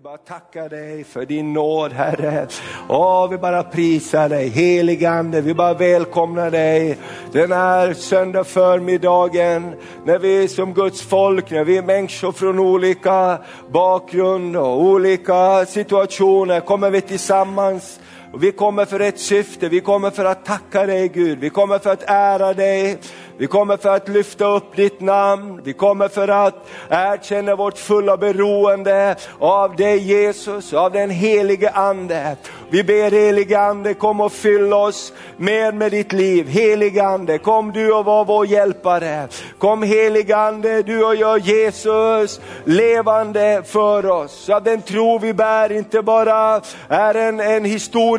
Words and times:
Vi 0.00 0.04
bara 0.04 0.16
tackar 0.16 0.68
dig 0.68 1.04
för 1.04 1.26
din 1.26 1.52
nåd 1.52 1.92
Herre. 1.92 2.46
Åh, 2.88 3.30
vi 3.30 3.38
bara 3.38 3.62
prisar 3.62 4.28
dig, 4.28 4.48
heligande, 4.48 5.40
vi 5.40 5.54
bara 5.54 5.74
välkomnar 5.74 6.50
dig 6.50 6.98
den 7.32 7.52
här 7.52 7.94
söndag 7.94 8.44
förmiddagen 8.44 9.74
när 10.04 10.18
vi 10.18 10.48
som 10.48 10.74
Guds 10.74 11.02
folk, 11.02 11.50
när 11.50 11.64
vi 11.64 11.76
är 11.76 11.82
människor 11.82 12.32
från 12.32 12.58
olika 12.58 13.38
bakgrund 13.72 14.56
och 14.56 14.82
olika 14.82 15.66
situationer 15.66 16.60
kommer 16.60 16.90
vi 16.90 17.00
tillsammans 17.00 18.00
och 18.32 18.42
vi 18.42 18.52
kommer 18.52 18.84
för 18.84 19.00
ett 19.00 19.18
syfte, 19.18 19.68
vi 19.68 19.80
kommer 19.80 20.10
för 20.10 20.24
att 20.24 20.44
tacka 20.44 20.86
dig 20.86 21.08
Gud, 21.08 21.38
vi 21.38 21.50
kommer 21.50 21.78
för 21.78 21.90
att 21.90 22.02
ära 22.06 22.54
dig, 22.54 22.98
vi 23.38 23.46
kommer 23.46 23.76
för 23.76 23.88
att 23.88 24.08
lyfta 24.08 24.44
upp 24.44 24.76
ditt 24.76 25.00
namn, 25.00 25.60
vi 25.64 25.72
kommer 25.72 26.08
för 26.08 26.28
att 26.28 26.68
erkänna 26.88 27.56
vårt 27.56 27.78
fulla 27.78 28.16
beroende 28.16 29.16
av 29.38 29.76
dig 29.76 29.98
Jesus, 29.98 30.72
av 30.72 30.92
den 30.92 31.10
helige 31.10 31.70
Ande. 31.70 32.36
Vi 32.70 32.84
ber 32.84 33.10
helige 33.10 33.60
Ande 33.60 33.94
kom 33.94 34.20
och 34.20 34.32
fyll 34.32 34.72
oss 34.72 35.12
mer 35.36 35.72
med 35.72 35.90
ditt 35.90 36.12
liv. 36.12 36.48
Helige 36.48 37.04
Ande, 37.04 37.38
kom 37.38 37.72
du 37.72 37.92
och 37.92 38.04
var 38.04 38.24
vår 38.24 38.46
hjälpare. 38.46 39.28
Kom 39.58 39.82
helige 39.82 40.36
Ande, 40.36 40.82
du 40.82 41.04
och 41.04 41.16
gör 41.16 41.36
Jesus 41.36 42.40
levande 42.64 43.62
för 43.66 44.06
oss. 44.06 44.32
Så 44.32 44.54
att 44.54 44.64
den 44.64 44.82
tro 44.82 45.18
vi 45.18 45.34
bär 45.34 45.72
inte 45.72 46.02
bara 46.02 46.60
är 46.88 47.14
en, 47.14 47.40
en 47.40 47.64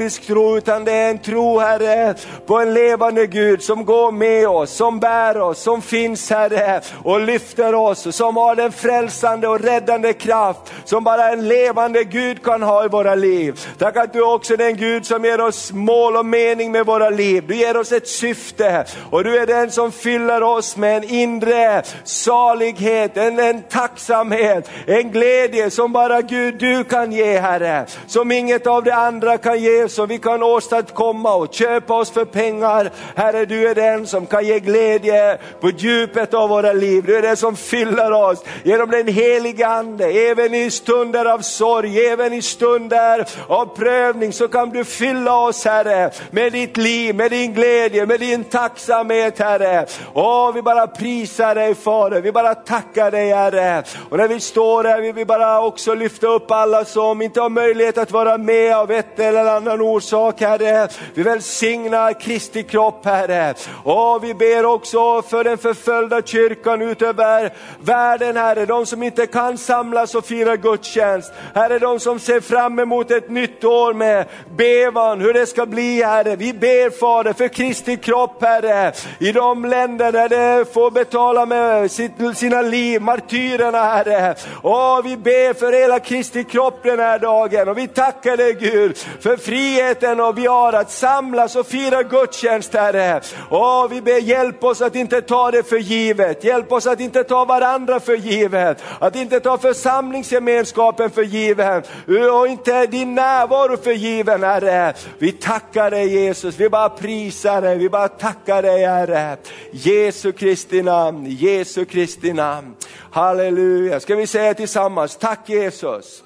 historisk 0.02 0.28
tro, 0.28 0.58
utan 0.58 0.86
det 0.86 0.92
är 0.92 1.10
en 1.10 1.18
tro 1.18 1.60
Herre 1.60 2.16
på 2.46 2.60
en 2.60 2.74
levande 2.74 3.28
Gud 3.28 3.64
som 3.64 3.86
går 3.86 4.12
med 4.12 4.48
oss, 4.48 4.72
som 4.72 5.00
bär 5.00 5.42
oss, 5.42 5.62
som 5.62 5.82
finns 5.82 6.30
Herre 6.30 6.82
och 7.04 7.22
lyfter 7.22 7.76
oss, 7.76 8.16
som 8.16 8.38
har 8.38 8.56
den 8.56 8.72
frälsande 8.72 9.48
och 9.48 9.60
räddande 9.60 10.14
kraft 10.14 10.74
som 10.86 11.04
bara 11.04 11.30
en 11.30 11.48
levande 11.48 12.04
Gud 12.04 12.44
kan 12.44 12.64
ha 12.64 12.86
i 12.86 12.88
våra 12.88 13.16
liv. 13.16 13.60
Tack 13.78 13.98
att 13.98 14.14
du 14.14 14.22
också 14.22 14.54
är 14.54 14.58
den 14.58 14.78
Gud 14.78 15.06
som 15.06 15.26
ger 15.26 15.42
oss 15.42 15.72
mål 15.72 16.16
och 16.16 16.26
mening 16.26 16.72
med 16.72 16.86
våra 16.86 17.10
liv. 17.10 17.44
Du 17.48 17.56
ger 17.56 17.78
oss 17.78 17.92
ett 17.92 18.08
syfte 18.08 18.86
och 19.10 19.24
du 19.24 19.38
är 19.38 19.46
den 19.46 19.72
som 19.72 19.92
fyller 19.92 20.44
oss 20.44 20.78
med 20.78 20.98
en 20.98 21.04
inre 21.04 21.84
salighet, 22.04 23.18
en, 23.18 23.40
en 23.40 23.62
tacksamhet, 23.62 24.70
en 24.88 25.12
glädje 25.12 25.70
som 25.70 25.94
bara 25.94 26.22
Gud 26.22 26.56
du 26.60 26.84
kan 26.84 27.12
ge 27.12 27.40
Herre. 27.40 27.86
Som 28.08 28.32
inget 28.32 28.68
av 28.68 28.84
det 28.84 28.96
andra 28.96 29.38
kan 29.38 29.60
ge, 29.60 29.88
som 29.94 30.08
vi 30.08 30.18
kan 30.18 30.44
åstadkomma 30.44 31.36
och 31.36 31.54
köpa 31.54 31.94
oss 31.94 32.12
för 32.12 32.26
pengar. 32.26 32.92
Herre 33.16 33.46
du 33.46 33.68
är 33.68 33.76
den 33.76 34.08
som 34.08 34.26
kan 34.26 34.46
ge 34.46 34.60
glädje 34.60 35.38
på 35.62 35.70
djupet 35.70 36.34
av 36.34 36.50
våra 36.50 36.74
liv. 36.74 37.04
Du 37.08 37.18
är 37.18 37.22
den 37.22 37.38
som 37.38 37.56
fyller 37.56 38.12
oss 38.12 38.44
genom 38.64 38.90
den 38.90 39.08
heliga 39.08 39.68
Ande, 39.68 40.06
även 40.06 40.54
i 40.54 40.72
stunder 40.72 41.26
av 41.26 41.40
sorg, 41.40 42.06
även 42.06 42.34
i 42.34 42.42
stunder 42.42 43.26
av 43.48 43.66
prövning 43.66 44.34
så 44.34 44.48
kan 44.48 44.70
du 44.70 44.84
fylla 44.84 45.38
oss 45.38 45.66
Herre 45.66 46.12
med 46.32 46.52
ditt 46.52 46.78
liv, 46.78 47.16
med 47.16 47.32
din 47.32 47.54
glädje, 47.54 48.06
med 48.06 48.20
din 48.20 48.44
tacksamhet 48.44 49.40
Herre. 49.40 49.86
Åh, 50.14 50.54
vi 50.54 50.62
bara 50.62 50.88
prisar 50.88 51.56
dig 51.56 51.76
Fader, 51.76 52.22
vi 52.22 52.32
bara 52.32 52.56
tackar 52.56 53.12
dig 53.12 53.30
Herre. 53.30 53.84
Och 54.10 54.18
när 54.18 54.28
vi 54.28 54.40
står 54.40 54.84
här 54.84 55.02
vill 55.02 55.14
vi 55.14 55.26
bara 55.26 55.62
också 55.62 55.94
lyfta 55.94 56.28
upp 56.28 56.52
alla 56.52 56.86
som 56.86 57.22
inte 57.22 57.42
har 57.42 57.50
möjlighet 57.50 57.98
att 57.98 58.12
vara 58.12 58.38
med 58.38 58.76
av 58.76 58.92
ett 58.92 59.20
eller 59.20 59.46
annan 59.46 59.81
orsak 59.82 60.42
Herre. 60.42 60.88
Vi 61.14 61.24
välsignar 61.24 62.20
Kristi 62.20 62.64
kropp 62.64 63.06
Herre. 63.06 63.54
Och 63.84 64.24
vi 64.24 64.34
ber 64.34 64.66
också 64.66 65.22
för 65.22 65.44
den 65.44 65.58
förföljda 65.58 66.22
kyrkan 66.22 66.82
utöver 66.82 67.54
världen 67.82 68.38
Herre, 68.38 68.66
de 68.66 68.86
som 68.86 69.04
inte 69.04 69.28
kan 69.28 69.58
samlas 69.58 70.16
och 70.16 70.26
fira 70.26 70.56
gudstjänst. 70.56 71.34
Herre, 71.56 71.80
de 71.80 72.00
som 72.00 72.20
ser 72.20 72.40
fram 72.40 72.80
emot 72.80 73.12
ett 73.12 73.30
nytt 73.30 73.64
år 73.64 73.94
med 73.94 74.26
bevan, 74.58 75.22
hur 75.22 75.34
det 75.34 75.46
ska 75.46 75.66
bli 75.66 76.04
Herre. 76.04 76.36
Vi 76.36 76.54
ber 76.54 76.90
Fader 76.90 77.34
för 77.34 77.48
Kristi 77.48 77.98
kropp 77.98 78.44
Herre, 78.44 78.94
i 79.20 79.32
de 79.32 79.66
länder 79.66 80.12
där 80.12 80.30
de 80.30 80.66
får 80.66 80.92
betala 80.92 81.46
med 81.46 81.92
sina 82.38 82.62
liv, 82.62 83.02
martyrerna 83.02 83.84
Herre. 83.84 84.36
Åh, 84.64 85.02
vi 85.04 85.18
ber 85.18 85.54
för 85.54 85.74
hela 85.74 86.00
Kristi 86.00 86.44
kropp 86.44 86.80
den 86.84 87.00
här 87.00 87.20
dagen 87.20 87.70
och 87.70 87.78
vi 87.78 87.88
tackar 87.88 88.38
dig 88.38 88.54
Gud 88.54 88.98
för 88.98 89.38
friheten 89.72 90.20
och 90.20 90.38
vi 90.38 90.46
har 90.46 90.74
att 90.74 90.92
samlas 90.92 91.56
och 91.56 91.68
fira 91.68 92.04
gudstjänst 92.04 92.74
Herre. 92.74 93.22
Åh, 93.50 93.88
vi 93.90 94.02
ber 94.02 94.22
hjälp 94.22 94.64
oss 94.64 94.82
att 94.82 94.96
inte 94.96 95.22
ta 95.22 95.52
det 95.52 95.64
för 95.64 95.78
givet, 95.78 96.44
hjälp 96.44 96.72
oss 96.72 96.88
att 96.88 97.00
inte 97.00 97.24
ta 97.24 97.46
varandra 97.46 98.00
för 98.00 98.16
givet, 98.16 98.84
att 99.00 99.16
inte 99.16 99.40
ta 99.40 99.58
församlingsgemenskapen 99.58 101.10
för 101.10 101.24
givet 101.24 101.90
och 102.34 102.48
inte 102.48 102.86
din 102.86 103.16
närvaro 103.16 103.78
för 103.78 103.92
given 103.92 104.44
Herre. 104.44 104.94
Vi 105.18 105.32
tackar 105.32 105.92
dig 105.92 106.08
Jesus, 106.08 106.60
vi 106.60 106.70
bara 106.70 106.90
prisar 106.90 107.62
dig, 107.62 107.78
vi 107.78 107.90
bara 107.90 108.08
tackar 108.08 108.62
dig 108.62 108.86
Herre. 108.86 109.38
Jesu 109.72 110.32
Kristi 110.32 110.82
namn, 110.82 111.26
Jesu 111.26 111.86
Kristi 111.86 112.34
namn. 112.34 112.76
Halleluja, 113.12 114.00
ska 114.00 114.16
vi 114.16 114.28
säga 114.28 114.54
tillsammans, 114.54 115.18
tack 115.18 115.50
Jesus. 115.50 116.24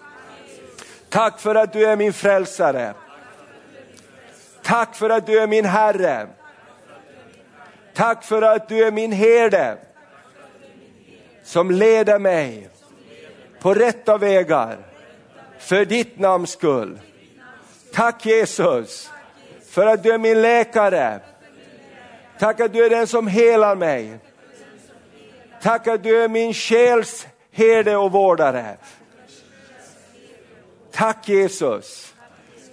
Tack 1.10 1.40
för 1.40 1.56
att 1.56 1.74
du 1.74 1.86
är 1.86 1.96
min 1.96 2.14
frälsare. 2.14 2.94
Tack 4.66 4.96
för 4.96 5.10
att 5.10 5.26
du 5.26 5.40
är 5.40 5.48
min 5.48 5.66
Herre. 5.66 6.28
Tack 7.94 8.24
för 8.24 8.42
att 8.42 8.68
du 8.68 8.84
är 8.84 8.92
min 8.92 9.12
herde 9.12 9.78
som 11.44 11.72
leder 11.72 12.20
mig 12.20 12.70
på 13.60 13.74
rätta 13.74 14.18
vägar 14.18 14.78
för 15.60 15.86
ditt 15.86 16.20
namns 16.20 16.52
skull. 16.52 17.00
Tack 17.94 18.26
Jesus 18.26 19.12
för 19.70 19.88
att 19.88 20.04
du 20.04 20.12
är 20.12 20.18
min 20.18 20.42
läkare. 20.42 21.20
Tack 22.40 22.60
att 22.60 22.74
du 22.74 22.86
är 22.86 22.90
den 22.90 23.08
som 23.08 23.28
helar 23.28 23.76
mig. 23.76 24.20
Tack 25.62 25.88
att 25.88 26.04
du 26.04 26.24
är 26.24 26.28
min 26.28 26.54
själs 26.54 27.28
herde 27.52 27.96
och 27.96 28.12
vårdare. 28.12 28.78
Tack 30.92 31.30
Jesus. 31.30 32.15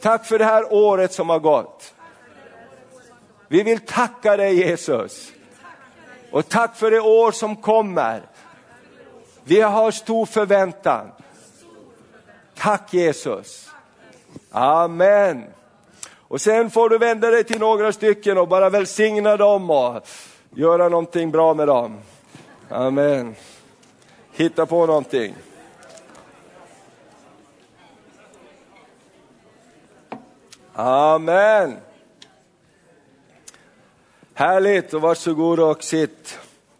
Tack 0.02 0.26
för 0.26 0.38
det 0.38 0.44
här 0.44 0.72
året 0.72 1.12
som 1.12 1.30
har 1.30 1.38
gått. 1.38 1.94
Vi 3.48 3.62
vill 3.62 3.80
tacka 3.80 4.36
dig 4.36 4.54
Jesus. 4.54 5.32
Och 6.30 6.48
tack 6.48 6.76
för 6.76 6.90
det 6.90 7.00
år 7.00 7.32
som 7.32 7.56
kommer. 7.56 8.22
Vi 9.44 9.60
har 9.60 9.90
stor 9.90 10.26
förväntan. 10.26 11.12
Tack 12.54 12.94
Jesus. 12.94 13.70
Amen. 14.50 15.44
Och 16.28 16.40
sen 16.40 16.70
får 16.70 16.88
du 16.88 16.98
vända 16.98 17.30
dig 17.30 17.44
till 17.44 17.58
några 17.58 17.92
stycken 17.92 18.38
och 18.38 18.48
bara 18.48 18.70
välsigna 18.70 19.36
dem 19.36 19.70
och 19.70 20.08
göra 20.50 20.88
någonting 20.88 21.30
bra 21.30 21.54
med 21.54 21.68
dem. 21.68 21.98
Amen. 22.68 23.34
Hitta 24.32 24.66
på 24.66 24.86
någonting. 24.86 25.34
Amen. 30.74 31.76
Härligt 34.34 34.94
och 34.94 35.00
varsågod 35.00 35.60
och 35.60 35.84
sitt 35.84 36.38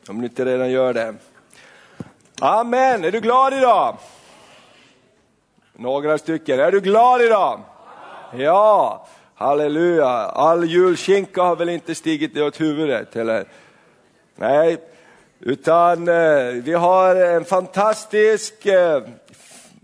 om 0.09 0.19
ni 0.19 0.25
inte 0.25 0.45
redan 0.45 0.71
gör 0.71 0.95
det. 0.95 1.15
Amen, 2.41 3.05
är 3.05 3.11
du 3.11 3.21
glad 3.21 3.55
idag? 3.55 3.97
Några 5.73 6.19
stycken, 6.19 6.61
är 6.61 6.73
du 6.73 6.81
glad 6.81 7.23
idag? 7.23 7.61
Ja, 8.37 9.07
halleluja. 9.35 10.09
All 10.09 10.65
julskinka 10.65 11.43
har 11.43 11.57
väl 11.57 11.69
inte 11.69 11.95
stigit 11.95 12.35
dig 12.35 12.43
åt 12.43 12.61
huvudet, 12.61 13.17
eller? 13.17 13.45
Nej, 14.37 14.79
utan 15.41 16.09
eh, 16.09 16.45
vi 16.45 16.73
har 16.73 17.17
en 17.17 17.45
fantastisk 17.45 18.67
eh, 18.67 19.03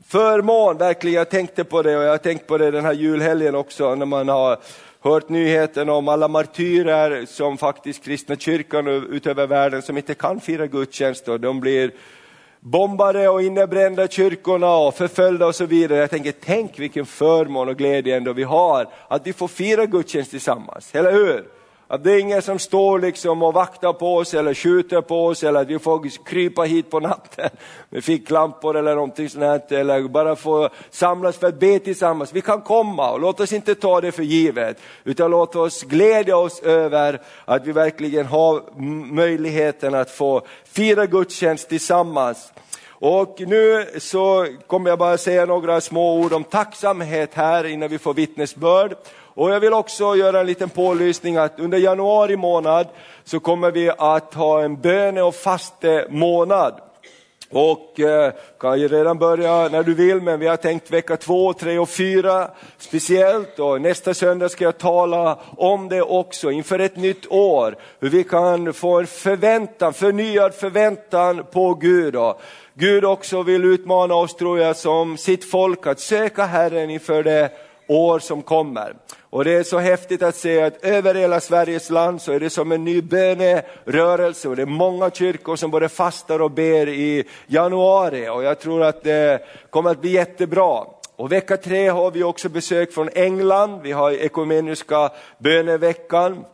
förmån, 0.08 0.78
verkligen. 0.78 1.19
Jag 1.19 1.30
tänkte 1.30 1.64
på 1.64 1.82
det 1.82 1.96
och 1.96 2.04
jag 2.04 2.10
har 2.10 2.18
tänkt 2.18 2.47
på 2.47 2.59
det 2.59 2.71
den 2.71 2.84
här 2.84 2.92
julhelgen 2.92 3.54
också 3.54 3.94
när 3.94 4.06
man 4.06 4.28
har 4.28 4.59
hört 5.00 5.28
nyheten 5.28 5.88
om 5.88 6.09
alla 6.09 6.28
martyrer 6.28 7.27
som 7.27 7.59
faktiskt 7.59 8.04
kristna 8.04 8.36
kyrkan 8.36 8.88
utöver 8.88 9.47
världen 9.47 9.83
som 9.83 9.97
inte 9.97 10.15
kan 10.15 10.41
fira 10.41 10.66
gudstjänst 10.66 11.28
och 11.28 11.41
de 11.41 11.60
blir 11.60 11.91
bombade 12.60 13.28
och 13.28 13.42
innebrända 13.42 14.09
kyrkorna 14.09 14.77
och 14.77 14.94
förföljda 14.94 15.47
och 15.47 15.54
så 15.54 15.66
vidare. 15.66 15.98
Jag 15.98 16.10
tänker, 16.10 16.34
tänk 16.44 16.78
vilken 16.78 17.06
förmån 17.06 17.68
och 17.68 17.77
glädje 17.77 18.16
ändå 18.16 18.33
vi 18.33 18.42
har 18.42 18.88
att 19.09 19.27
vi 19.27 19.33
får 19.33 19.48
fira 19.48 19.86
gudstjänst 19.86 20.30
tillsammans, 20.30 20.94
eller 20.94 21.12
hur? 21.12 21.58
Att 21.90 22.04
det 22.04 22.12
är 22.12 22.18
ingen 22.18 22.42
som 22.42 22.58
står 22.58 22.98
liksom 22.98 23.42
och 23.42 23.54
vaktar 23.54 23.92
på 23.92 24.16
oss 24.16 24.34
eller 24.34 24.54
skjuter 24.54 25.00
på 25.00 25.26
oss 25.26 25.42
eller 25.42 25.60
att 25.60 25.68
vi 25.68 25.78
får 25.78 26.24
krypa 26.24 26.62
hit 26.62 26.90
på 26.90 27.00
natten 27.00 27.50
med 27.90 28.04
ficklampor 28.04 28.76
eller 28.76 28.94
någonting 28.94 29.28
sånt 29.28 29.72
eller 29.72 30.08
bara 30.08 30.36
få 30.36 30.68
samlas 30.90 31.36
för 31.36 31.46
att 31.46 31.60
be 31.60 31.78
tillsammans. 31.78 32.32
Vi 32.32 32.40
kan 32.40 32.60
komma 32.60 33.10
och 33.10 33.20
låt 33.20 33.40
oss 33.40 33.52
inte 33.52 33.74
ta 33.74 34.00
det 34.00 34.12
för 34.12 34.22
givet 34.22 34.80
utan 35.04 35.30
låt 35.30 35.56
oss 35.56 35.82
glädja 35.82 36.36
oss 36.36 36.60
över 36.60 37.20
att 37.44 37.66
vi 37.66 37.72
verkligen 37.72 38.26
har 38.26 38.62
möjligheten 39.12 39.94
att 39.94 40.10
få 40.10 40.42
fira 40.64 41.06
gudstjänst 41.06 41.68
tillsammans. 41.68 42.52
Och 43.00 43.42
nu 43.47 43.86
så 43.98 44.47
kommer 44.66 44.91
jag 44.91 44.98
bara 44.98 45.18
säga 45.18 45.47
några 45.47 45.80
små 45.80 46.21
ord 46.21 46.33
om 46.33 46.45
tacksamhet 46.45 47.34
här 47.34 47.66
innan 47.66 47.89
vi 47.89 47.98
får 47.98 48.15
vittnesbörd. 48.15 48.97
Och 49.10 49.50
jag 49.50 49.60
vill 49.60 49.72
också 49.72 50.16
göra 50.16 50.41
en 50.41 50.47
liten 50.47 50.71
pålysning 50.71 51.36
att 51.36 51.60
under 51.60 51.78
januari 51.78 52.36
månad 52.36 52.86
så 53.24 53.41
kommer 53.41 53.71
vi 53.71 53.91
att 53.98 54.34
ha 54.34 54.62
en 54.62 54.80
böne 54.80 55.22
och 55.22 55.34
faste 55.34 56.06
månad. 56.10 56.80
Och 57.50 58.00
eh, 58.00 58.33
kan 58.60 58.80
ju 58.80 58.89
redan 58.89 59.18
börja 59.18 59.68
när 59.68 59.83
du 59.83 59.95
vill, 59.95 60.21
men 60.21 60.41
vi 60.41 60.47
har 60.47 60.56
tänkt 60.56 60.91
vecka 60.91 61.16
två, 61.16 61.53
tre 61.53 61.78
och 61.78 61.89
fyra 61.89 62.50
speciellt. 62.78 63.59
Och 63.59 63.80
nästa 63.80 64.15
söndag 64.15 64.48
ska 64.48 64.65
jag 64.65 64.78
tala 64.78 65.39
om 65.56 65.89
det 65.89 66.03
också 66.03 66.50
inför 66.50 66.78
ett 66.78 66.97
nytt 66.97 67.27
år. 67.33 67.77
Hur 68.00 68.09
vi 68.09 68.24
kan 68.24 68.72
få 68.72 68.98
en 68.98 69.06
förväntan, 69.06 69.92
förnyad 69.92 70.54
förväntan 70.54 71.45
på 71.53 71.74
Gud. 71.74 72.16
Och 72.16 72.41
Gud 72.80 73.04
också 73.04 73.42
vill 73.42 73.65
utmana 73.65 74.15
oss 74.15 74.36
tror 74.36 74.59
jag 74.59 74.77
som 74.77 75.16
sitt 75.16 75.51
folk 75.51 75.86
att 75.86 76.01
söka 76.01 76.45
Herren 76.45 76.91
inför 76.91 77.22
det 77.22 77.51
år 77.86 78.19
som 78.19 78.42
kommer. 78.42 78.95
Och 79.21 79.45
det 79.45 79.53
är 79.53 79.63
så 79.63 79.78
häftigt 79.78 80.22
att 80.22 80.36
se 80.36 80.63
att 80.63 80.84
över 80.84 81.15
hela 81.15 81.41
Sveriges 81.41 81.91
land 81.91 82.22
så 82.22 82.33
är 82.33 82.41
det 82.41 82.51
som 82.51 82.72
en 82.72 82.84
ny 82.84 83.03
bönerörelse 83.03 84.48
och 84.48 84.57
det 84.57 84.63
är 84.63 84.66
många 84.66 85.10
kyrkor 85.10 85.57
som 85.57 85.71
både 85.71 85.89
fastar 85.89 86.42
och 86.42 86.51
ber 86.51 86.89
i 86.89 87.25
januari 87.47 88.28
och 88.28 88.42
jag 88.45 88.60
tror 88.60 88.83
att 88.83 89.03
det 89.03 89.41
kommer 89.71 89.91
att 89.91 90.01
bli 90.01 90.10
jättebra. 90.10 90.84
Och 91.16 91.33
vecka 91.33 91.57
tre 91.57 91.89
har 91.89 92.10
vi 92.10 92.22
också 92.22 92.48
besök 92.48 92.92
från 92.92 93.09
England, 93.15 93.81
vi 93.83 93.92
har 93.92 94.10
ekumeniska 94.10 95.10
böneveckan. 95.39 96.45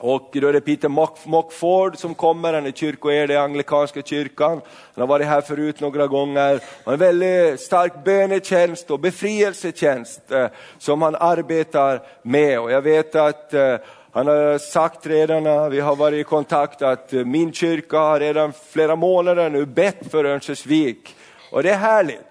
Och 0.00 0.30
då 0.32 0.48
är 0.48 0.52
det 0.52 0.60
Peter 0.60 0.88
Mockford 1.28 1.96
som 1.96 2.14
kommer, 2.14 2.54
han 2.54 2.66
är 2.66 2.70
kyrkoherde 2.70 3.32
i 3.32 3.36
anglikanska 3.36 4.02
kyrkan. 4.02 4.60
Han 4.94 5.02
har 5.02 5.06
varit 5.06 5.26
här 5.26 5.40
förut 5.40 5.80
några 5.80 6.06
gånger. 6.06 6.50
Han 6.50 6.60
har 6.84 6.92
en 6.92 6.98
väldigt 6.98 7.60
stark 7.60 8.04
bönetjänst 8.04 8.90
och 8.90 9.00
befrielsetjänst 9.00 10.32
eh, 10.32 10.46
som 10.78 11.02
han 11.02 11.14
arbetar 11.14 12.02
med. 12.22 12.60
Och 12.60 12.70
jag 12.70 12.82
vet 12.82 13.14
att 13.14 13.54
eh, 13.54 13.76
han 14.12 14.26
har 14.26 14.58
sagt 14.58 15.06
redan 15.06 15.42
när 15.42 15.70
vi 15.70 15.80
har 15.80 15.96
varit 15.96 16.20
i 16.20 16.24
kontakt 16.24 16.82
att 16.82 17.12
eh, 17.12 17.24
min 17.24 17.52
kyrka 17.52 17.98
har 17.98 18.20
redan 18.20 18.52
flera 18.70 18.96
månader 18.96 19.50
nu 19.50 19.66
bett 19.66 20.10
för 20.10 20.24
Örnsköldsvik. 20.24 21.16
Och 21.52 21.62
det 21.62 21.70
är 21.70 21.78
härligt. 21.78 22.26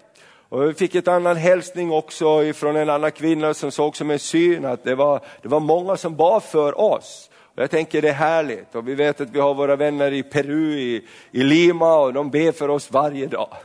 Och 0.50 0.70
vi 0.70 0.74
fick 0.74 0.96
ett 0.96 1.08
annan 1.08 1.36
hälsning 1.36 1.92
också 1.92 2.54
från 2.54 2.76
en 2.76 2.90
annan 2.90 3.12
kvinna 3.12 3.54
som 3.54 3.72
såg 3.72 3.98
som 3.98 4.12
en 4.12 4.20
syn 4.20 4.66
att 4.66 4.84
det 4.84 4.96
var, 4.96 5.22
det 5.42 5.48
var 5.48 5.60
många 5.60 5.98
som 5.98 6.16
bad 6.16 6.44
för 6.44 6.80
oss. 6.80 7.30
Jag 7.60 7.72
tänker 7.72 8.02
det 8.02 8.10
är 8.10 8.14
härligt 8.14 8.76
och 8.76 8.88
vi 8.88 8.96
vet 8.96 9.22
att 9.22 9.30
vi 9.30 9.40
har 9.40 9.54
våra 9.54 9.76
vänner 9.76 10.12
i 10.12 10.24
Peru, 10.24 10.74
i, 10.74 11.06
i 11.32 11.44
Lima 11.44 12.00
och 12.00 12.14
de 12.14 12.30
ber 12.30 12.52
för 12.52 12.70
oss 12.70 12.92
varje 12.92 13.28
dag. 13.28 13.58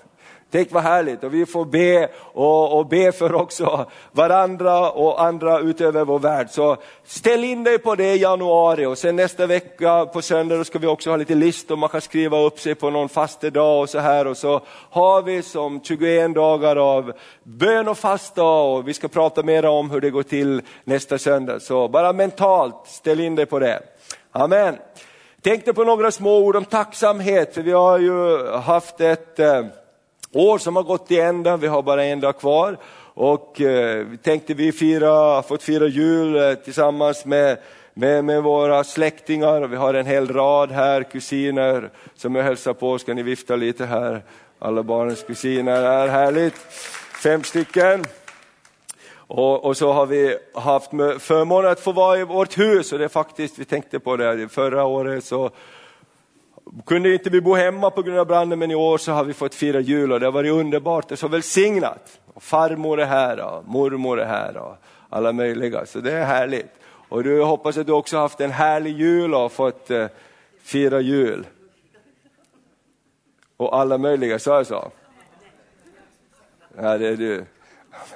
Tänk 0.53 0.73
vad 0.73 0.83
härligt 0.83 1.25
och 1.25 1.35
vi 1.35 1.47
får 1.47 1.65
be 1.65 2.09
och, 2.17 2.79
och 2.79 2.87
be 2.87 3.13
för 3.13 3.35
också 3.35 3.87
varandra 4.13 4.91
och 4.91 5.23
andra 5.23 5.61
utöver 5.61 6.05
vår 6.05 6.19
värld. 6.19 6.51
Så 6.51 6.77
ställ 7.05 7.45
in 7.45 7.65
dig 7.65 7.79
på 7.79 7.95
det 7.95 8.15
i 8.15 8.19
januari 8.19 8.87
och 8.87 8.99
sen 8.99 9.17
nästa 9.17 9.47
vecka 9.47 10.07
på 10.07 10.23
söndag 10.23 10.65
ska 10.65 10.79
vi 10.79 10.87
också 10.87 11.11
ha 11.11 11.17
lite 11.17 11.35
listor, 11.35 11.77
man 11.77 11.89
kan 11.89 12.01
skriva 12.01 12.39
upp 12.39 12.61
sig 12.61 12.75
på 12.75 12.91
någon 12.91 13.09
fastedag 13.09 13.81
och 13.81 13.89
så 13.89 13.99
här 13.99 14.27
och 14.27 14.37
så 14.37 14.61
har 14.91 15.23
vi 15.23 15.43
som 15.43 15.81
21 15.85 16.35
dagar 16.35 16.77
av 16.77 17.13
bön 17.43 17.89
och 17.89 17.99
fasta 17.99 18.45
och 18.45 18.89
vi 18.89 18.95
ska 18.95 19.09
prata 19.09 19.43
mer 19.43 19.65
om 19.65 19.91
hur 19.91 20.01
det 20.01 20.11
går 20.11 20.23
till 20.23 20.63
nästa 20.85 21.19
söndag. 21.19 21.61
Så 21.61 21.89
bara 21.89 22.13
mentalt 22.13 22.87
ställ 22.87 23.21
in 23.21 23.35
dig 23.35 23.47
på 23.47 23.59
det. 23.59 23.83
Amen. 24.33 24.77
Tänkte 25.43 25.73
på 25.73 25.85
några 25.85 26.11
små 26.11 26.39
ord 26.39 26.57
om 26.57 26.65
tacksamhet, 26.65 27.55
för 27.55 27.63
vi 27.63 27.73
har 27.73 27.99
ju 27.99 28.47
haft 28.49 29.01
ett 29.01 29.39
eh, 29.39 29.65
år 30.33 30.59
som 30.59 30.77
har 30.77 30.83
gått 30.83 31.07
till 31.07 31.21
ända, 31.21 31.57
vi 31.57 31.67
har 31.67 31.83
bara 31.83 32.05
en 32.05 32.21
dag 32.21 32.39
kvar. 32.39 32.77
Och 33.15 33.61
eh, 33.61 34.07
vi 34.07 34.17
tänkte 34.17 34.55
vi 34.55 34.73
fira, 34.73 35.43
fått 35.43 35.63
fira 35.63 35.87
jul 35.87 36.37
eh, 36.37 36.55
tillsammans 36.55 37.25
med, 37.25 37.59
med, 37.95 38.25
med, 38.25 38.43
våra 38.43 38.85
släktingar. 38.85 39.61
Vi 39.61 39.77
har 39.77 39.95
en 39.95 40.07
hel 40.07 40.29
rad 40.29 40.71
här, 40.71 41.03
kusiner 41.03 41.91
som 42.15 42.35
jag 42.35 42.45
hälsar 42.45 42.73
på. 42.75 42.99
Ska 42.99 43.15
ni 43.15 43.23
vifta 43.23 43.57
lite 43.57 43.87
här? 43.87 44.23
Alla 44.59 44.83
barnens 44.83 45.23
kusiner 45.23 45.83
är 45.83 46.09
härligt. 46.09 46.55
Fem 47.23 47.43
stycken. 47.43 48.05
Och, 49.15 49.65
och, 49.65 49.77
så 49.77 49.93
har 49.93 50.07
vi 50.07 50.37
haft 50.55 50.91
förmånen 51.19 51.71
att 51.71 51.81
få 51.81 51.93
vara 51.93 52.19
i 52.19 52.25
vårt 52.25 52.59
hus 52.59 52.93
och 52.93 52.99
det 52.99 53.05
är 53.05 53.09
faktiskt, 53.09 53.59
vi 53.59 53.65
tänkte 53.65 54.01
på 54.01 54.17
det 54.17 54.49
förra 54.49 54.85
året 54.85 55.25
så 55.25 55.51
kunde 56.87 57.13
inte 57.13 57.31
vi 57.31 57.41
bo 57.41 57.55
hemma 57.55 57.91
på 57.91 58.03
grund 58.03 58.19
av 58.19 58.27
branden 58.27 58.59
men 58.59 58.71
i 58.71 58.75
år 58.75 58.99
så 58.99 59.13
har 59.13 59.25
vi 59.25 59.33
fått 59.35 59.55
fira 59.55 59.81
jul 59.81 60.13
och 60.13 60.21
det 60.21 60.27
har 60.27 60.33
varit 60.33 60.53
underbart 60.53 61.13
och 61.13 61.19
så 61.19 61.29
välsignat. 61.29 62.21
Och 62.35 62.43
farmor 62.43 63.01
är 63.01 63.07
här 63.07 63.41
och 63.41 63.69
mormor 63.69 64.21
är 64.21 64.27
här 64.27 64.57
och 64.57 64.77
alla 65.09 65.33
möjliga 65.33 65.87
så 65.87 66.01
det 66.01 66.13
är 66.13 66.25
härligt. 66.25 66.73
Och 67.09 67.25
du 67.25 67.43
hoppas 67.43 67.77
att 67.77 67.87
du 67.87 67.93
också 67.93 68.19
haft 68.19 68.41
en 68.41 68.51
härlig 68.51 68.97
jul 68.97 69.35
och 69.35 69.53
fått 69.53 69.91
eh, 69.91 70.07
fira 70.63 71.01
jul. 71.01 71.47
Och 73.57 73.77
alla 73.77 73.99
möjliga, 73.99 74.39
sa 74.39 74.57
jag 74.57 74.67
så? 74.67 74.91
Ja, 76.77 76.99
det 76.99 77.09
är 77.09 77.17
du. 77.17 77.45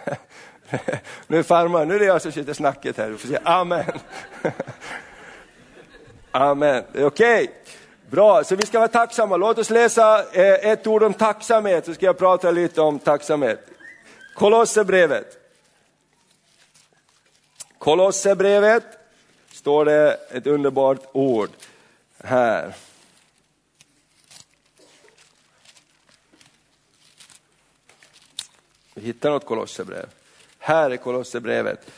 nu 1.27 1.43
farmor, 1.43 1.85
nu 1.85 1.95
är 1.95 1.99
det 1.99 2.05
jag 2.05 2.23
som 2.23 2.33
sitter 2.33 2.53
snacket 2.53 2.97
här. 2.97 3.11
Du 3.11 3.17
får 3.17 3.29
säga 3.29 3.41
amen. 3.45 3.85
amen, 6.31 6.85
det 6.93 7.01
är 7.01 7.07
okej. 7.07 7.45
Okay. 7.45 7.55
Bra, 8.11 8.45
så 8.45 8.57
vi 8.57 8.67
ska 8.67 8.79
vara 8.79 8.89
tacksamma. 8.89 9.37
Låt 9.37 9.59
oss 9.59 9.71
läsa 9.71 10.33
eh, 10.33 10.71
ett 10.71 10.87
ord 10.87 11.03
om 11.03 11.15
tacksamhet, 11.15 11.85
så 11.85 11.95
ska 11.95 12.07
jag 12.07 12.19
prata 12.19 12.51
lite 12.51 12.81
om 12.81 12.99
tacksamhet. 12.99 13.67
Kolosserbrevet. 14.35 15.39
Kolosserbrevet 17.79 18.85
står 19.53 19.85
det 19.85 20.19
ett 20.31 20.47
underbart 20.47 20.99
ord 21.13 21.51
här. 22.25 22.75
Vi 28.95 29.03
hittar 29.03 29.31
något 29.31 29.47
Kolosserbrev. 29.47 30.07
Här 30.59 30.91
är 30.91 30.97
Kolosserbrevet. 30.97 31.91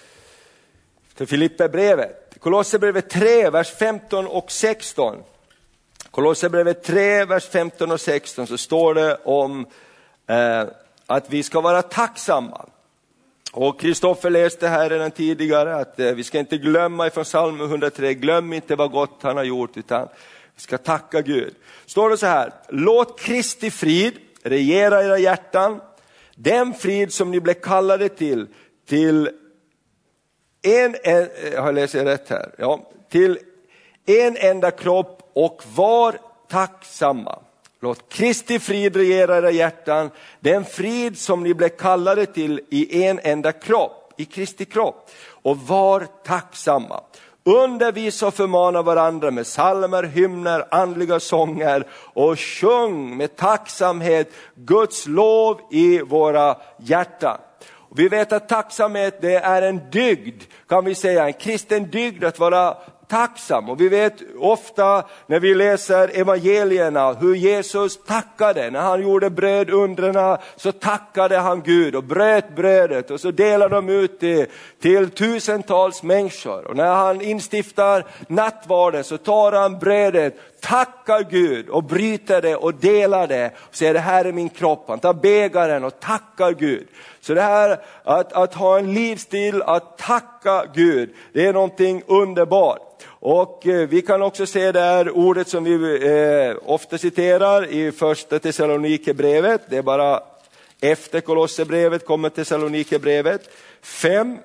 Till 1.15 1.27
Filipperbrevet. 1.27 2.35
Kolosserbrevet 2.41 3.11
3, 3.11 3.51
vers 3.51 3.71
15 3.71 4.27
och 4.27 4.53
16. 4.53 5.23
Kolosserbrevet 6.19 6.83
3, 6.83 7.25
vers 7.25 7.49
15 7.49 7.91
och 7.91 8.01
16 8.01 8.47
så 8.47 8.59
står 8.59 8.95
det 8.95 9.19
om 9.25 9.67
eh, 10.27 10.65
att 11.07 11.31
vi 11.31 11.43
ska 11.43 11.61
vara 11.61 11.83
tacksamma. 11.83 12.67
Och 13.53 13.81
Kristoffer 13.81 14.31
läste 14.31 14.69
här 14.69 14.91
redan 14.91 15.11
tidigare 15.11 15.77
att 15.77 16.01
eh, 16.01 16.13
vi 16.13 16.25
ska 16.25 16.39
inte 16.39 16.59
glömma 16.59 17.07
ifrån 17.07 17.25
psalm 17.25 17.61
103, 17.61 18.15
glöm 18.15 18.53
inte 18.53 18.77
vad 18.77 18.91
gott 18.91 19.19
han 19.23 19.37
har 19.37 19.45
gjort 19.45 19.77
utan 19.77 20.09
vi 20.55 20.63
ska 20.63 20.79
tacka 20.79 21.23
Gud. 21.23 21.55
Står 21.87 22.11
det 22.11 22.19
så 22.19 22.27
här, 22.27 22.53
låt 22.69 23.21
Kristi 23.21 23.71
frid 23.71 24.15
regera 24.43 25.05
era 25.05 25.19
hjärtan, 25.19 25.81
den 26.35 26.75
frid 26.75 27.13
som 27.13 27.31
ni 27.31 27.41
blev 27.41 27.55
kallade 27.55 28.09
till, 28.09 28.47
till 28.89 29.31
en, 30.63 30.97
en 31.03 31.23
eh, 31.23 31.53
jag 31.53 31.75
läst 31.75 31.95
rätt 31.95 32.29
här, 32.29 32.55
ja, 32.59 32.91
till 33.11 33.39
en 34.09 34.37
enda 34.37 34.71
kropp 34.71 35.31
och 35.35 35.63
var 35.75 36.19
tacksamma. 36.49 37.39
Låt 37.81 38.09
Kristi 38.09 38.59
frid 38.59 38.97
regera 38.97 39.39
era 39.39 39.51
hjärtan, 39.51 40.11
den 40.41 40.65
frid 40.65 41.19
som 41.19 41.43
ni 41.43 41.55
blev 41.55 41.69
kallade 41.69 42.27
till 42.27 42.61
i 42.71 43.05
en 43.05 43.21
enda 43.23 43.53
kropp, 43.53 44.13
i 44.17 44.25
Kristi 44.25 44.65
kropp. 44.65 45.11
Och 45.43 45.59
var 45.59 46.07
tacksamma. 46.25 47.01
Undervisa 47.45 48.27
och 48.27 48.35
förmana 48.35 48.83
varandra 48.83 49.31
med 49.31 49.47
salmer, 49.47 50.03
hymner, 50.03 50.67
andliga 50.71 51.21
sånger 51.21 51.87
och 51.93 52.41
sjung 52.41 53.17
med 53.17 53.37
tacksamhet 53.37 54.31
Guds 54.55 55.07
lov 55.07 55.61
i 55.71 55.99
våra 56.03 56.57
hjärtan. 56.79 57.39
Vi 57.95 58.09
vet 58.09 58.33
att 58.33 58.49
tacksamhet 58.49 59.21
det 59.21 59.35
är 59.35 59.63
en 59.63 59.91
dygd, 59.91 60.43
kan 60.69 60.85
vi 60.85 60.95
säga, 60.95 61.27
en 61.27 61.33
kristen 61.33 61.91
dygd 61.91 62.25
att 62.25 62.39
vara 62.39 62.77
tacksam. 63.09 63.69
Och 63.69 63.81
vi 63.81 63.89
vet 63.89 64.15
ofta 64.39 65.05
när 65.27 65.41
vi 65.41 65.55
läser 65.55 66.11
evangelierna 66.21 67.13
hur 67.13 67.35
Jesus 67.35 68.05
tackade. 68.05 68.71
När 68.71 68.81
han 68.81 69.03
gjorde 69.03 69.31
brödundren 69.31 70.39
så 70.57 70.73
tackade 70.73 71.37
han 71.37 71.63
Gud 71.63 71.95
och 71.95 72.05
bröt 72.05 72.57
brödet 72.57 73.11
och 73.11 73.21
så 73.21 73.31
delade 73.31 73.75
de 73.75 73.89
ut 73.89 74.21
det 74.21 74.51
till 74.81 75.11
tusentals 75.11 76.03
människor. 76.03 76.67
Och 76.67 76.77
när 76.77 76.95
han 76.95 77.21
instiftar 77.21 78.05
nattvarden 78.29 79.05
så 79.05 79.19
tar 79.19 79.53
han 79.53 79.79
brödet, 79.79 80.35
tackar 80.61 81.23
Gud 81.31 81.69
och 81.69 81.85
bryter 81.85 82.43
det 82.43 82.57
och 82.57 82.75
delar 82.75 83.27
det. 83.27 83.53
Och 83.59 83.77
säger 83.77 83.95
det 83.95 84.01
här 84.01 84.25
är 84.25 84.33
min 84.33 84.49
kropp, 84.49 84.85
han 84.89 85.01
tar 85.01 85.15
bägaren 85.15 85.85
och 85.85 86.01
tackar 86.01 86.53
Gud. 86.53 86.87
Så 87.21 87.35
det 87.35 87.43
här 87.43 87.81
att, 88.03 88.33
att 88.33 88.55
ha 88.55 88.79
en 88.79 88.95
livsstil 88.95 89.63
att 89.63 89.99
tacka 89.99 90.65
Gud, 90.75 91.11
det 91.33 91.47
är 91.47 91.53
någonting 91.53 92.03
underbart. 92.07 93.05
Och 93.07 93.67
eh, 93.67 93.89
vi 93.89 94.03
kan 94.03 94.23
också 94.23 94.47
se 94.47 94.73
det 94.73 94.81
här 94.81 95.11
ordet 95.11 95.49
som 95.49 95.65
vi 95.65 96.07
eh, 96.07 96.71
ofta 96.71 96.99
citerar 96.99 97.67
i 97.67 97.93
första 97.93 98.39
Thessalonikerbrevet, 98.39 99.63
det 99.69 99.77
är 99.77 99.83
bara 99.83 100.21
efter 100.81 101.21
Kolosserbrevet 101.21 102.07
kommer 102.07 102.29
Thessalonikerbrevet 102.29 103.51
5. 103.83 104.39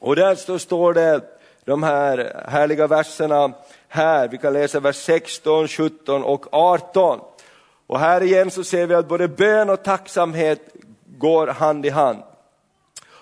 Och 0.00 0.16
där 0.16 0.34
så 0.34 0.58
står 0.58 0.94
det 0.94 1.39
de 1.70 1.82
här 1.82 2.44
härliga 2.48 2.86
verserna 2.86 3.52
här, 3.88 4.28
vi 4.28 4.38
kan 4.38 4.52
läsa 4.52 4.80
vers 4.80 4.96
16, 4.96 5.68
17 5.68 6.24
och 6.24 6.46
18. 6.54 7.20
Och 7.86 8.00
här 8.00 8.22
igen 8.22 8.50
så 8.50 8.64
ser 8.64 8.86
vi 8.86 8.94
att 8.94 9.08
både 9.08 9.28
bön 9.28 9.70
och 9.70 9.82
tacksamhet 9.82 10.60
går 11.18 11.46
hand 11.46 11.86
i 11.86 11.88
hand. 11.88 12.22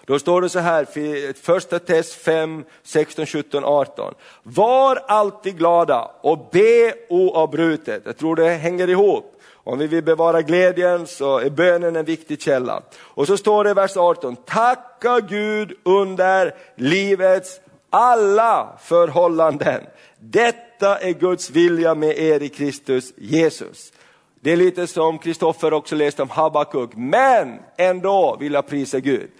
Då 0.06 0.18
står 0.18 0.42
det 0.42 0.48
så 0.48 0.58
här, 0.58 1.32
första 1.32 1.78
test 1.78 2.14
5, 2.14 2.64
16, 2.82 3.26
17, 3.26 3.64
18. 3.64 4.14
Var 4.42 4.96
alltid 5.06 5.58
glada 5.58 6.10
och 6.20 6.48
be 6.52 6.94
oavbrutet. 7.08 8.02
Jag 8.06 8.16
tror 8.16 8.36
det 8.36 8.50
hänger 8.50 8.90
ihop. 8.90 9.40
Om 9.54 9.78
vi 9.78 9.86
vill 9.86 10.04
bevara 10.04 10.42
glädjen 10.42 11.06
så 11.06 11.38
är 11.38 11.50
bönen 11.50 11.96
en 11.96 12.04
viktig 12.04 12.42
källa. 12.42 12.82
Och 13.00 13.26
så 13.26 13.36
står 13.36 13.64
det 13.64 13.70
i 13.70 13.74
vers 13.74 13.96
18, 13.96 14.36
tacka 14.36 15.20
Gud 15.20 15.72
under 15.82 16.54
livets 16.76 17.60
alla 17.90 18.78
förhållanden. 18.82 19.80
Detta 20.18 20.98
är 20.98 21.12
Guds 21.12 21.50
vilja 21.50 21.94
med 21.94 22.18
er 22.18 22.42
i 22.42 22.48
Kristus 22.48 23.12
Jesus. 23.16 23.92
Det 24.40 24.52
är 24.52 24.56
lite 24.56 24.86
som 24.86 25.18
Kristoffer 25.18 25.72
också 25.72 25.94
läste 25.94 26.22
om 26.22 26.30
Habakuk, 26.30 26.90
men 26.94 27.58
ändå 27.76 28.36
vill 28.40 28.52
jag 28.52 28.66
prisa 28.66 29.00
Gud. 29.00 29.30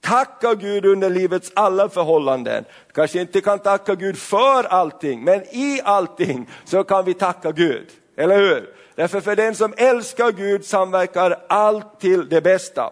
Tacka 0.00 0.54
Gud 0.54 0.86
under 0.86 1.10
livets 1.10 1.52
alla 1.54 1.88
förhållanden. 1.88 2.64
Kanske 2.94 3.20
inte 3.20 3.40
kan 3.40 3.58
tacka 3.58 3.94
Gud 3.94 4.18
för 4.18 4.64
allting, 4.64 5.24
men 5.24 5.42
i 5.42 5.80
allting 5.84 6.48
så 6.64 6.84
kan 6.84 7.04
vi 7.04 7.14
tacka 7.14 7.52
Gud. 7.52 7.86
Eller 8.16 8.36
hur? 8.36 8.74
Därför 8.94 9.20
för 9.20 9.36
den 9.36 9.54
som 9.54 9.74
älskar 9.76 10.32
Gud 10.32 10.64
samverkar 10.64 11.36
allt 11.48 12.00
till 12.00 12.28
det 12.28 12.40
bästa. 12.40 12.90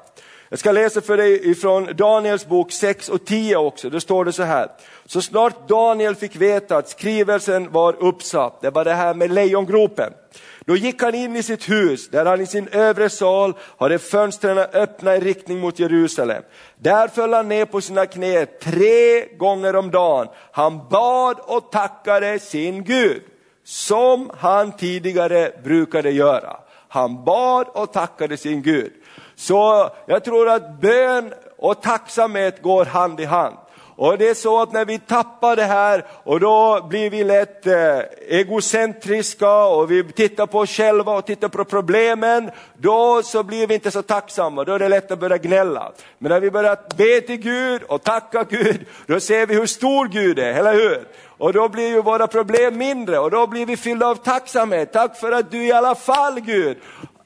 Jag 0.57 0.61
ska 0.61 0.73
läsa 0.73 1.01
för 1.01 1.17
dig 1.17 1.51
ifrån 1.51 1.89
Daniels 1.97 2.47
bok 2.47 2.73
6 2.73 3.09
och 3.09 3.25
10 3.25 3.57
också, 3.57 3.91
då 3.91 4.01
står 4.01 4.25
det 4.25 4.33
så 4.33 4.43
här. 4.43 4.69
Så 5.07 5.23
snart 5.23 5.69
Daniel 5.69 6.15
fick 6.15 6.37
veta 6.37 6.77
att 6.77 6.89
skrivelsen 6.89 7.73
var 7.73 7.97
uppsatt, 8.05 8.61
det 8.61 8.71
var 8.71 8.85
det 8.85 8.95
här 8.95 9.15
med 9.15 9.31
lejongropen. 9.31 10.13
Då 10.61 10.77
gick 10.77 11.03
han 11.03 11.15
in 11.15 11.37
i 11.37 11.43
sitt 11.43 11.71
hus 11.71 12.09
där 12.09 12.25
han 12.25 12.41
i 12.41 12.47
sin 12.47 12.69
övre 12.69 13.11
sal 13.11 13.55
hade 13.79 13.99
fönstren 13.99 14.59
öppna 14.59 15.17
i 15.17 15.21
riktning 15.21 15.59
mot 15.59 15.79
Jerusalem. 15.79 16.43
Där 16.79 17.09
föll 17.09 17.33
han 17.33 17.49
ner 17.49 17.65
på 17.65 17.81
sina 17.81 18.07
knä 18.07 18.47
tre 18.47 19.27
gånger 19.37 19.77
om 19.77 19.91
dagen. 19.91 20.29
Han 20.53 20.89
bad 20.89 21.37
och 21.41 21.73
tackade 21.73 22.39
sin 22.39 22.85
Gud 22.85 23.23
som 23.65 24.31
han 24.39 24.73
tidigare 24.73 25.53
brukade 25.65 26.11
göra. 26.11 26.57
Han 26.89 27.25
bad 27.25 27.67
och 27.69 27.93
tackade 27.93 28.37
sin 28.37 28.63
Gud. 28.63 28.93
Så 29.37 29.91
jag 30.07 30.25
tror 30.25 30.49
att 30.49 30.81
bön 30.81 31.35
och 31.59 31.83
tacksamhet 31.83 32.63
går 32.63 32.85
hand 32.85 33.21
i 33.21 33.25
hand. 33.25 33.57
Och 33.97 34.19
det 34.19 34.29
är 34.29 34.35
så 34.35 34.63
att 34.63 34.73
när 34.73 34.85
vi 34.85 34.99
tappar 34.99 35.57
det 35.57 35.65
här 35.65 36.05
och 36.25 36.41
då 36.41 36.87
blir 36.89 37.11
vi 37.11 37.25
lätt 37.25 37.67
eh, 37.67 37.99
egocentriska 38.29 39.65
och 39.65 39.91
vi 39.91 40.05
tittar 40.05 40.47
på 40.47 40.59
oss 40.59 40.71
själva 40.71 41.17
och 41.17 41.27
tittar 41.27 41.49
på 41.49 41.65
problemen, 41.65 42.51
då 42.75 43.23
så 43.23 43.43
blir 43.43 43.67
vi 43.67 43.75
inte 43.75 43.91
så 43.91 44.03
tacksamma, 44.03 44.65
då 44.65 44.73
är 44.73 44.79
det 44.79 44.89
lätt 44.89 45.11
att 45.11 45.19
börja 45.19 45.39
gnälla. 45.39 45.93
Men 46.19 46.31
när 46.31 46.41
vi 46.41 46.51
börjar 46.51 46.79
be 46.97 47.21
till 47.21 47.37
Gud 47.37 47.83
och 47.83 48.03
tacka 48.03 48.45
Gud, 48.45 48.87
då 49.07 49.21
ser 49.21 49.47
vi 49.47 49.55
hur 49.55 49.67
stor 49.67 50.09
Gud 50.09 50.39
är, 50.39 50.55
eller 50.55 50.75
hur? 50.75 51.09
Och 51.39 51.53
då 51.53 51.69
blir 51.69 51.89
ju 51.89 52.03
våra 52.03 52.27
problem 52.27 52.79
mindre 52.79 53.19
och 53.19 53.31
då 53.31 53.47
blir 53.47 53.67
vi 53.67 53.77
fyllda 53.77 54.07
av 54.07 54.15
tacksamhet. 54.15 54.93
Tack 54.93 55.17
för 55.17 55.33
att 55.33 55.51
du 55.51 55.67
i 55.67 55.73
alla 55.73 55.95
fall 55.95 56.41
Gud 56.41 56.77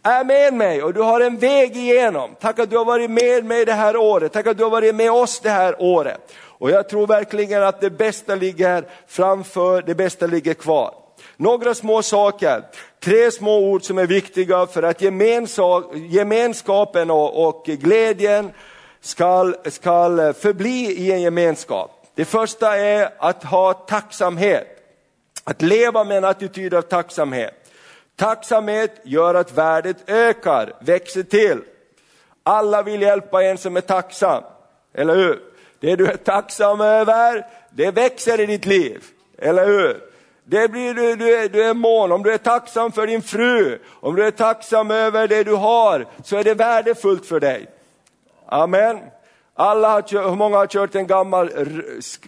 är 0.02 0.24
med 0.24 0.54
mig 0.54 0.82
och 0.82 0.94
du 0.94 1.00
har 1.00 1.20
en 1.20 1.38
väg 1.38 1.76
igenom. 1.76 2.30
Tack 2.40 2.58
att 2.58 2.70
du 2.70 2.76
har 2.76 2.84
varit 2.84 3.10
med 3.10 3.44
mig 3.44 3.64
det 3.64 3.72
här 3.72 3.96
året, 3.96 4.32
tack 4.32 4.46
att 4.46 4.58
du 4.58 4.62
har 4.62 4.70
varit 4.70 4.94
med 4.94 5.12
oss 5.12 5.40
det 5.40 5.50
här 5.50 5.76
året. 5.78 6.32
Och 6.60 6.70
jag 6.70 6.88
tror 6.88 7.06
verkligen 7.06 7.62
att 7.62 7.80
det 7.80 7.90
bästa 7.90 8.34
ligger 8.34 8.84
framför, 9.06 9.82
det 9.82 9.94
bästa 9.94 10.26
ligger 10.26 10.54
kvar. 10.54 10.94
Några 11.36 11.74
små 11.74 12.02
saker, 12.02 12.62
tre 13.04 13.30
små 13.30 13.58
ord 13.58 13.82
som 13.82 13.98
är 13.98 14.06
viktiga 14.06 14.66
för 14.66 14.82
att 14.82 15.02
gemenskapen 16.10 17.10
och, 17.10 17.48
och 17.48 17.64
glädjen 17.64 18.50
ska, 19.00 19.54
ska 19.64 20.32
förbli 20.38 20.92
i 20.98 21.12
en 21.12 21.22
gemenskap. 21.22 21.90
Det 22.14 22.24
första 22.24 22.76
är 22.76 23.10
att 23.18 23.44
ha 23.44 23.72
tacksamhet, 23.72 24.66
att 25.44 25.62
leva 25.62 26.04
med 26.04 26.16
en 26.16 26.24
attityd 26.24 26.74
av 26.74 26.82
tacksamhet. 26.82 27.59
Tacksamhet 28.20 29.00
gör 29.02 29.34
att 29.34 29.52
värdet 29.52 29.96
ökar, 30.10 30.72
växer 30.80 31.22
till. 31.22 31.60
Alla 32.42 32.82
vill 32.82 33.02
hjälpa 33.02 33.44
en 33.44 33.58
som 33.58 33.76
är 33.76 33.80
tacksam, 33.80 34.42
eller 34.94 35.14
hur? 35.14 35.40
Det 35.80 35.96
du 35.96 36.06
är 36.06 36.16
tacksam 36.16 36.80
över, 36.80 37.46
det 37.70 37.90
växer 37.90 38.40
i 38.40 38.46
ditt 38.46 38.66
liv, 38.66 39.04
eller 39.38 39.66
hur? 39.66 40.00
Det 40.44 40.68
blir 40.68 40.94
du, 40.94 41.16
du, 41.16 41.36
är, 41.36 41.48
du 41.48 41.62
är 41.62 41.74
mån, 41.74 42.12
om 42.12 42.22
du 42.22 42.32
är 42.32 42.38
tacksam 42.38 42.92
för 42.92 43.06
din 43.06 43.22
fru, 43.22 43.78
om 44.00 44.16
du 44.16 44.26
är 44.26 44.30
tacksam 44.30 44.90
över 44.90 45.28
det 45.28 45.44
du 45.44 45.54
har, 45.54 46.06
så 46.24 46.36
är 46.36 46.44
det 46.44 46.54
värdefullt 46.54 47.26
för 47.26 47.40
dig. 47.40 47.66
Amen. 48.46 48.98
Alla 49.54 49.90
har 49.90 50.28
hur 50.28 50.36
många 50.36 50.56
har 50.56 50.66
kört 50.66 50.94
en 50.94 51.06
gammal 51.06 51.50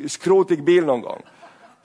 skrotig 0.09 0.65
bil 0.65 0.85
någon 0.85 1.01
gång? 1.01 1.23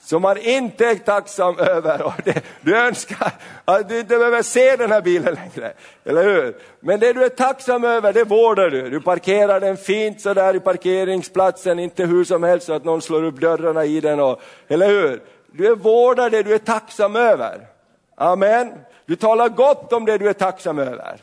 Som 0.07 0.21
man 0.21 0.37
inte 0.37 0.85
är 0.85 0.95
tacksam 0.95 1.59
över. 1.59 2.01
Och 2.01 2.13
det, 2.23 2.43
du 2.61 2.77
önskar 2.77 3.31
att 3.65 3.89
du 3.89 3.99
inte 3.99 4.17
behöver 4.17 4.41
se 4.41 4.75
den 4.75 4.91
här 4.91 5.01
bilen 5.01 5.33
längre, 5.33 5.73
eller 6.03 6.23
hur? 6.23 6.55
Men 6.79 6.99
det 6.99 7.13
du 7.13 7.23
är 7.23 7.29
tacksam 7.29 7.83
över, 7.83 8.13
det 8.13 8.23
vårdar 8.23 8.69
du. 8.69 8.89
Du 8.89 9.01
parkerar 9.01 9.59
den 9.59 9.77
fint 9.77 10.21
så 10.21 10.33
där 10.33 10.55
i 10.55 10.59
parkeringsplatsen, 10.59 11.79
inte 11.79 12.05
hur 12.05 12.23
som 12.23 12.43
helst 12.43 12.65
så 12.65 12.73
att 12.73 12.85
någon 12.85 13.01
slår 13.01 13.23
upp 13.23 13.41
dörrarna 13.41 13.85
i 13.85 14.01
den, 14.01 14.19
och, 14.19 14.41
eller 14.67 14.87
hur? 14.87 15.21
Du 15.51 15.67
är 15.67 15.75
vårdar 15.75 16.29
det 16.29 16.43
du 16.43 16.53
är 16.53 16.57
tacksam 16.57 17.15
över. 17.15 17.67
Amen. 18.15 18.73
Du 19.05 19.15
talar 19.15 19.49
gott 19.49 19.93
om 19.93 20.05
det 20.05 20.17
du 20.17 20.29
är 20.29 20.33
tacksam 20.33 20.79
över. 20.79 21.21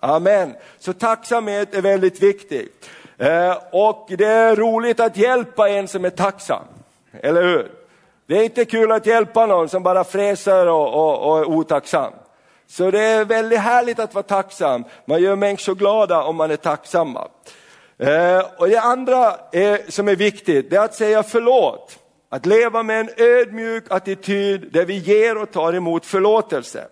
Amen. 0.00 0.54
Så 0.78 0.92
tacksamhet 0.92 1.74
är 1.74 1.82
väldigt 1.82 2.22
viktigt. 2.22 2.90
Eh, 3.18 3.56
och 3.72 4.06
det 4.18 4.26
är 4.26 4.56
roligt 4.56 5.00
att 5.00 5.16
hjälpa 5.16 5.68
en 5.68 5.88
som 5.88 6.04
är 6.04 6.10
tacksam, 6.10 6.64
eller 7.22 7.42
hur? 7.42 7.79
Det 8.30 8.38
är 8.38 8.44
inte 8.44 8.64
kul 8.64 8.92
att 8.92 9.06
hjälpa 9.06 9.46
någon 9.46 9.68
som 9.68 9.82
bara 9.82 10.04
fräser 10.04 10.66
och, 10.66 10.94
och, 10.94 11.30
och 11.30 11.38
är 11.38 11.44
otacksam. 11.44 12.12
Så 12.66 12.90
det 12.90 13.00
är 13.00 13.24
väldigt 13.24 13.58
härligt 13.58 13.98
att 13.98 14.14
vara 14.14 14.22
tacksam. 14.22 14.84
Man 15.04 15.22
gör 15.22 15.36
människor 15.36 15.74
glada 15.74 16.22
om 16.22 16.36
man 16.36 16.50
är 16.50 16.56
tacksamma. 16.56 17.28
Eh, 17.98 18.42
och 18.58 18.68
det 18.68 18.80
andra 18.80 19.36
är, 19.52 19.90
som 19.90 20.08
är 20.08 20.16
viktigt, 20.16 20.70
det 20.70 20.76
är 20.76 20.80
att 20.80 20.94
säga 20.94 21.22
förlåt. 21.22 21.98
Att 22.28 22.46
leva 22.46 22.82
med 22.82 23.00
en 23.00 23.10
ödmjuk 23.16 23.84
attityd 23.88 24.72
där 24.72 24.84
vi 24.84 24.98
ger 24.98 25.38
och 25.38 25.50
tar 25.50 25.72
emot 25.72 26.06
förlåtelse. 26.06 26.84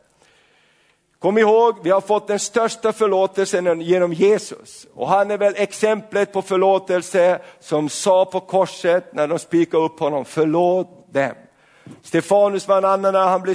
Kom 1.19 1.39
ihåg, 1.39 1.75
vi 1.83 1.91
har 1.91 2.01
fått 2.01 2.29
den 2.29 2.39
största 2.39 2.93
förlåtelsen 2.93 3.81
genom 3.81 4.13
Jesus. 4.13 4.87
Och 4.95 5.09
han 5.09 5.31
är 5.31 5.39
väl 5.39 5.55
exemplet 5.57 6.33
på 6.33 6.43
förlåtelse 6.43 7.39
som 7.61 7.89
sa 7.89 8.25
på 8.25 8.41
korset 8.41 9.15
när 9.15 9.29
de 9.29 9.39
spikade 9.39 9.85
upp 9.85 10.01
honom, 10.01 10.25
förlåt 10.25 10.98
dem. 11.13 11.33
Stefanus 12.03 12.69
var 12.69 12.79
en 12.79 12.85
annan 12.85 13.13
när 13.13 13.27
han 13.27 13.43
blev 13.43 13.55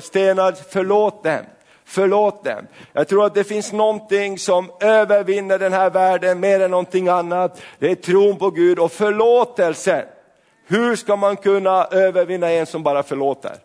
stenad, 0.00 0.58
förlåt 0.70 1.24
dem. 1.24 1.44
Förlåt 1.84 2.44
dem. 2.44 2.66
Jag 2.92 3.08
tror 3.08 3.26
att 3.26 3.34
det 3.34 3.44
finns 3.44 3.72
någonting 3.72 4.38
som 4.38 4.70
övervinner 4.80 5.58
den 5.58 5.72
här 5.72 5.90
världen 5.90 6.40
mer 6.40 6.60
än 6.60 6.70
någonting 6.70 7.08
annat. 7.08 7.62
Det 7.78 7.90
är 7.90 7.94
tron 7.94 8.36
på 8.36 8.50
Gud 8.50 8.78
och 8.78 8.92
förlåtelsen. 8.92 10.04
Hur 10.66 10.96
ska 10.96 11.16
man 11.16 11.36
kunna 11.36 11.84
övervinna 11.84 12.50
en 12.50 12.66
som 12.66 12.82
bara 12.82 13.02
förlåter? 13.02 13.56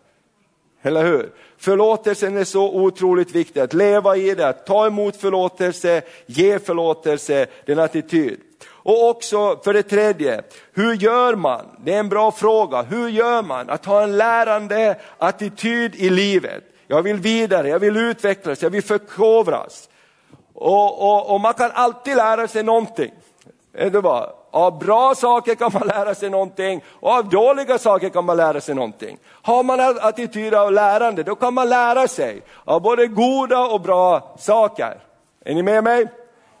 Eller 0.82 1.04
hur? 1.04 1.32
Förlåtelsen 1.58 2.36
är 2.36 2.44
så 2.44 2.74
otroligt 2.74 3.34
viktig, 3.34 3.60
att 3.60 3.74
leva 3.74 4.16
i 4.16 4.34
det, 4.34 4.48
att 4.48 4.66
ta 4.66 4.86
emot 4.86 5.16
förlåtelse, 5.16 6.02
ge 6.26 6.58
förlåtelse, 6.58 7.46
den 7.66 7.78
attityd. 7.78 8.40
Och 8.82 9.08
också 9.08 9.56
för 9.64 9.72
det 9.72 9.82
tredje, 9.82 10.42
hur 10.72 10.94
gör 10.94 11.34
man? 11.34 11.66
Det 11.84 11.94
är 11.94 11.98
en 11.98 12.08
bra 12.08 12.32
fråga. 12.32 12.82
Hur 12.82 13.08
gör 13.08 13.42
man? 13.42 13.70
Att 13.70 13.86
ha 13.86 14.02
en 14.02 14.16
lärande 14.16 14.96
attityd 15.18 15.94
i 15.94 16.10
livet. 16.10 16.64
Jag 16.86 17.02
vill 17.02 17.16
vidare, 17.16 17.68
jag 17.68 17.78
vill 17.78 17.96
utvecklas, 17.96 18.62
jag 18.62 18.70
vill 18.70 18.82
förkovras. 18.82 19.88
Och, 20.54 21.02
och, 21.02 21.34
och 21.34 21.40
man 21.40 21.54
kan 21.54 21.70
alltid 21.74 22.16
lära 22.16 22.48
sig 22.48 22.62
någonting. 22.62 23.12
Det 23.72 24.00
var, 24.00 24.32
av 24.50 24.78
bra 24.78 25.14
saker 25.14 25.54
kan 25.54 25.70
man 25.72 25.86
lära 25.86 26.14
sig 26.14 26.30
någonting 26.30 26.84
och 27.00 27.10
av 27.10 27.28
dåliga 27.28 27.78
saker 27.78 28.08
kan 28.08 28.24
man 28.24 28.36
lära 28.36 28.60
sig 28.60 28.74
någonting. 28.74 29.18
Har 29.26 29.62
man 29.62 29.80
en 29.80 29.98
attityd 30.00 30.54
av 30.54 30.72
lärande, 30.72 31.22
då 31.22 31.34
kan 31.34 31.54
man 31.54 31.68
lära 31.68 32.08
sig 32.08 32.42
av 32.64 32.82
både 32.82 33.06
goda 33.06 33.66
och 33.66 33.80
bra 33.80 34.36
saker. 34.38 35.00
Är 35.44 35.54
ni 35.54 35.62
med 35.62 35.84
mig? 35.84 36.06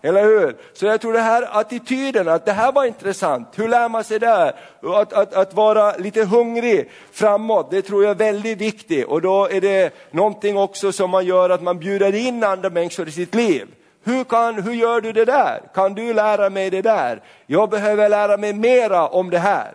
Eller 0.02 0.24
hur? 0.24 0.56
Så 0.72 0.86
jag 0.86 1.00
tror 1.00 1.12
det 1.12 1.20
här 1.20 1.60
attityden, 1.60 2.28
att 2.28 2.44
det 2.44 2.52
här 2.52 2.72
var 2.72 2.84
intressant, 2.84 3.48
hur 3.54 3.68
lär 3.68 3.88
man 3.88 4.04
sig 4.04 4.18
det? 4.18 4.54
Att, 4.82 5.12
att, 5.12 5.34
att 5.34 5.54
vara 5.54 5.96
lite 5.96 6.24
hungrig 6.24 6.90
framåt, 7.12 7.70
det 7.70 7.82
tror 7.82 8.02
jag 8.02 8.10
är 8.10 8.14
väldigt 8.14 8.58
viktigt 8.58 9.06
och 9.06 9.22
då 9.22 9.48
är 9.50 9.60
det 9.60 9.94
någonting 10.10 10.56
också 10.56 10.92
som 10.92 11.10
man 11.10 11.26
gör 11.26 11.50
att 11.50 11.62
man 11.62 11.78
bjuder 11.78 12.14
in 12.14 12.44
andra 12.44 12.70
människor 12.70 13.08
i 13.08 13.12
sitt 13.12 13.34
liv. 13.34 13.66
Hur, 14.04 14.24
kan, 14.24 14.62
hur 14.62 14.72
gör 14.72 15.00
du 15.00 15.12
det 15.12 15.24
där? 15.24 15.60
Kan 15.74 15.94
du 15.94 16.14
lära 16.14 16.50
mig 16.50 16.70
det 16.70 16.82
där? 16.82 17.22
Jag 17.46 17.70
behöver 17.70 18.08
lära 18.08 18.36
mig 18.36 18.52
mera 18.52 19.08
om 19.08 19.30
det 19.30 19.38
här. 19.38 19.72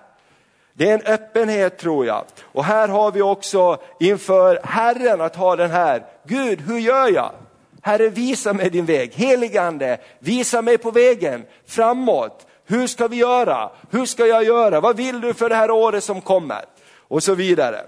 Det 0.73 0.89
är 0.89 0.93
en 0.93 1.13
öppenhet 1.13 1.77
tror 1.77 2.05
jag. 2.05 2.23
Och 2.43 2.63
här 2.63 2.87
har 2.87 3.11
vi 3.11 3.21
också 3.21 3.77
inför 3.99 4.59
Herren 4.63 5.21
att 5.21 5.35
ha 5.35 5.55
den 5.55 5.71
här, 5.71 6.03
Gud 6.23 6.61
hur 6.61 6.77
gör 6.77 7.07
jag? 7.13 7.31
Herre 7.85 8.09
visa 8.09 8.53
mig 8.53 8.69
din 8.69 8.85
väg, 8.85 9.13
heligande, 9.13 9.97
visa 10.19 10.61
mig 10.61 10.77
på 10.77 10.91
vägen 10.91 11.45
framåt. 11.67 12.47
Hur 12.65 12.87
ska 12.87 13.07
vi 13.07 13.15
göra? 13.15 13.69
Hur 13.91 14.05
ska 14.05 14.25
jag 14.25 14.43
göra? 14.43 14.79
Vad 14.79 14.97
vill 14.97 15.21
du 15.21 15.33
för 15.33 15.49
det 15.49 15.55
här 15.55 15.71
året 15.71 16.03
som 16.03 16.21
kommer? 16.21 16.65
Och 17.07 17.23
så 17.23 17.35
vidare. 17.35 17.81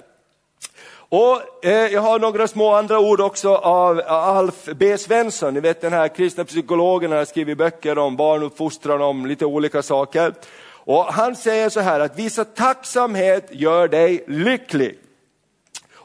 Och 1.10 1.66
eh, 1.66 1.94
jag 1.94 2.02
har 2.02 2.20
några 2.20 2.48
små 2.48 2.74
andra 2.74 3.00
ord 3.00 3.22
också 3.22 3.56
av 3.56 4.02
Alf 4.08 4.66
B 4.76 4.98
Svensson, 4.98 5.54
ni 5.54 5.60
vet 5.60 5.82
den 5.82 5.94
här 5.94 6.08
kristna 6.08 6.46
psykologen, 6.46 7.12
han 7.12 7.18
har 7.18 7.26
skrivit 7.26 7.58
böcker 7.58 7.98
om 7.98 8.16
barnuppfostran, 8.16 9.02
om 9.02 9.26
lite 9.26 9.46
olika 9.46 9.82
saker. 9.82 10.34
Och 10.70 11.06
han 11.06 11.36
säger 11.36 11.70
så 11.70 11.80
här 11.80 12.00
att 12.00 12.20
visa 12.20 12.46
tacksamhet 12.46 13.48
gör 13.52 13.88
dig 13.88 14.24
lycklig. 14.28 15.00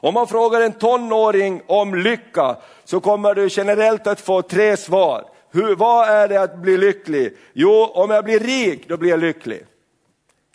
Om 0.02 0.14
man 0.14 0.26
frågar 0.26 0.61
en 0.61 0.73
tonåring 0.73 1.62
om 1.66 1.94
lycka 1.94 2.56
så 2.85 3.00
kommer 3.00 3.35
du 3.35 3.49
generellt 3.50 4.06
att 4.06 4.21
få 4.21 4.42
tre 4.42 4.76
svar. 4.76 5.25
Hur, 5.50 5.76
vad 5.76 6.09
är 6.09 6.28
det 6.28 6.37
att 6.37 6.56
bli 6.56 6.76
lycklig? 6.76 7.37
Jo, 7.52 7.90
om 7.94 8.11
jag 8.11 8.25
blir 8.25 8.40
rik, 8.40 8.88
då 8.88 8.97
blir 8.97 9.11
jag 9.11 9.21
lycklig. 9.21 9.66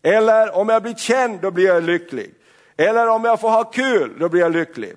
Eller 0.04 0.56
om 0.56 0.70
jag 0.70 0.84
blir 0.84 0.94
känd, 0.94 1.40
då 1.42 1.52
blir 1.52 1.68
jag 1.68 1.84
lycklig. 1.84 2.34
Eller 2.78 3.08
om 3.10 3.24
jag 3.24 3.40
får 3.40 3.50
ha 3.50 3.64
kul, 3.64 4.14
då 4.20 4.30
blir 4.30 4.42
jag 4.42 4.52
lycklig. 4.52 4.94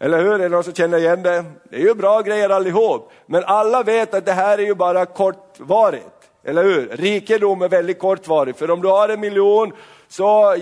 Eller 0.00 0.24
hur? 0.24 0.32
Är 0.32 0.38
det 0.38 0.48
någon 0.48 0.64
som 0.64 0.74
känner 0.74 0.98
igen 0.98 1.22
det? 1.22 1.44
Det 1.70 1.76
är 1.76 1.80
ju 1.80 1.94
bra 1.94 2.20
grejer 2.20 2.50
allihop. 2.50 3.12
Men 3.26 3.44
alla 3.44 3.82
vet 3.82 4.14
att 4.14 4.26
det 4.26 4.32
här 4.32 4.58
är 4.58 4.62
ju 4.62 4.74
bara 4.74 5.06
kortvarigt. 5.06 6.30
Eller 6.44 6.64
hur? 6.64 6.88
Rikedom 6.88 7.62
är 7.62 7.68
väldigt 7.68 7.98
kortvarigt. 7.98 8.58
För 8.58 8.70
om 8.70 8.82
du 8.82 8.88
har 8.88 9.08
en 9.08 9.20
miljon 9.20 9.72
så 10.10 10.56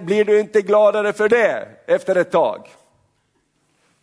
blir 0.00 0.24
du 0.24 0.40
inte 0.40 0.62
gladare 0.62 1.12
för 1.12 1.28
det 1.28 1.68
efter 1.86 2.16
ett 2.16 2.30
tag. 2.30 2.68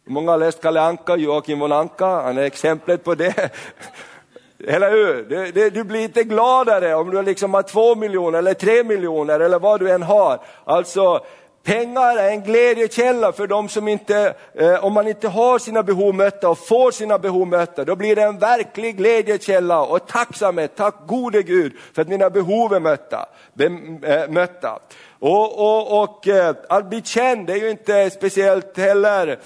Många 0.08 0.32
har 0.32 0.38
läst 0.38 0.62
Kalle 0.62 0.82
Anka, 0.82 1.16
Joakim 1.16 1.60
von 1.60 1.72
Anka, 1.72 2.06
han 2.06 2.38
är 2.38 2.42
exemplet 2.42 3.04
på 3.04 3.16
det. 3.16 3.50
Eller 4.68 4.92
hur? 4.92 5.24
Du, 5.52 5.70
du, 5.70 5.84
blir 5.84 6.00
inte 6.00 6.24
gladare 6.24 6.96
om 6.96 7.10
du 7.10 7.22
liksom 7.22 7.54
har 7.54 7.62
två 7.62 7.96
miljoner 7.96 8.40
eller 8.40 8.54
tre 8.54 8.84
miljoner 8.84 9.40
eller 9.40 9.60
vad 9.60 9.80
du 9.80 9.92
än 9.92 10.04
har. 10.04 10.40
Alltså 10.66 11.26
Pengar 11.64 12.18
är 12.18 12.30
en 12.30 12.44
glädjekälla 12.44 13.32
för 13.32 13.48
de 13.48 13.70
som 13.70 13.88
inte, 13.88 14.34
eh, 14.54 14.86
om 14.86 14.94
man 14.94 15.08
inte 15.08 15.28
har 15.28 15.60
sina 15.60 15.84
behov 15.84 16.16
mötta 16.16 16.50
och 16.50 16.58
får 16.58 16.92
sina 16.92 17.20
behov 17.20 17.48
mötta, 17.48 17.86
då 17.86 17.96
blir 17.96 18.16
det 18.16 18.24
en 18.24 18.40
verklig 18.40 18.98
glädjekälla 18.98 19.82
och 19.82 20.08
tacksamhet. 20.08 20.76
Tack 20.76 20.96
gode 21.08 21.44
Gud 21.44 21.74
för 21.94 22.02
att 22.02 22.08
mina 22.08 22.30
behov 22.30 22.74
är 22.74 22.80
mötta. 22.80 23.30
Be, 23.54 23.66
eh, 24.04 24.30
mötta. 24.30 24.80
Och, 25.20 25.60
och, 25.60 26.04
och 26.04 26.28
eh, 26.28 26.56
att 26.70 26.90
bli 26.90 27.02
känd 27.02 27.50
är 27.50 27.56
ju 27.56 27.70
inte 27.70 28.10
speciellt 28.10 28.78
heller 28.78 29.40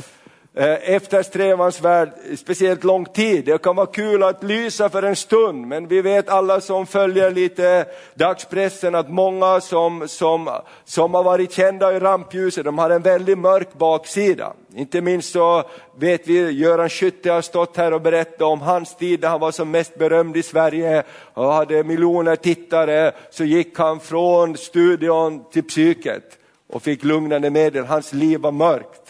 Eh, 0.55 0.93
eftersträvansvärd 0.95 2.09
speciellt 2.37 2.83
lång 2.83 3.05
tid. 3.05 3.45
Det 3.45 3.61
kan 3.61 3.75
vara 3.75 3.85
kul 3.85 4.23
att 4.23 4.43
lysa 4.43 4.89
för 4.89 5.03
en 5.03 5.15
stund, 5.15 5.67
men 5.67 5.87
vi 5.87 6.01
vet 6.01 6.29
alla 6.29 6.61
som 6.61 6.85
följer 6.85 7.31
lite 7.31 7.85
dagspressen 8.15 8.95
att 8.95 9.09
många 9.09 9.61
som, 9.61 10.07
som, 10.07 10.49
som 10.85 11.13
har 11.13 11.23
varit 11.23 11.51
kända 11.51 11.95
i 11.95 11.99
rampljuset, 11.99 12.65
de 12.65 12.77
har 12.77 12.89
en 12.89 13.01
väldigt 13.01 13.37
mörk 13.37 13.73
baksida. 13.73 14.53
Inte 14.75 15.01
minst 15.01 15.31
så 15.31 15.63
vet 15.95 16.27
vi, 16.27 16.51
Göran 16.51 16.89
Skytte 16.89 17.31
har 17.31 17.41
stått 17.41 17.77
här 17.77 17.93
och 17.93 18.01
berättat 18.01 18.41
om 18.41 18.61
hans 18.61 18.95
tid 18.95 19.21
när 19.21 19.29
han 19.29 19.39
var 19.39 19.51
som 19.51 19.71
mest 19.71 19.97
berömd 19.97 20.37
i 20.37 20.43
Sverige 20.43 21.03
och 21.33 21.53
hade 21.53 21.83
miljoner 21.83 22.35
tittare, 22.35 23.11
så 23.29 23.43
gick 23.43 23.77
han 23.77 23.99
från 23.99 24.57
studion 24.57 25.43
till 25.51 25.63
psyket 25.63 26.37
och 26.73 26.83
fick 26.83 27.03
lugnande 27.03 27.49
medel. 27.49 27.85
Hans 27.85 28.13
liv 28.13 28.39
var 28.39 28.51
mörkt. 28.51 29.02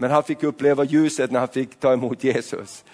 Men 0.00 0.10
han 0.10 0.22
fick 0.22 0.42
uppleva 0.42 0.84
ljuset 0.84 1.30
när 1.30 1.38
han 1.38 1.48
fick 1.48 1.80
ta 1.80 1.92
emot 1.92 2.24
Jesus. 2.24 2.84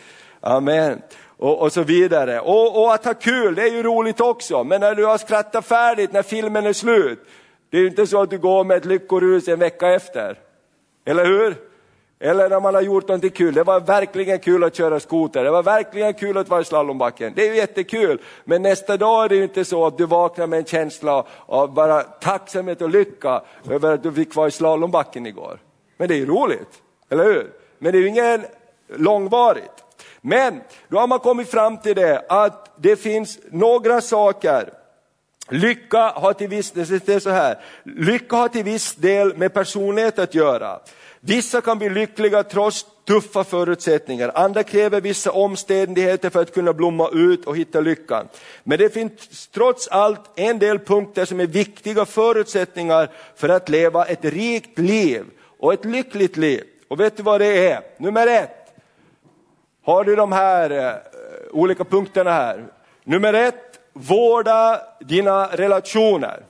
Amen. 0.40 1.02
Och, 1.36 1.62
och 1.62 1.72
så 1.72 1.82
vidare. 1.82 2.40
Och, 2.40 2.82
och, 2.82 2.94
att 2.94 3.04
ha 3.04 3.14
kul, 3.14 3.54
det 3.54 3.62
är 3.62 3.72
ju 3.72 3.82
roligt 3.82 4.20
också. 4.20 4.64
Men 4.64 4.80
när 4.80 4.94
du 4.94 5.04
har 5.04 5.18
skrattat 5.18 5.66
färdigt, 5.66 6.12
när 6.12 6.22
filmen 6.22 6.66
är 6.66 6.72
slut, 6.72 7.18
det 7.70 7.76
är 7.76 7.80
ju 7.80 7.86
inte 7.88 8.06
så 8.06 8.22
att 8.22 8.30
du 8.30 8.38
går 8.38 8.64
med 8.64 8.76
ett 8.76 8.84
lyckorus 8.84 9.48
en 9.48 9.58
vecka 9.58 9.88
efter. 9.88 10.38
Eller 11.04 11.24
hur? 11.24 11.54
Eller 12.20 12.48
när 12.48 12.60
man 12.60 12.74
har 12.74 12.82
gjort 12.82 13.08
någonting 13.08 13.30
kul. 13.30 13.54
Det 13.54 13.62
var 13.62 13.80
verkligen 13.80 14.38
kul 14.38 14.64
att 14.64 14.76
köra 14.76 15.00
skoter, 15.00 15.44
det 15.44 15.50
var 15.50 15.62
verkligen 15.62 16.14
kul 16.14 16.38
att 16.38 16.48
vara 16.48 16.60
i 16.60 16.64
slalombacken. 16.64 17.32
Det 17.36 17.46
är 17.46 17.50
ju 17.50 17.56
jättekul. 17.56 18.20
Men 18.44 18.62
nästa 18.62 18.96
dag 18.96 19.24
är 19.24 19.28
det 19.28 19.36
ju 19.36 19.42
inte 19.42 19.64
så 19.64 19.86
att 19.86 19.98
du 19.98 20.06
vaknar 20.06 20.46
med 20.46 20.58
en 20.58 20.64
känsla 20.64 21.24
av 21.46 21.74
bara 21.74 22.02
tacksamhet 22.02 22.82
och 22.82 22.90
lycka 22.90 23.42
över 23.70 23.94
att 23.94 24.02
du 24.02 24.12
fick 24.12 24.34
vara 24.34 24.48
i 24.48 24.50
slalombacken 24.50 25.26
igår. 25.26 25.58
Men 25.96 26.08
det 26.08 26.14
är 26.14 26.18
ju 26.18 26.26
roligt. 26.26 26.82
Eller 27.10 27.24
hur? 27.24 27.52
Men 27.78 27.92
det 27.92 27.98
är 27.98 28.00
ju 28.00 28.08
ingen 28.08 28.44
långvarigt. 28.88 29.84
Men 30.20 30.60
då 30.88 30.98
har 30.98 31.06
man 31.06 31.18
kommit 31.18 31.50
fram 31.50 31.78
till 31.78 31.96
det 31.96 32.24
att 32.28 32.72
det 32.76 32.96
finns 32.96 33.38
några 33.50 34.00
saker 34.00 34.72
Lycka 35.48 35.98
har 35.98 36.32
till 36.32 36.48
viss, 36.48 36.70
det 36.70 37.08
är 37.08 37.18
så 37.18 37.30
här, 37.30 37.58
lycka 37.84 38.36
har 38.36 38.48
till 38.48 38.64
viss 38.64 38.94
del 38.94 39.36
med 39.36 39.54
personlighet 39.54 40.18
att 40.18 40.34
göra. 40.34 40.80
Vissa 41.20 41.60
kan 41.60 41.78
bli 41.78 41.88
lyckliga 41.88 42.42
trots 42.42 42.86
tuffa 43.06 43.44
förutsättningar, 43.44 44.32
andra 44.34 44.62
kräver 44.62 45.00
vissa 45.00 45.32
omständigheter 45.32 46.30
för 46.30 46.42
att 46.42 46.54
kunna 46.54 46.72
blomma 46.72 47.10
ut 47.12 47.44
och 47.44 47.56
hitta 47.56 47.80
lyckan. 47.80 48.28
Men 48.64 48.78
det 48.78 48.94
finns 48.94 49.48
trots 49.52 49.88
allt 49.88 50.20
en 50.34 50.58
del 50.58 50.78
punkter 50.78 51.24
som 51.24 51.40
är 51.40 51.46
viktiga 51.46 52.04
förutsättningar 52.04 53.10
för 53.36 53.48
att 53.48 53.68
leva 53.68 54.04
ett 54.04 54.24
rikt 54.24 54.78
liv 54.78 55.24
och 55.58 55.72
ett 55.72 55.84
lyckligt 55.84 56.36
liv. 56.36 56.64
Och 56.88 57.00
vet 57.00 57.16
du 57.16 57.22
vad 57.22 57.40
det 57.40 57.70
är? 57.70 57.80
Nummer 57.96 58.26
ett. 58.26 58.74
Har 59.84 60.04
du 60.04 60.16
de 60.16 60.32
här 60.32 60.70
eh, 60.70 60.94
olika 61.52 61.84
punkterna 61.84 62.30
här? 62.30 62.64
Nummer 63.04 63.34
ett, 63.34 63.80
vårda 63.92 64.80
dina 65.00 65.46
relationer. 65.46 66.42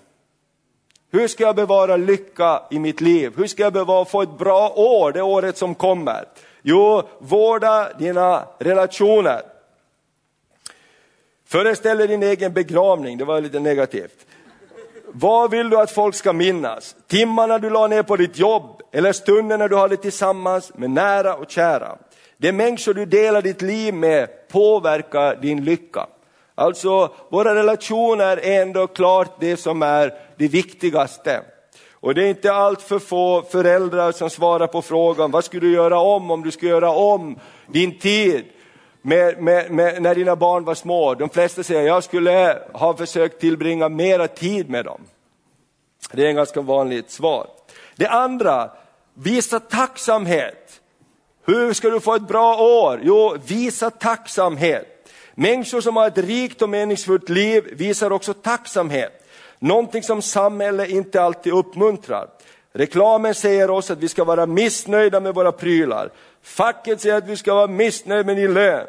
Hur 1.11 1.29
ska 1.29 1.45
jag 1.45 1.57
bevara 1.57 1.97
lycka 1.97 2.63
i 2.71 2.79
mitt 2.79 3.01
liv? 3.01 3.33
Hur 3.37 3.47
ska 3.47 3.63
jag 3.63 3.73
bevara, 3.73 4.05
få 4.05 4.23
ett 4.23 4.39
bra 4.39 4.73
år, 4.77 5.13
det 5.13 5.23
året 5.23 5.57
som 5.57 5.75
kommer? 5.75 6.25
Jo, 6.63 7.03
vårda 7.19 7.93
dina 7.99 8.47
relationer. 8.59 9.43
Föreställ 11.47 11.99
dig 11.99 12.07
din 12.07 12.23
egen 12.23 12.53
begravning, 12.53 13.19
det 13.19 13.25
var 13.25 13.41
lite 13.41 13.61
negativt. 13.61 14.27
Vad 15.19 15.51
vill 15.51 15.71
du 15.71 15.81
att 15.81 15.91
folk 15.91 16.15
ska 16.15 16.33
minnas? 16.33 16.97
Timmarna 17.07 17.59
du 17.59 17.71
la 17.71 17.87
ner 17.87 18.03
på 18.03 18.17
ditt 18.17 18.39
jobb 18.39 18.81
eller 18.93 19.13
stunden 19.13 19.59
när 19.59 19.69
du 19.69 19.77
hade 19.77 19.97
tillsammans 19.97 20.73
med 20.75 20.91
nära 20.91 21.35
och 21.35 21.51
kära. 21.51 21.97
De 22.37 22.53
människor 22.53 22.95
du 22.95 23.07
delar 23.07 23.43
ditt 23.43 23.63
liv 23.63 23.95
med 23.95 24.49
påverkar 24.49 25.37
din 25.37 25.65
lycka. 25.65 26.07
Alltså 26.55 27.15
våra 27.31 27.55
relationer 27.55 28.37
är 28.37 28.63
ändå 28.63 28.87
klart 28.87 29.41
det 29.41 29.57
som 29.57 29.83
är 29.83 30.15
det 30.39 30.49
viktigaste. 30.49 31.43
Och 31.93 32.15
det 32.15 32.25
är 32.25 32.29
inte 32.29 32.53
allt 32.53 32.83
för 32.83 32.99
få 32.99 33.43
föräldrar 33.43 34.13
som 34.13 34.31
svarar 34.31 34.67
på 34.67 34.83
frågan, 34.83 35.31
vad 35.31 35.45
skulle 35.45 35.67
du 35.67 35.73
göra 35.73 35.99
om 35.99 36.31
om 36.31 36.43
du 36.43 36.51
skulle 36.51 36.71
göra 36.71 36.91
om 36.91 37.39
din 37.67 37.99
tid 37.99 38.45
med, 39.07 39.43
med, 39.43 39.71
med, 39.71 40.03
när 40.03 40.15
dina 40.15 40.37
barn 40.37 40.65
var 40.65 40.75
små. 40.75 41.15
De 41.15 41.29
flesta 41.29 41.63
säger, 41.63 41.83
jag 41.83 42.05
skulle 42.05 42.63
ha 42.73 42.97
försökt 42.97 43.41
tillbringa 43.41 43.89
mera 43.89 44.29
tid 44.29 44.71
med 44.71 44.85
dem. 44.85 45.01
Det 46.13 46.25
är 46.25 46.29
en 46.29 46.37
ganska 46.37 46.61
vanligt 46.61 47.11
svar. 47.11 47.47
Det 47.97 48.07
andra, 48.09 48.71
visa 49.15 49.61
tacksamhet. 49.61 50.81
Hur 51.45 51.73
ska 51.73 51.91
du 51.91 52.01
få 52.01 52.15
ett 52.15 52.29
bra 52.29 52.57
år? 52.57 53.01
Jo, 53.03 53.37
visa 53.47 53.91
tacksamhet. 53.91 55.11
Människor 55.35 55.81
som 55.81 55.97
har 55.97 56.07
ett 56.07 56.19
rikt 56.19 56.63
och 56.63 56.69
meningsfullt 56.69 57.29
liv 57.29 57.65
visar 57.73 58.13
också 58.13 58.35
tacksamhet. 58.35 59.27
Någonting 59.59 60.03
som 60.03 60.23
samhället 60.23 60.89
inte 60.89 61.23
alltid 61.23 61.53
uppmuntrar. 61.53 62.29
Reklamen 62.73 63.35
säger 63.35 63.71
oss 63.71 63.91
att 63.91 63.99
vi 63.99 64.09
ska 64.09 64.25
vara 64.25 64.47
missnöjda 64.47 65.21
med 65.21 65.35
våra 65.35 65.53
prylar. 65.53 66.11
Facket 66.47 67.01
säger 67.01 67.17
att 67.17 67.29
vi 67.29 67.37
ska 67.37 67.55
vara 67.55 67.67
missnöjda 67.67 68.27
med 68.27 68.37
din 68.37 68.55
lön. 68.55 68.87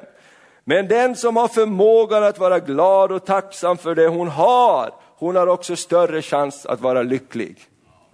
Men 0.63 0.87
den 0.87 1.15
som 1.15 1.35
har 1.35 1.47
förmågan 1.47 2.23
att 2.23 2.39
vara 2.39 2.59
glad 2.59 3.11
och 3.11 3.25
tacksam 3.25 3.77
för 3.77 3.95
det 3.95 4.07
hon 4.07 4.27
har, 4.27 4.91
hon 5.15 5.35
har 5.35 5.47
också 5.47 5.75
större 5.75 6.21
chans 6.21 6.65
att 6.65 6.81
vara 6.81 7.01
lycklig. 7.01 7.57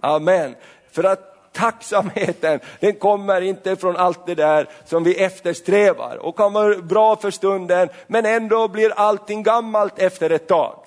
Amen. 0.00 0.54
För 0.92 1.04
att 1.04 1.52
tacksamheten, 1.52 2.60
den 2.80 2.94
kommer 2.94 3.40
inte 3.40 3.76
från 3.76 3.96
allt 3.96 4.26
det 4.26 4.34
där 4.34 4.68
som 4.84 5.04
vi 5.04 5.14
eftersträvar 5.14 6.16
och 6.16 6.36
kan 6.36 6.52
vara 6.52 6.76
bra 6.76 7.16
för 7.16 7.30
stunden, 7.30 7.88
men 8.06 8.26
ändå 8.26 8.68
blir 8.68 8.92
allting 8.96 9.42
gammalt 9.42 9.98
efter 9.98 10.30
ett 10.30 10.48
tag. 10.48 10.78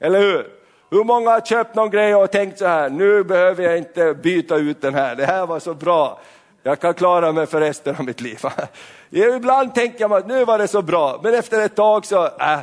Eller 0.00 0.20
hur? 0.20 0.46
Hur 0.90 1.04
många 1.04 1.30
har 1.30 1.40
köpt 1.40 1.74
någon 1.74 1.90
grej 1.90 2.14
och 2.14 2.30
tänkt 2.30 2.58
så 2.58 2.66
här, 2.66 2.90
nu 2.90 3.24
behöver 3.24 3.64
jag 3.64 3.78
inte 3.78 4.14
byta 4.14 4.56
ut 4.56 4.82
den 4.82 4.94
här, 4.94 5.16
det 5.16 5.26
här 5.26 5.46
var 5.46 5.58
så 5.58 5.74
bra, 5.74 6.20
jag 6.66 6.80
kan 6.80 6.94
klara 6.94 7.32
mig 7.32 7.46
för 7.46 7.60
resten 7.60 7.96
av 7.96 8.04
mitt 8.04 8.20
liv. 8.20 8.38
Ibland 9.10 9.74
tänker 9.74 10.08
man 10.08 10.18
att 10.18 10.26
nu 10.26 10.44
var 10.44 10.58
det 10.58 10.68
så 10.68 10.82
bra, 10.82 11.20
men 11.22 11.34
efter 11.34 11.64
ett 11.64 11.76
tag 11.76 12.06
så, 12.06 12.24
äh, 12.24 12.58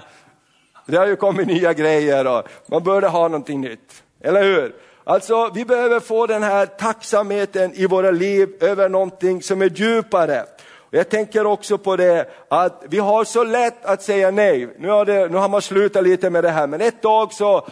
det 0.86 0.98
har 0.98 1.08
ju 1.08 1.16
kommit 1.16 1.48
nya 1.48 1.74
grejer 1.74 2.28
och 2.28 2.44
man 2.66 2.84
borde 2.84 3.08
ha 3.08 3.28
någonting 3.28 3.62
nytt. 3.62 4.04
Eller 4.22 4.44
hur? 4.44 4.76
Alltså 5.04 5.52
vi 5.54 5.66
behöver 5.66 6.00
få 6.00 6.28
den 6.28 6.44
här 6.44 6.66
tacksamheten 6.66 7.74
i 7.74 7.86
våra 7.86 8.12
liv 8.12 8.50
över 8.60 8.90
någonting 8.90 9.42
som 9.42 9.62
är 9.62 9.70
djupare. 9.70 10.46
Jag 10.90 11.10
tänker 11.10 11.46
också 11.46 11.78
på 11.78 11.96
det 11.96 12.30
att 12.48 12.84
vi 12.90 13.00
har 13.00 13.24
så 13.24 13.44
lätt 13.44 13.86
att 13.86 14.04
säga 14.04 14.32
nej. 14.32 14.76
Nu 14.78 14.90
har, 14.90 15.06
det, 15.06 15.28
nu 15.28 15.38
har 15.38 15.50
man 15.50 15.62
slutat 15.62 16.04
lite 16.04 16.30
med 16.30 16.44
det 16.44 16.50
här, 16.50 16.68
men 16.68 16.82
ett 16.82 17.02
tag 17.02 17.34
så 17.34 17.68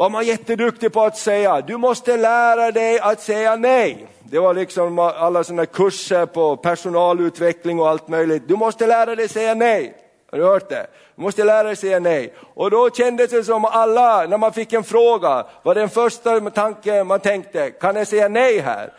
var 0.00 0.10
man 0.10 0.26
jätteduktig 0.26 0.92
på 0.92 1.02
att 1.02 1.16
säga, 1.16 1.60
du 1.60 1.76
måste 1.76 2.16
lära 2.16 2.70
dig 2.70 2.98
att 2.98 3.20
säga 3.20 3.56
nej. 3.56 4.06
Det 4.20 4.38
var 4.38 4.54
liksom 4.54 4.98
alla 4.98 5.44
sådana 5.44 5.66
kurser 5.66 6.26
på 6.26 6.56
personalutveckling 6.56 7.80
och 7.80 7.88
allt 7.88 8.08
möjligt. 8.08 8.48
Du 8.48 8.56
måste 8.56 8.86
lära 8.86 9.14
dig 9.16 9.28
säga 9.28 9.54
nej. 9.54 9.94
Har 10.30 10.38
du 10.38 10.44
hört 10.44 10.68
det? 10.68 10.86
Du 11.16 11.22
måste 11.22 11.44
lära 11.44 11.62
dig 11.62 11.76
säga 11.76 11.98
nej. 11.98 12.34
Och 12.54 12.70
då 12.70 12.90
kändes 12.90 13.30
det 13.30 13.44
som 13.44 13.64
alla, 13.64 14.26
när 14.26 14.38
man 14.38 14.52
fick 14.52 14.72
en 14.72 14.84
fråga, 14.84 15.46
var 15.62 15.74
den 15.74 15.88
första 15.88 16.50
tanken 16.50 17.06
man 17.06 17.20
tänkte, 17.20 17.70
kan 17.70 17.96
jag 17.96 18.06
säga 18.06 18.28
nej 18.28 18.58
här? 18.58 18.92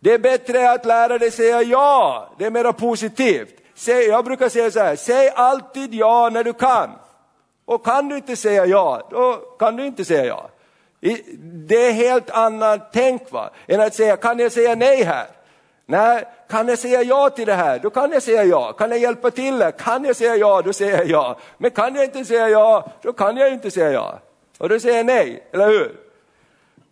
Det 0.00 0.12
är 0.12 0.18
bättre 0.18 0.72
att 0.72 0.86
lära 0.86 1.18
dig 1.18 1.30
säga 1.30 1.62
ja, 1.62 2.28
det 2.38 2.44
är 2.44 2.50
mera 2.50 2.72
positivt. 2.72 3.54
Jag 3.86 4.24
brukar 4.24 4.48
säga 4.48 4.70
så 4.70 4.80
här, 4.80 4.96
säg 4.96 5.30
alltid 5.34 5.94
ja 5.94 6.30
när 6.32 6.44
du 6.44 6.52
kan. 6.52 6.90
Och 7.64 7.84
kan 7.84 8.08
du 8.08 8.16
inte 8.16 8.36
säga 8.36 8.66
ja, 8.66 9.08
då 9.10 9.32
kan 9.58 9.76
du 9.76 9.86
inte 9.86 10.04
säga 10.04 10.24
ja. 10.24 10.48
Det 11.42 11.86
är 11.86 11.92
helt 11.92 12.30
annat 12.30 12.92
tänk 12.92 13.32
va, 13.32 13.50
än 13.66 13.80
att 13.80 13.94
säga, 13.94 14.16
kan 14.16 14.38
jag 14.38 14.52
säga 14.52 14.74
nej 14.74 15.02
här? 15.04 15.26
Nej, 15.86 16.24
kan 16.48 16.68
jag 16.68 16.78
säga 16.78 17.02
ja 17.02 17.30
till 17.30 17.46
det 17.46 17.54
här, 17.54 17.78
då 17.78 17.90
kan 17.90 18.12
jag 18.12 18.22
säga 18.22 18.44
ja. 18.44 18.72
Kan 18.72 18.90
jag 18.90 18.98
hjälpa 18.98 19.30
till 19.30 19.62
här? 19.62 19.70
kan 19.70 20.04
jag 20.04 20.16
säga 20.16 20.36
ja, 20.36 20.62
då 20.62 20.72
säger 20.72 20.98
jag 20.98 21.06
ja. 21.06 21.38
Men 21.58 21.70
kan 21.70 21.94
jag 21.94 22.04
inte 22.04 22.24
säga 22.24 22.48
ja, 22.48 22.88
då 23.02 23.12
kan 23.12 23.36
jag 23.36 23.52
inte 23.52 23.70
säga 23.70 23.92
ja. 23.92 24.18
Och 24.58 24.68
då 24.68 24.80
säger 24.80 24.96
jag 24.96 25.06
nej, 25.06 25.42
eller 25.52 25.66
hur? 25.66 25.96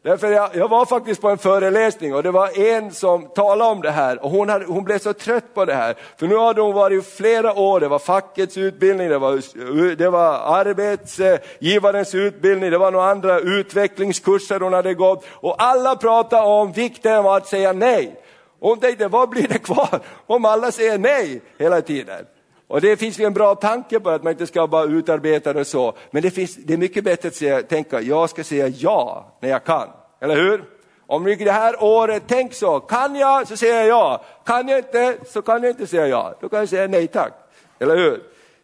Därför 0.03 0.33
jag, 0.33 0.57
jag, 0.57 0.69
var 0.69 0.87
faktiskt 0.87 1.21
på 1.21 1.29
en 1.29 1.39
föreläsning 1.39 2.15
och 2.15 2.23
det 2.23 2.31
var 2.31 2.59
en 2.59 2.93
som 2.93 3.29
talade 3.29 3.71
om 3.71 3.83
det 3.83 3.91
här 3.91 4.25
och 4.25 4.31
hon, 4.31 4.49
hade, 4.49 4.65
hon 4.65 4.85
blev 4.85 4.99
så 4.99 5.13
trött 5.13 5.55
på 5.55 5.65
det 5.65 5.75
här. 5.75 5.97
För 6.17 6.27
nu 6.27 6.37
hade 6.37 6.61
hon 6.61 6.75
varit 6.75 7.05
i 7.05 7.11
flera 7.11 7.55
år, 7.55 7.81
det 7.81 7.89
var 7.89 7.99
fackets 7.99 8.57
utbildning, 8.57 9.09
det 9.09 9.19
var, 9.19 9.97
det 9.97 10.11
var 10.11 10.59
arbetsgivarens 10.59 12.15
utbildning, 12.15 12.71
det 12.71 12.79
var 12.79 12.91
några 12.91 13.11
andra 13.11 13.41
utvecklingskurser 13.41 14.61
hon 14.61 14.73
hade 14.73 14.95
gått 14.95 15.27
och 15.31 15.63
alla 15.63 15.97
pratade 15.97 16.43
om 16.43 16.73
vikten 16.73 17.17
av 17.17 17.27
att 17.27 17.47
säga 17.47 17.73
nej. 17.73 18.21
Och 18.61 18.69
hon 18.69 18.81
tänkte, 18.81 19.09
vad 19.09 19.29
blir 19.29 19.49
det 19.49 19.59
kvar 19.59 20.01
om 20.27 20.45
alla 20.45 20.73
säger 20.73 20.99
nej 20.99 21.43
hela 21.59 21.81
tiden? 21.81 22.27
Och 22.70 22.80
det 22.80 22.96
finns 22.96 23.18
ju 23.18 23.24
en 23.24 23.33
bra 23.33 23.54
tanke 23.54 24.00
på 24.00 24.11
att 24.11 24.22
man 24.22 24.33
inte 24.33 24.46
ska 24.46 24.66
bara 24.66 24.85
utarbeta 24.85 25.52
det 25.52 25.64
så, 25.64 25.94
men 26.11 26.22
det, 26.22 26.30
finns, 26.30 26.56
det 26.56 26.72
är 26.72 26.78
mycket 26.78 27.04
bättre 27.04 27.28
att 27.28 27.35
säga, 27.35 27.62
tänka, 27.62 28.00
jag 28.00 28.30
ska 28.30 28.44
säga 28.44 28.68
ja 28.68 29.33
när 29.40 29.48
jag 29.48 29.64
kan, 29.64 29.88
eller 30.20 30.37
hur? 30.37 30.64
Om 31.06 31.24
det 31.24 31.50
här 31.50 31.85
året, 31.85 32.22
tänk 32.26 32.54
så, 32.54 32.80
kan 32.80 33.16
jag 33.16 33.48
så 33.48 33.56
säger 33.56 33.74
jag 33.74 33.87
ja, 33.87 34.24
kan 34.44 34.68
jag 34.68 34.78
inte 34.78 35.16
så 35.26 35.42
kan 35.42 35.62
jag 35.62 35.70
inte 35.70 35.87
säga 35.87 36.06
ja, 36.06 36.35
då 36.40 36.48
kan 36.48 36.59
jag 36.59 36.68
säga 36.68 36.87
nej 36.87 37.06
tack, 37.06 37.33
eller 37.78 37.96
hur? 37.96 38.22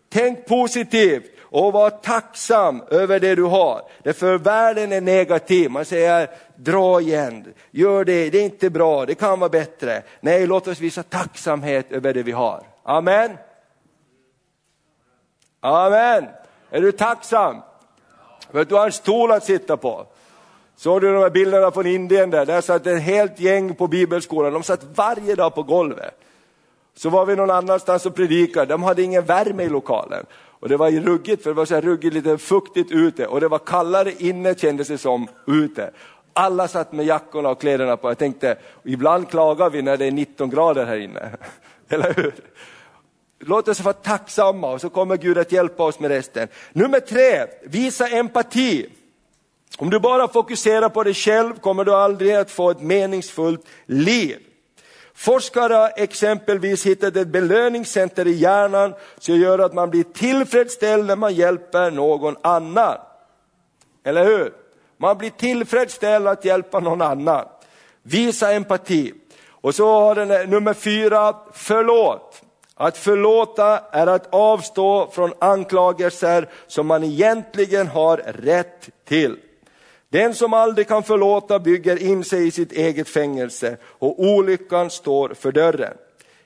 Tänk 0.09 0.47
positivt 0.47 1.25
och 1.43 1.73
var 1.73 1.91
tacksam 1.91 2.83
över 2.91 3.21
det 3.21 3.35
du 3.35 3.43
har. 3.43 3.83
Därför 4.03 4.39
världen 4.39 4.93
är 4.93 5.01
negativ, 5.01 5.71
man 5.71 5.85
säger 5.85 6.31
dra 6.57 7.01
igen, 7.01 7.55
gör 7.71 8.05
det, 8.05 8.31
det 8.31 8.39
är 8.39 8.45
inte 8.45 8.71
bra, 8.71 9.07
det 9.07 9.15
kan 9.15 9.41
vara 9.41 9.51
bättre. 9.51 10.03
Nej, 10.21 10.47
låt 10.47 10.69
oss 10.69 10.81
visa 10.81 11.03
tacksamhet 11.03 11.93
över 11.93 12.15
det 12.15 12.23
vi 12.23 12.33
har. 12.33 12.63
Amen. 12.83 13.31
Amen. 15.67 16.25
Är 16.71 16.81
du 16.81 16.93
tacksam? 16.93 17.57
För 18.51 18.61
att 18.61 18.69
du 18.69 18.75
har 18.75 18.87
en 18.87 18.93
stol 18.93 19.33
att 19.33 19.45
sitta 19.45 19.77
på. 19.77 20.07
Såg 20.77 21.01
du 21.01 21.13
de 21.13 21.19
här 21.19 21.31
bilderna 21.31 21.71
från 21.71 21.87
Indien 21.87 22.31
där? 22.31 22.47
Där 22.47 22.61
satt 22.61 22.87
ett 22.87 23.03
helt 23.03 23.41
gäng 23.41 23.75
på 23.75 23.87
bibelskolan, 23.87 24.53
de 24.53 24.63
satt 24.63 24.85
varje 24.95 25.35
dag 25.35 25.55
på 25.55 25.63
golvet. 25.63 26.21
Så 26.97 27.11
var 27.11 27.27
vi 27.27 27.37
någon 27.37 27.51
annanstans 27.51 28.07
och 28.07 28.15
predikade, 28.15 28.67
de 28.67 28.83
hade 28.83 29.03
ingen 29.03 29.25
värme 29.25 29.63
i 29.63 29.69
lokalen. 29.69 30.27
Och 30.61 30.69
det 30.69 30.77
var 30.77 30.91
ruggigt, 30.91 31.43
för 31.43 31.51
det 31.51 31.55
var 31.55 31.65
så 31.65 31.75
här 31.75 31.83
ruggigt, 31.83 32.15
lite 32.15 32.39
fuktigt 32.39 32.93
ute 32.93 33.27
och 33.27 33.41
det 33.41 33.49
var 33.49 33.59
kallare 33.59 34.13
inne 34.19 34.55
kändes 34.55 34.89
det 34.89 34.99
som 34.99 35.29
ute. 35.47 35.91
Alla 36.33 36.69
satt 36.69 36.93
med 36.93 37.07
jackorna 37.07 37.49
och 37.49 37.61
kläderna 37.61 37.97
på. 37.97 38.11
Jag 38.11 38.19
tänkte, 38.19 38.59
ibland 38.85 39.31
klagar 39.31 39.71
vi 39.71 39.83
när 39.83 39.97
det 39.97 40.05
är 40.05 40.11
19 40.11 40.51
grader 40.51 40.87
här 40.87 40.97
inne. 40.97 41.31
Eller 41.89 42.15
hur? 42.15 42.35
Låt 43.39 43.69
oss 43.69 43.81
vara 43.81 43.93
tacksamma 43.93 44.71
och 44.71 44.81
så 44.81 44.91
kommer 44.91 45.17
Gud 45.17 45.39
att 45.39 45.53
hjälpa 45.53 45.85
oss 45.85 46.01
med 46.01 46.11
resten. 46.11 46.49
Nummer 46.73 47.01
tre, 47.01 47.47
visa 47.63 48.09
empati. 48.09 48.87
Om 49.79 49.91
du 49.91 49.99
bara 49.99 50.29
fokuserar 50.29 50.89
på 50.89 51.03
dig 51.03 51.15
själv 51.15 51.55
kommer 51.55 51.85
du 51.85 51.95
aldrig 51.95 52.33
att 52.33 52.51
få 52.51 52.71
ett 52.71 52.81
meningsfullt 52.81 53.67
liv. 53.87 54.39
Forskare 55.15 55.75
har 55.75 55.93
exempelvis 55.97 56.87
hittat 56.87 57.17
ett 57.17 57.29
belöningscenter 57.29 58.27
i 58.27 58.33
hjärnan 58.33 58.95
som 59.19 59.37
gör 59.37 59.59
att 59.59 59.75
man 59.75 59.91
blir 59.91 60.03
tillfredsställd 60.03 61.07
när 61.07 61.17
man 61.17 61.35
hjälper 61.35 61.91
någon 61.91 62.37
annan. 62.43 62.99
Eller 64.05 64.25
hur? 64.25 64.53
Man 64.97 65.19
blir 65.19 65.31
tillfredsställd 65.31 66.29
att 66.29 66.45
hjälpa 66.45 66.81
någon 66.81 67.03
annan. 67.03 67.45
Visa 68.03 68.53
empati. 68.53 69.13
Och 69.49 69.75
så 69.75 69.87
har 69.87 70.15
den 70.15 70.51
nummer 70.51 70.75
fyra, 70.75 71.37
förlåt. 71.53 72.43
Att 72.79 72.99
förlåta 72.99 73.81
är 73.91 74.07
att 74.07 74.35
avstå 74.35 75.11
från 75.13 75.33
anklagelser 75.39 76.49
som 76.67 76.87
man 76.87 77.05
egentligen 77.05 77.87
har 77.87 78.17
rätt 78.17 78.91
till. 79.05 79.37
Den 80.09 80.35
som 80.35 80.53
aldrig 80.53 80.89
kan 80.89 81.03
förlåta 81.03 81.59
bygger 81.59 82.03
in 82.03 82.25
sig 82.25 82.47
i 82.47 82.51
sitt 82.51 82.73
eget 82.73 83.09
fängelse 83.09 83.77
och 83.85 84.21
olyckan 84.21 84.91
står 84.91 85.35
för 85.35 85.53
dörren. 85.53 85.95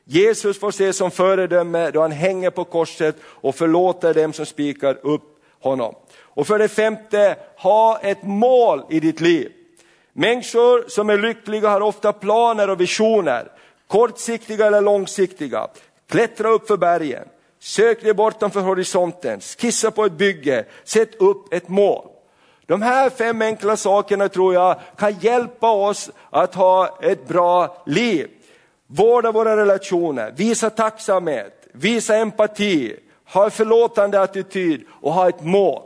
Jesus 0.04 0.60
får 0.60 0.68
ses 0.68 0.96
som 0.96 1.10
föredöme 1.10 1.90
då 1.90 2.00
han 2.00 2.12
hänger 2.12 2.50
på 2.50 2.64
korset 2.64 3.16
och 3.22 3.54
förlåter 3.54 4.14
dem 4.14 4.32
som 4.32 4.46
spikar 4.46 4.98
upp 5.02 5.22
honom. 5.60 5.94
Och 6.18 6.46
för 6.46 6.58
det 6.58 6.68
femte, 6.68 7.36
ha 7.56 7.98
ett 7.98 8.22
mål 8.22 8.82
i 8.90 9.00
ditt 9.00 9.20
liv. 9.20 9.52
Människor 10.12 10.88
som 10.88 11.10
är 11.10 11.18
lyckliga 11.18 11.68
har 11.68 11.80
ofta 11.80 12.12
planer 12.12 12.70
och 12.70 12.80
visioner, 12.80 13.52
kortsiktiga 13.86 14.66
eller 14.66 14.80
långsiktiga. 14.80 15.68
Klättra 16.10 16.48
upp 16.48 16.66
för 16.66 16.76
bergen, 16.76 17.28
sök 17.60 18.02
dig 18.02 18.14
bortanför 18.14 18.60
horisonten, 18.60 19.40
skissa 19.40 19.90
på 19.90 20.04
ett 20.04 20.12
bygge, 20.12 20.64
sätt 20.84 21.14
upp 21.14 21.54
ett 21.54 21.68
mål. 21.68 22.08
De 22.66 22.82
här 22.82 23.10
fem 23.10 23.42
enkla 23.42 23.76
sakerna 23.76 24.28
tror 24.28 24.54
jag 24.54 24.76
kan 24.96 25.18
hjälpa 25.18 25.70
oss 25.70 26.10
att 26.30 26.54
ha 26.54 26.98
ett 27.02 27.28
bra 27.28 27.82
liv. 27.86 28.28
Vårda 28.86 29.32
våra 29.32 29.56
relationer, 29.56 30.32
visa 30.36 30.70
tacksamhet, 30.70 31.68
visa 31.72 32.16
empati, 32.16 32.96
ha 33.32 33.44
en 33.44 33.50
förlåtande 33.50 34.20
attityd 34.20 34.84
och 35.00 35.12
ha 35.12 35.28
ett 35.28 35.44
mål. 35.44 35.82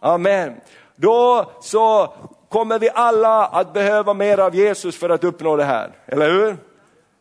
Amen. 0.00 0.60
Då 0.96 1.50
så 1.62 2.14
kommer 2.48 2.78
vi 2.78 2.90
alla 2.94 3.46
att 3.46 3.72
behöva 3.72 4.14
mer 4.14 4.38
av 4.38 4.54
Jesus 4.54 4.96
för 4.96 5.08
att 5.08 5.24
uppnå 5.24 5.56
det 5.56 5.64
här, 5.64 5.92
eller 6.06 6.30
hur? 6.30 6.56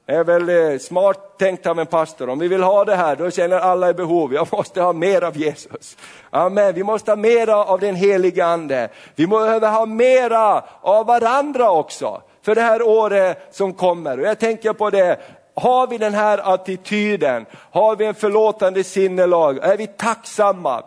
Det 0.10 0.15
är 0.15 0.24
väl 0.24 0.50
eh, 0.50 0.80
smart 0.80 1.38
tänkt 1.39 1.67
av 1.67 1.80
en 1.80 1.86
pastor. 1.86 2.30
Om 2.30 2.39
vi 2.39 2.48
vill 2.48 2.63
ha 2.63 2.86
det 2.86 2.95
här, 2.95 3.15
då 3.15 3.32
känner 3.32 3.60
alla 3.60 3.89
i 3.89 3.93
behov. 3.93 4.34
Jag 4.34 4.48
måste 4.52 4.82
ha 4.82 4.93
mer 4.93 5.24
av 5.24 5.38
Jesus. 5.38 5.98
Amen. 6.30 6.74
Vi 6.74 6.84
måste 6.84 7.12
ha 7.12 7.15
mera 7.15 7.56
av 7.56 7.80
den 7.80 7.95
helige 7.95 8.45
ande. 8.45 8.89
Vi 9.15 9.28
behöver 9.28 9.72
ha 9.72 9.86
mera 9.86 10.63
av 10.82 11.06
varandra 11.06 11.72
också 11.72 12.22
för 12.41 12.56
det 12.56 12.62
här 12.62 12.82
året 12.82 13.48
som 13.52 13.74
kommer. 13.74 14.19
Och 14.19 14.26
jag 14.26 14.39
tänker 14.39 14.74
på 14.74 14.89
det, 14.89 15.19
har 15.60 15.88
vi 15.88 15.98
den 15.98 16.13
här 16.13 16.54
attityden, 16.54 17.45
har 17.72 17.95
vi 17.95 18.06
en 18.06 18.15
förlåtande 18.15 18.84
sinnelag, 18.84 19.58
är 19.58 19.78
vi 19.78 19.88
tacksamma, 19.88 20.84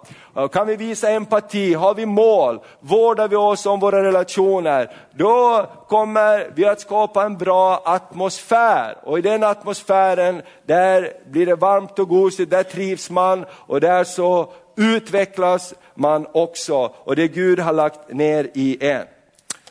kan 0.52 0.66
vi 0.66 0.76
visa 0.76 1.10
empati, 1.10 1.74
har 1.74 1.94
vi 1.94 2.06
mål, 2.06 2.60
vårdar 2.80 3.28
vi 3.28 3.36
oss 3.36 3.66
om 3.66 3.80
våra 3.80 4.02
relationer, 4.02 4.90
då 5.14 5.66
kommer 5.88 6.50
vi 6.54 6.64
att 6.64 6.80
skapa 6.80 7.24
en 7.24 7.38
bra 7.38 7.82
atmosfär. 7.84 8.98
Och 9.02 9.18
i 9.18 9.22
den 9.22 9.44
atmosfären, 9.44 10.42
där 10.66 11.12
blir 11.30 11.46
det 11.46 11.54
varmt 11.54 11.98
och 11.98 12.08
gosigt, 12.08 12.50
där 12.50 12.62
trivs 12.62 13.10
man 13.10 13.44
och 13.52 13.80
där 13.80 14.04
så 14.04 14.52
utvecklas 14.76 15.74
man 15.94 16.26
också. 16.32 16.92
Och 17.04 17.16
det 17.16 17.28
Gud 17.28 17.60
har 17.60 17.72
lagt 17.72 18.12
ner 18.12 18.50
i 18.54 18.86
en. 18.86 19.06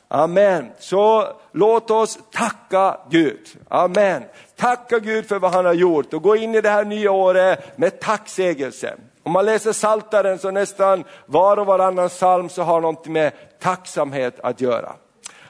Amen. 0.07 0.71
Så 0.79 1.27
låt 1.51 1.91
oss 1.91 2.19
tacka 2.31 2.97
Gud. 3.09 3.47
Amen. 3.69 4.23
Tacka 4.61 4.99
Gud 4.99 5.27
för 5.27 5.39
vad 5.39 5.53
han 5.53 5.65
har 5.65 5.73
gjort 5.73 6.13
och 6.13 6.21
gå 6.21 6.35
in 6.35 6.55
i 6.55 6.61
det 6.61 6.69
här 6.69 6.85
nya 6.85 7.11
året 7.11 7.77
med 7.77 7.99
tacksägelse. 7.99 8.95
Om 9.23 9.31
man 9.31 9.45
läser 9.45 9.73
Saltaren 9.73 10.39
så 10.39 10.51
nästan 10.51 11.03
var 11.25 11.57
och 11.57 11.65
varannan 11.65 12.09
psalm 12.09 12.49
så 12.49 12.63
har 12.63 12.81
något 12.81 13.07
med 13.07 13.31
tacksamhet 13.59 14.39
att 14.39 14.61
göra. 14.61 14.93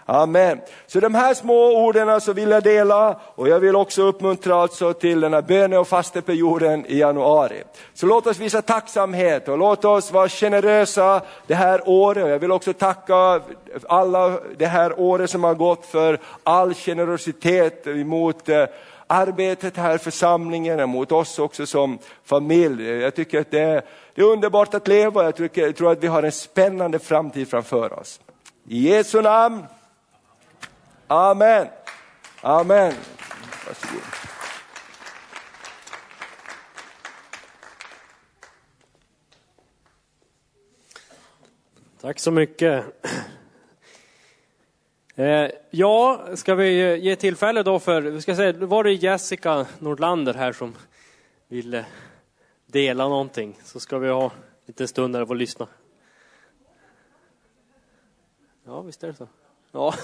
Amen. 0.05 0.59
Så 0.87 0.99
de 0.99 1.15
här 1.15 1.33
små 1.33 1.85
orden 1.85 2.21
så 2.21 2.33
vill 2.33 2.49
jag 2.49 2.63
dela 2.63 3.19
och 3.35 3.47
jag 3.47 3.59
vill 3.59 3.75
också 3.75 4.01
uppmuntra 4.01 4.55
alltså 4.55 4.93
till 4.93 5.19
den 5.19 5.33
här 5.33 5.41
böne 5.41 5.77
och 5.77 5.87
fasteperioden 5.87 6.85
i 6.85 6.97
januari. 6.97 7.63
Så 7.93 8.05
låt 8.05 8.27
oss 8.27 8.39
visa 8.39 8.61
tacksamhet 8.61 9.47
och 9.47 9.57
låt 9.57 9.85
oss 9.85 10.11
vara 10.11 10.29
generösa 10.29 11.21
det 11.47 11.55
här 11.55 11.81
året. 11.85 12.29
Jag 12.29 12.39
vill 12.39 12.51
också 12.51 12.73
tacka 12.73 13.41
alla 13.89 14.39
det 14.57 14.65
här 14.65 14.99
året 14.99 15.29
som 15.29 15.43
har 15.43 15.55
gått 15.55 15.85
för 15.85 16.19
all 16.43 16.73
generositet 16.73 17.87
emot 17.87 18.49
eh, 18.49 18.65
arbetet 19.11 19.77
här 19.77 19.95
i 19.95 19.97
församlingen, 19.97 20.89
mot 20.89 21.11
oss 21.11 21.39
också 21.39 21.65
som 21.65 21.99
familj. 22.23 22.89
Jag 22.89 23.15
tycker 23.15 23.41
att 23.41 23.51
det 23.51 23.59
är, 23.59 23.85
det 24.15 24.21
är 24.21 24.25
underbart 24.25 24.73
att 24.73 24.87
leva, 24.87 25.23
jag, 25.23 25.35
tycker, 25.35 25.61
jag 25.61 25.75
tror 25.75 25.91
att 25.91 26.03
vi 26.03 26.07
har 26.07 26.23
en 26.23 26.31
spännande 26.31 26.99
framtid 26.99 27.47
framför 27.49 27.99
oss. 27.99 28.19
I 28.67 28.89
Jesu 28.89 29.21
namn. 29.21 29.65
Amen. 31.07 31.67
Amen. 32.41 32.93
Varsågod. 33.67 34.01
Tack 42.01 42.19
så 42.19 42.31
mycket. 42.31 42.85
Eh, 45.15 45.49
ja, 45.69 46.27
ska 46.35 46.55
vi 46.55 46.81
eh, 46.81 46.95
ge 46.95 47.15
tillfälle 47.15 47.63
då 47.63 47.79
för, 47.79 48.01
vi 48.01 48.21
ska 48.21 48.35
säga, 48.35 48.53
var 48.53 48.83
det 48.83 48.93
Jessica 48.93 49.65
Nordlander 49.79 50.33
här 50.33 50.53
som 50.53 50.75
ville 51.47 51.85
dela 52.67 53.07
någonting, 53.07 53.57
så 53.63 53.79
ska 53.79 53.97
vi 53.97 54.09
ha 54.09 54.31
lite 54.65 54.87
stund 54.87 55.15
där 55.15 55.21
och 55.21 55.35
lyssna. 55.35 55.67
Ja, 58.65 58.81
visst 58.81 59.03
är 59.03 59.07
det 59.07 59.13
så. 59.13 59.27
Ja. 59.71 59.93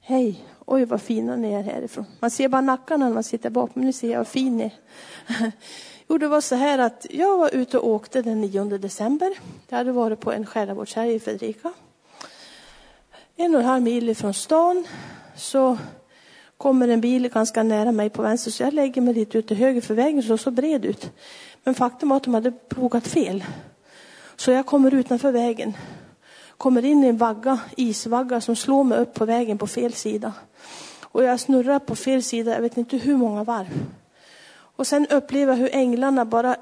Hej! 0.00 0.44
Oj, 0.66 0.84
vad 0.84 1.02
fina 1.02 1.36
ni 1.36 1.52
är 1.52 1.62
härifrån. 1.62 2.04
Man 2.20 2.30
ser 2.30 2.48
bara 2.48 2.60
nackarna 2.60 3.06
när 3.06 3.14
man 3.14 3.24
sitter 3.24 3.50
bakom, 3.50 3.72
men 3.74 3.84
nu 3.84 3.92
ser 3.92 4.10
jag 4.10 4.18
vad 4.18 4.28
fin 4.28 4.56
ni 4.56 4.64
är. 4.64 4.72
Jo, 6.08 6.18
det 6.18 6.28
var 6.28 6.40
så 6.40 6.54
här 6.54 6.78
att 6.78 7.06
jag 7.10 7.38
var 7.38 7.54
ute 7.54 7.78
och 7.78 7.88
åkte 7.88 8.22
den 8.22 8.40
9 8.40 8.64
december. 8.64 9.38
Jag 9.68 9.78
hade 9.78 9.92
varit 9.92 10.20
på 10.20 10.32
en 10.32 10.46
själavårdshelg 10.46 11.14
i 11.14 11.20
Fredrika. 11.20 11.72
En 13.36 13.54
och 13.54 13.60
en 13.60 13.66
halv 13.66 13.82
mil 13.82 14.08
ifrån 14.08 14.34
stan 14.34 14.86
så 15.36 15.78
kommer 16.56 16.88
en 16.88 17.00
bil 17.00 17.28
ganska 17.28 17.62
nära 17.62 17.92
mig 17.92 18.10
på 18.10 18.22
vänster, 18.22 18.50
så 18.50 18.62
jag 18.62 18.74
lägger 18.74 19.00
mig 19.00 19.14
lite 19.14 19.38
ut 19.38 19.48
till 19.48 19.56
höger 19.56 19.80
för 19.80 19.94
vägen 19.94 20.22
såg 20.22 20.40
så 20.40 20.50
bred 20.50 20.84
ut. 20.84 21.10
Men 21.64 21.74
faktum 21.74 22.08
var 22.08 22.16
att 22.16 22.24
de 22.24 22.34
hade 22.34 22.50
plogat 22.50 23.06
fel. 23.06 23.44
Så 24.36 24.50
jag 24.50 24.66
kommer 24.66 24.94
utanför 24.94 25.32
vägen 25.32 25.74
kommer 26.58 26.84
in 26.84 27.04
i 27.04 27.06
en 27.06 27.16
vagga, 27.16 27.60
isvagga 27.76 28.40
som 28.40 28.56
slår 28.56 28.84
mig 28.84 28.98
upp 28.98 29.14
på 29.14 29.24
vägen 29.24 29.58
på 29.58 29.66
fel 29.66 29.92
sida. 29.92 30.32
Och 31.02 31.24
jag 31.24 31.40
snurrar 31.40 31.78
på 31.78 31.96
fel 31.96 32.22
sida, 32.22 32.54
jag 32.54 32.62
vet 32.62 32.76
inte 32.76 32.96
hur 32.96 33.16
många 33.16 33.44
varv. 33.44 33.84
Och 34.78 34.86
sen 34.86 35.06
uppleva 35.06 35.54
hur 35.54 35.74
änglarna 35.74 36.24
bara 36.24 36.56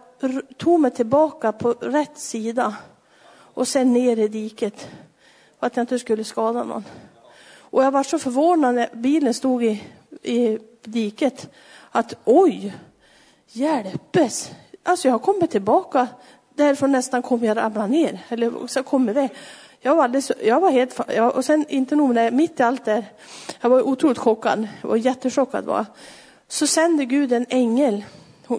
tog 0.56 0.80
mig 0.80 0.90
tillbaka 0.90 1.52
på 1.52 1.72
rätt 1.72 2.18
sida 2.18 2.76
och 3.54 3.68
sen 3.68 3.92
ner 3.92 4.18
i 4.18 4.28
diket. 4.28 4.88
För 5.60 5.66
att 5.66 5.76
jag 5.76 5.82
inte 5.82 5.98
skulle 5.98 6.24
skada 6.24 6.64
någon. 6.64 6.84
Och 7.58 7.84
jag 7.84 7.90
var 7.90 8.02
så 8.02 8.18
förvånad 8.18 8.74
när 8.74 8.88
bilen 8.92 9.34
stod 9.34 9.64
i, 9.64 9.82
i 10.22 10.58
diket 10.84 11.48
att 11.90 12.14
oj, 12.24 12.74
hjälpes. 13.46 14.50
Alltså 14.82 15.08
jag 15.08 15.14
har 15.14 15.18
kommit 15.18 15.50
tillbaka 15.50 16.08
därifrån 16.54 16.92
nästan 16.92 17.22
kom 17.22 17.44
jag 17.44 17.56
ramla 17.56 17.86
ner. 17.86 18.20
Eller 18.28 18.66
så 18.66 18.82
kom 18.82 19.08
iväg. 19.08 19.30
Jag 19.80 19.96
var, 19.96 20.04
alldeles, 20.04 20.32
jag 20.44 20.60
var 20.60 20.70
helt, 20.70 21.00
jag, 21.14 21.36
och 21.36 21.44
sen 21.44 21.64
inte 21.68 21.96
nog 21.96 22.14
med 22.14 22.24
det, 22.24 22.36
mitt 22.36 22.60
i 22.60 22.62
allt 22.62 22.84
det, 22.84 23.04
jag 23.60 23.70
var 23.70 23.82
otroligt 23.82 24.18
chockad, 24.18 24.68
jag 24.82 24.88
var 24.88 24.96
jättechockad 24.96 25.64
var 25.64 25.86
så 26.48 26.66
sänder 26.66 27.04
Gud 27.04 27.32
en 27.32 27.46
ängel. 27.48 28.04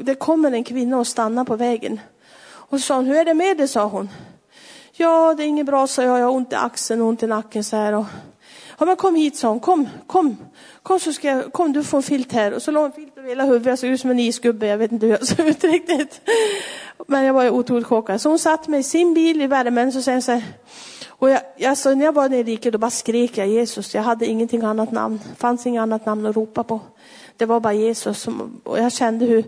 Det 0.01 0.15
kommer 0.15 0.51
en 0.51 0.63
kvinna 0.63 0.97
och 0.97 1.07
stannar 1.07 1.43
på 1.43 1.55
vägen. 1.55 1.99
Och 2.43 2.79
så 2.79 2.85
sa 2.85 2.95
hon, 2.95 3.05
hur 3.05 3.15
är 3.15 3.25
det 3.25 3.33
med 3.33 3.57
dig, 3.57 3.67
sa 3.67 3.85
hon. 3.85 4.09
Ja, 4.93 5.33
det 5.37 5.43
är 5.43 5.47
inget 5.47 5.65
bra, 5.65 5.87
sa 5.87 6.03
jag, 6.03 6.19
jag 6.19 6.25
har 6.25 6.31
ont 6.33 6.51
i 6.51 6.55
axeln 6.55 7.01
och 7.01 7.07
ont 7.07 7.23
i 7.23 7.27
nacken 7.27 7.63
så 7.63 7.75
här. 7.75 7.93
Och, 7.93 8.05
ja, 8.79 8.85
men 8.85 8.95
kom 8.95 9.15
hit, 9.15 9.37
sa 9.37 9.49
hon, 9.49 9.59
kom, 9.59 9.87
kom, 10.07 10.37
kom 10.83 10.99
så 10.99 11.13
ska 11.13 11.27
jag, 11.27 11.53
kom 11.53 11.73
du 11.73 11.83
får 11.83 11.97
en 11.97 12.03
filt 12.03 12.31
här. 12.31 12.53
Och 12.53 12.61
så 12.61 12.71
la 12.71 12.79
hon 12.81 12.91
filt 12.91 13.17
över 13.17 13.29
hela 13.29 13.43
huvudet, 13.43 13.65
jag 13.65 13.79
såg 13.79 13.89
ut 13.89 14.01
som 14.01 14.09
en 14.09 14.19
isgubbe, 14.19 14.67
jag 14.67 14.77
vet 14.77 14.91
inte 14.91 15.05
hur 15.05 15.13
jag 15.13 15.27
såg 15.37 15.47
ut 15.47 15.63
riktigt. 15.63 16.21
Men 17.07 17.23
jag 17.23 17.33
var 17.33 17.49
otroligt 17.49 17.87
chockad. 17.87 18.21
Så 18.21 18.29
hon 18.29 18.39
satt 18.39 18.67
mig 18.67 18.79
i 18.79 18.83
sin 18.83 19.13
bil 19.13 19.41
i 19.41 19.47
värmen, 19.47 19.91
så 19.91 20.01
säger 20.01 20.15
hon 20.15 20.21
så 20.21 20.31
här, 20.31 20.43
och 21.19 21.29
jag, 21.29 21.41
alltså, 21.65 21.93
när 21.93 22.05
jag 22.05 22.13
var 22.13 22.29
nere 22.29 22.39
i 22.39 22.43
riket 22.43 22.73
då 22.73 22.77
bara 22.77 22.91
skrek 22.91 23.37
jag 23.37 23.47
Jesus. 23.47 23.95
Jag 23.95 24.01
hade 24.01 24.25
ingenting 24.25 24.61
annat 24.61 24.91
namn. 24.91 25.19
Fanns 25.37 25.67
inget 25.67 25.81
annat 25.81 26.05
namn 26.05 26.25
att 26.25 26.35
ropa 26.35 26.63
på. 26.63 26.79
Det 27.37 27.45
var 27.45 27.59
bara 27.59 27.73
Jesus. 27.73 28.19
Som, 28.19 28.61
och 28.63 28.79
jag 28.79 28.93
kände 28.93 29.25
hur, 29.25 29.43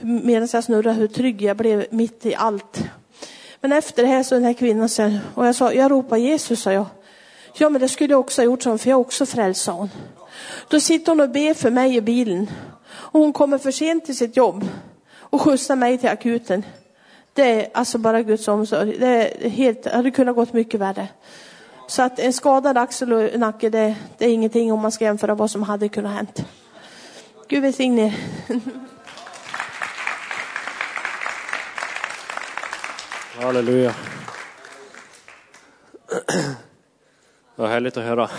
medan 0.00 0.48
jag 0.52 0.64
snurrade, 0.64 0.92
hur 0.92 1.08
trygg 1.08 1.42
jag 1.42 1.56
blev 1.56 1.86
mitt 1.90 2.26
i 2.26 2.34
allt. 2.34 2.84
Men 3.60 3.72
efter 3.72 4.02
det 4.02 4.08
här 4.08 4.22
så 4.22 4.34
den 4.34 4.44
här 4.44 4.52
kvinnan 4.52 4.88
sen, 4.88 5.18
och 5.34 5.46
jag 5.46 5.54
sa, 5.54 5.72
jag 5.72 5.90
ropar 5.90 6.16
Jesus, 6.16 6.62
sa 6.62 6.72
jag. 6.72 6.86
Ja, 7.58 7.68
men 7.68 7.80
det 7.80 7.88
skulle 7.88 8.12
jag 8.12 8.20
också 8.20 8.42
ha 8.42 8.44
gjort, 8.44 8.62
för 8.62 8.70
jag 8.72 8.86
är 8.86 8.94
också 8.94 9.26
frälst, 9.26 9.62
sa 9.62 9.72
hon. 9.72 9.90
Då 10.68 10.80
sitter 10.80 11.12
hon 11.12 11.20
och 11.20 11.30
ber 11.30 11.54
för 11.54 11.70
mig 11.70 11.96
i 11.96 12.00
bilen. 12.00 12.50
Och 12.90 13.20
hon 13.20 13.32
kommer 13.32 13.58
för 13.58 13.70
sent 13.70 14.04
till 14.04 14.16
sitt 14.16 14.36
jobb 14.36 14.68
och 15.16 15.40
skjutsar 15.40 15.76
mig 15.76 15.98
till 15.98 16.08
akuten. 16.08 16.64
Det 17.32 17.42
är 17.42 17.68
alltså 17.74 17.98
bara 17.98 18.22
Guds 18.22 18.48
omsorg. 18.48 18.96
Det 18.98 19.06
är 19.06 19.48
helt, 19.48 19.86
hade 19.86 20.10
kunnat 20.10 20.36
gått 20.36 20.52
mycket 20.52 20.80
värre. 20.80 21.08
Så 21.86 22.02
att 22.02 22.18
en 22.18 22.32
skadad 22.32 22.78
axel 22.78 23.12
och 23.12 23.38
nacke, 23.38 23.70
det, 23.70 23.94
det 24.18 24.24
är 24.24 24.32
ingenting 24.32 24.72
om 24.72 24.80
man 24.80 24.92
ska 24.92 25.04
jämföra 25.04 25.34
vad 25.34 25.50
som 25.50 25.62
hade 25.62 25.88
kunnat 25.88 26.12
hänt. 26.12 26.44
Gud 27.50 27.62
välsigne 27.62 28.02
er. 28.06 28.14
Halleluja. 33.42 33.94
Det 37.56 37.62
var 37.62 37.68
härligt 37.68 37.96
att 37.96 38.04
höra. 38.04 38.30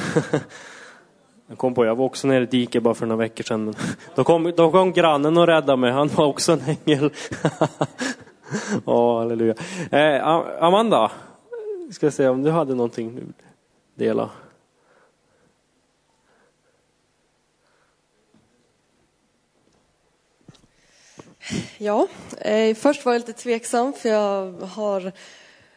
Jag 1.48 1.58
kom 1.58 1.74
på, 1.74 1.86
jag 1.86 1.96
var 1.96 2.06
också 2.06 2.28
nere 2.28 2.44
i 2.44 2.46
diket 2.46 2.84
bara 2.84 2.94
för 2.94 3.06
några 3.06 3.20
veckor 3.20 3.44
sedan. 3.44 3.66
Men 3.66 3.76
då, 4.16 4.24
kom, 4.24 4.54
då 4.58 4.72
kom 4.72 4.92
grannen 4.92 5.38
och 5.38 5.48
räddade 5.48 5.78
mig, 5.78 5.92
han 5.92 6.08
var 6.08 6.26
också 6.26 6.52
en 6.52 6.62
ängel. 6.62 7.14
Ja, 8.86 9.20
halleluja. 9.20 9.56
Eh, 9.92 10.28
Amanda, 10.64 11.12
ska 11.92 12.12
se 12.12 12.28
om 12.28 12.44
du 12.44 12.52
hade 12.52 12.76
någonting 12.76 13.16
du 13.16 13.24
dela. 14.06 14.30
Ja, 21.78 22.08
eh, 22.38 22.76
först 22.76 23.06
var 23.06 23.14
jag 23.14 23.20
lite 23.20 23.34
tveksam 23.34 23.94
för 23.94 24.10
jag 24.10 24.52
har 24.52 25.12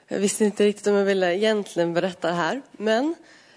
jag 0.08 0.18
visste 0.18 0.44
inte 0.44 0.64
riktigt 0.64 0.86
om 0.86 0.94
jag 0.94 1.04
ville 1.04 1.36
egentligen 1.36 1.94
berätta 1.94 2.28
det 2.28 2.34
här, 2.34 2.62
men 2.72 3.14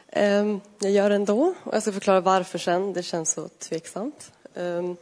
eh, 0.07 0.57
jag 0.79 0.91
gör 0.91 1.09
det 1.09 1.15
ändå 1.15 1.53
och 1.63 1.75
jag 1.75 1.81
ska 1.81 1.91
förklara 1.91 2.21
varför 2.21 2.59
sen. 2.59 2.93
Det 2.93 3.03
känns 3.03 3.31
så 3.31 3.47
tveksamt. 3.47 4.31
Eh, 4.53 4.93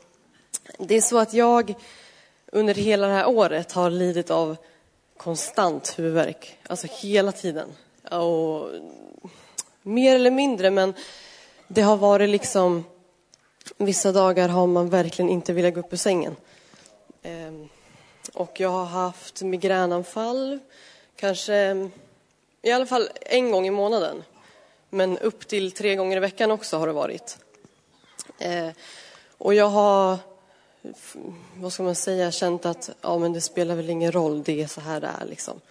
det 0.80 0.96
är 0.96 1.02
så 1.02 1.18
att 1.18 1.34
jag 1.34 1.76
under 2.52 2.74
hela 2.74 3.08
det 3.08 3.14
här 3.14 3.28
året 3.28 3.72
har 3.72 3.90
lidit 3.90 4.32
av 4.32 4.58
konstant 5.18 6.00
huvudvärk. 6.00 6.58
Alltså 6.68 6.88
hela 7.02 7.32
tiden. 7.32 7.70
Och 8.12 8.70
mer 9.82 10.16
eller 10.16 10.32
mindre, 10.32 10.72
men 10.72 10.94
det 11.68 11.82
har 11.82 11.98
varit 11.98 12.30
liksom... 12.30 12.84
Vissa 13.78 14.12
dagar 14.12 14.50
har 14.50 14.68
man 14.68 14.90
verkligen 14.90 15.30
inte 15.30 15.54
velat 15.54 15.74
gå 15.74 15.80
upp 15.80 15.94
ur 15.94 15.98
sängen. 15.98 16.36
Ehm, 17.26 17.70
och 18.34 18.60
jag 18.60 18.70
har 18.70 18.86
haft 18.86 19.42
migränanfall, 19.42 20.60
kanske 21.16 21.90
i 22.62 22.72
alla 22.72 22.86
fall 22.86 23.10
en 23.22 23.52
gång 23.52 23.68
i 23.68 23.72
månaden. 23.72 24.24
Men 24.90 25.18
upp 25.18 25.48
till 25.48 25.72
tre 25.72 25.96
gånger 25.96 26.18
i 26.18 26.20
veckan 26.20 26.52
också 26.52 26.78
har 26.78 26.88
det 26.88 26.94
varit. 26.94 27.38
Ehm, 28.40 28.72
och 29.38 29.54
jag 29.54 29.68
har, 29.68 30.18
vad 31.56 31.74
ska 31.74 31.84
man 31.84 31.96
säga, 31.96 32.32
känt 32.32 32.66
att 32.66 32.90
ja, 33.02 33.18
men 33.18 33.34
det 33.34 33.42
spelar 33.42 33.76
väl 33.76 33.90
ingen 33.90 34.12
roll, 34.12 34.44
det 34.44 34.62
är 34.62 34.68
så 34.68 34.82
här 34.82 35.02
det 35.02 35.10
är. 35.22 35.26
Liksom. 35.26 35.62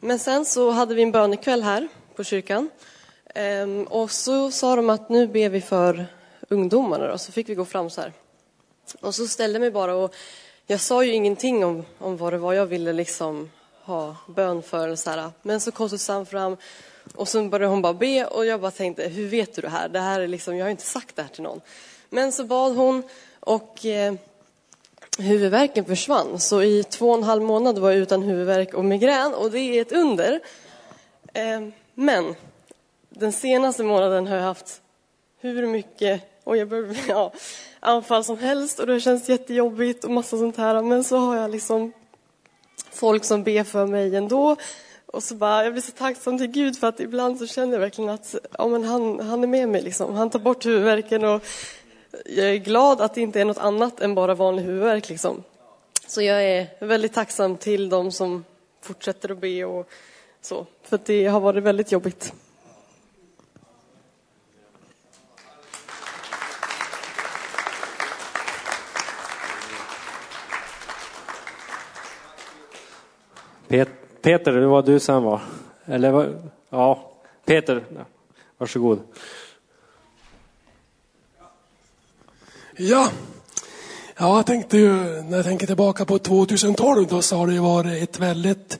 Men 0.00 0.18
sen 0.18 0.44
så 0.44 0.70
hade 0.70 0.94
vi 0.94 1.02
en 1.02 1.12
bönekväll 1.12 1.62
här 1.62 1.88
på 2.14 2.24
kyrkan. 2.24 2.70
Ehm, 3.34 3.84
och 3.84 4.10
så 4.10 4.50
sa 4.50 4.76
de 4.76 4.90
att 4.90 5.08
nu 5.08 5.26
ber 5.26 5.48
vi 5.48 5.60
för 5.60 6.06
ungdomarna 6.48 7.06
då, 7.06 7.18
så 7.18 7.32
fick 7.32 7.48
vi 7.48 7.54
gå 7.54 7.64
fram 7.64 7.90
så 7.90 8.00
här. 8.00 8.12
Och 9.00 9.14
så 9.14 9.28
ställde 9.28 9.54
jag 9.54 9.60
mig 9.60 9.70
bara 9.70 9.94
och 9.94 10.14
jag 10.70 10.80
sa 10.80 11.04
ju 11.04 11.12
ingenting 11.12 11.64
om, 11.64 11.84
om 11.98 12.16
vad 12.16 12.32
det 12.32 12.38
var 12.38 12.52
jag 12.52 12.66
ville 12.66 12.92
liksom 12.92 13.50
ha 13.84 14.16
bön 14.28 14.62
för. 14.62 14.84
Eller 14.84 14.96
så 14.96 15.10
här. 15.10 15.30
Men 15.42 15.60
så 15.60 15.72
kom 15.72 15.88
Susanne 15.88 16.24
fram 16.24 16.56
och 17.14 17.28
så 17.28 17.44
började 17.44 17.70
hon 17.70 17.82
bara 17.82 17.94
be 17.94 18.24
och 18.24 18.46
jag 18.46 18.60
bara 18.60 18.70
tänkte, 18.70 19.08
hur 19.08 19.28
vet 19.28 19.54
du 19.54 19.62
det 19.62 19.68
här? 19.68 19.88
Det 19.88 19.98
här 19.98 20.20
är 20.20 20.28
liksom, 20.28 20.56
jag 20.56 20.64
har 20.64 20.70
inte 20.70 20.82
sagt 20.82 21.16
det 21.16 21.22
här 21.22 21.28
till 21.28 21.42
någon. 21.42 21.60
Men 22.10 22.32
så 22.32 22.44
bad 22.44 22.76
hon 22.76 23.02
och 23.40 23.86
eh, 23.86 24.14
huvudvärken 25.18 25.84
försvann. 25.84 26.40
Så 26.40 26.62
i 26.62 26.84
två 26.84 27.10
och 27.10 27.18
en 27.18 27.24
halv 27.24 27.42
månad 27.42 27.78
var 27.78 27.90
jag 27.90 27.98
utan 27.98 28.22
huvudvärk 28.22 28.74
och 28.74 28.84
migrän 28.84 29.34
och 29.34 29.50
det 29.50 29.58
är 29.58 29.82
ett 29.82 29.92
under. 29.92 30.40
Eh, 31.32 31.60
men 31.94 32.34
den 33.08 33.32
senaste 33.32 33.82
månaden 33.82 34.26
har 34.26 34.36
jag 34.36 34.44
haft 34.44 34.80
hur 35.40 35.66
mycket 35.66 36.29
och 36.44 36.56
jag 36.56 36.68
börjar, 36.68 36.96
ja, 37.08 37.32
anfall 37.80 38.24
som 38.24 38.38
helst 38.38 38.78
och 38.78 38.86
det 38.86 39.00
känns 39.00 39.28
jättejobbigt 39.28 40.04
och 40.04 40.10
massa 40.10 40.38
sånt 40.38 40.56
här. 40.56 40.82
Men 40.82 41.04
så 41.04 41.16
har 41.16 41.36
jag 41.36 41.50
liksom 41.50 41.92
folk 42.92 43.24
som 43.24 43.42
ber 43.42 43.64
för 43.64 43.86
mig 43.86 44.16
ändå. 44.16 44.56
Och 45.06 45.22
så 45.22 45.34
bara, 45.34 45.64
jag 45.64 45.72
blir 45.72 45.82
så 45.82 45.92
tacksam 45.92 46.38
till 46.38 46.46
Gud 46.46 46.78
för 46.78 46.86
att 46.86 47.00
ibland 47.00 47.38
så 47.38 47.46
känner 47.46 47.72
jag 47.72 47.80
verkligen 47.80 48.10
att 48.10 48.34
ja, 48.58 48.68
men 48.68 48.84
han, 48.84 49.20
han 49.20 49.42
är 49.42 49.46
med 49.46 49.68
mig. 49.68 49.82
Liksom. 49.82 50.14
Han 50.14 50.30
tar 50.30 50.38
bort 50.38 50.66
huvudvärken 50.66 51.24
och 51.24 51.42
jag 52.26 52.50
är 52.50 52.56
glad 52.56 53.00
att 53.00 53.14
det 53.14 53.20
inte 53.20 53.40
är 53.40 53.44
något 53.44 53.58
annat 53.58 54.00
än 54.00 54.14
bara 54.14 54.34
vanlig 54.34 54.62
huvudvärk. 54.62 55.08
Liksom. 55.08 55.44
Så 56.06 56.22
jag 56.22 56.44
är 56.44 56.66
väldigt 56.78 57.12
tacksam 57.14 57.56
till 57.56 57.88
de 57.88 58.12
som 58.12 58.44
fortsätter 58.82 59.30
att 59.30 59.38
be 59.38 59.64
och 59.64 59.88
så. 60.40 60.66
För 60.82 61.00
det 61.04 61.26
har 61.26 61.40
varit 61.40 61.64
väldigt 61.64 61.92
jobbigt. 61.92 62.32
Peter, 73.70 74.52
det 74.52 74.66
var 74.66 74.82
du 74.82 75.00
sen 75.00 75.22
var. 75.22 75.40
Eller 75.84 76.40
ja, 76.70 77.12
Peter, 77.44 77.84
varsågod. 78.58 79.00
Ja, 82.76 83.08
ja 84.16 84.36
jag 84.36 84.46
tänkte 84.46 84.78
ju, 84.78 84.92
när 85.22 85.36
jag 85.36 85.44
tänker 85.44 85.66
tillbaka 85.66 86.04
på 86.04 86.18
2012 86.18 87.06
då 87.06 87.22
så 87.22 87.36
har 87.36 87.46
det 87.46 87.52
ju 87.52 87.58
varit 87.58 88.02
ett 88.02 88.18
väldigt 88.18 88.78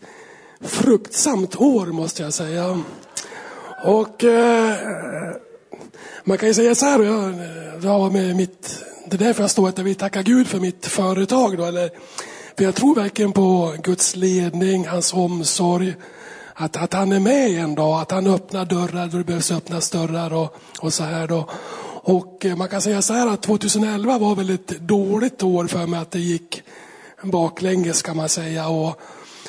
fruktsamt 0.60 1.56
år 1.56 1.86
måste 1.86 2.22
jag 2.22 2.34
säga. 2.34 2.82
Och 3.84 4.24
eh, 4.24 4.76
man 6.24 6.38
kan 6.38 6.48
ju 6.48 6.54
säga 6.54 6.74
så 6.74 6.86
här, 6.86 7.02
jag, 7.02 7.34
jag 7.82 8.12
med 8.12 8.36
mitt, 8.36 8.84
det 9.06 9.16
är 9.16 9.18
därför 9.18 9.42
jag 9.42 9.50
står 9.50 9.68
att 9.68 9.78
jag 9.78 9.84
vill 9.84 9.94
tacka 9.94 10.22
Gud 10.22 10.46
för 10.46 10.58
mitt 10.58 10.86
företag 10.86 11.58
då, 11.58 11.64
eller 11.64 11.90
för 12.60 12.64
jag 12.64 12.74
tror 12.74 12.94
verkligen 12.94 13.32
på 13.32 13.74
Guds 13.82 14.16
ledning, 14.16 14.86
hans 14.86 15.12
omsorg. 15.12 15.94
Att, 16.54 16.76
att 16.76 16.92
han 16.92 17.12
är 17.12 17.20
med 17.20 17.50
en 17.50 17.74
dag, 17.74 18.00
att 18.00 18.10
han 18.10 18.26
öppnar 18.26 18.64
dörrar 18.64 19.06
då 19.06 19.18
det 19.18 19.24
behövs 19.24 19.50
öppnas 19.50 19.90
dörrar 19.90 20.32
och, 20.32 20.56
och 20.80 20.92
så 20.92 21.04
här 21.04 21.26
då. 21.26 21.48
Och 22.02 22.46
eh, 22.46 22.56
man 22.56 22.68
kan 22.68 22.82
säga 22.82 23.02
så 23.02 23.12
här 23.12 23.26
att 23.26 23.42
2011 23.42 24.18
var 24.18 24.34
väl 24.34 24.50
ett 24.50 24.68
dåligt 24.68 25.42
år 25.42 25.66
för 25.66 25.86
mig 25.86 26.00
att 26.00 26.10
det 26.10 26.18
gick 26.18 26.62
baklänges 27.22 28.02
kan 28.02 28.16
man 28.16 28.28
säga. 28.28 28.68
Och, 28.68 29.00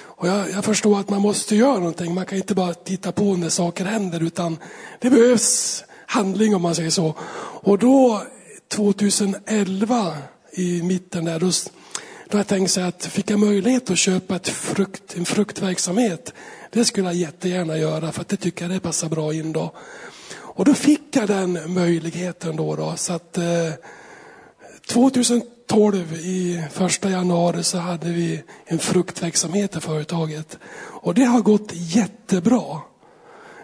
och 0.02 0.28
jag, 0.28 0.52
jag, 0.52 0.66
förstår 0.66 1.00
att 1.00 1.10
man 1.10 1.22
måste 1.22 1.56
göra 1.56 1.80
någonting. 1.80 2.14
Man 2.14 2.26
kan 2.26 2.38
inte 2.38 2.56
bara 2.56 2.74
titta 2.74 3.12
på 3.12 3.36
när 3.36 3.50
saker 3.50 3.86
händer 3.86 4.24
utan 4.24 4.58
det 5.00 5.10
behövs 5.10 5.84
handling 6.06 6.56
om 6.56 6.62
man 6.62 6.76
säger 6.76 6.90
så. 6.90 7.16
Och 7.64 7.80
då 7.80 8.24
2011 8.68 10.14
i 10.52 10.82
mitten 10.82 11.26
där, 11.26 11.40
då, 11.40 11.52
då 12.32 12.38
har 12.38 12.40
jag 12.40 12.48
tänkt 12.48 12.72
sig 12.72 12.84
att 12.84 13.06
fick 13.06 13.30
jag 13.30 13.40
möjlighet 13.40 13.90
att 13.90 13.98
köpa 13.98 14.36
ett 14.36 14.48
frukt, 14.48 15.18
en 15.18 15.26
fruktverksamhet, 15.26 16.34
det 16.72 16.86
skulle 16.86 17.08
jag 17.08 17.16
jättegärna 17.16 17.78
göra 17.78 18.12
för 18.12 18.22
att 18.22 18.30
det 18.30 18.38
tycker 18.38 18.66
jag 18.66 18.72
det 18.72 18.80
passar 18.80 19.10
bra 19.10 19.34
in 19.34 19.54
då. 19.54 19.74
Och 20.36 20.66
då 20.66 20.74
fick 20.74 21.16
jag 21.16 21.28
den 21.28 21.74
möjligheten 21.74 22.56
då. 22.56 22.76
då 22.76 22.94
så 22.96 23.14
att 23.14 23.38
eh, 23.38 23.44
2012 24.88 26.14
i 26.14 26.64
första 26.72 27.10
januari 27.10 27.64
så 27.64 27.78
hade 27.78 28.10
vi 28.10 28.44
en 28.66 28.80
fruktverksamhet 28.80 29.76
i 29.76 29.80
företaget. 29.80 30.58
Och 30.78 31.14
det 31.14 31.24
har 31.24 31.42
gått 31.42 31.72
jättebra. 31.74 32.82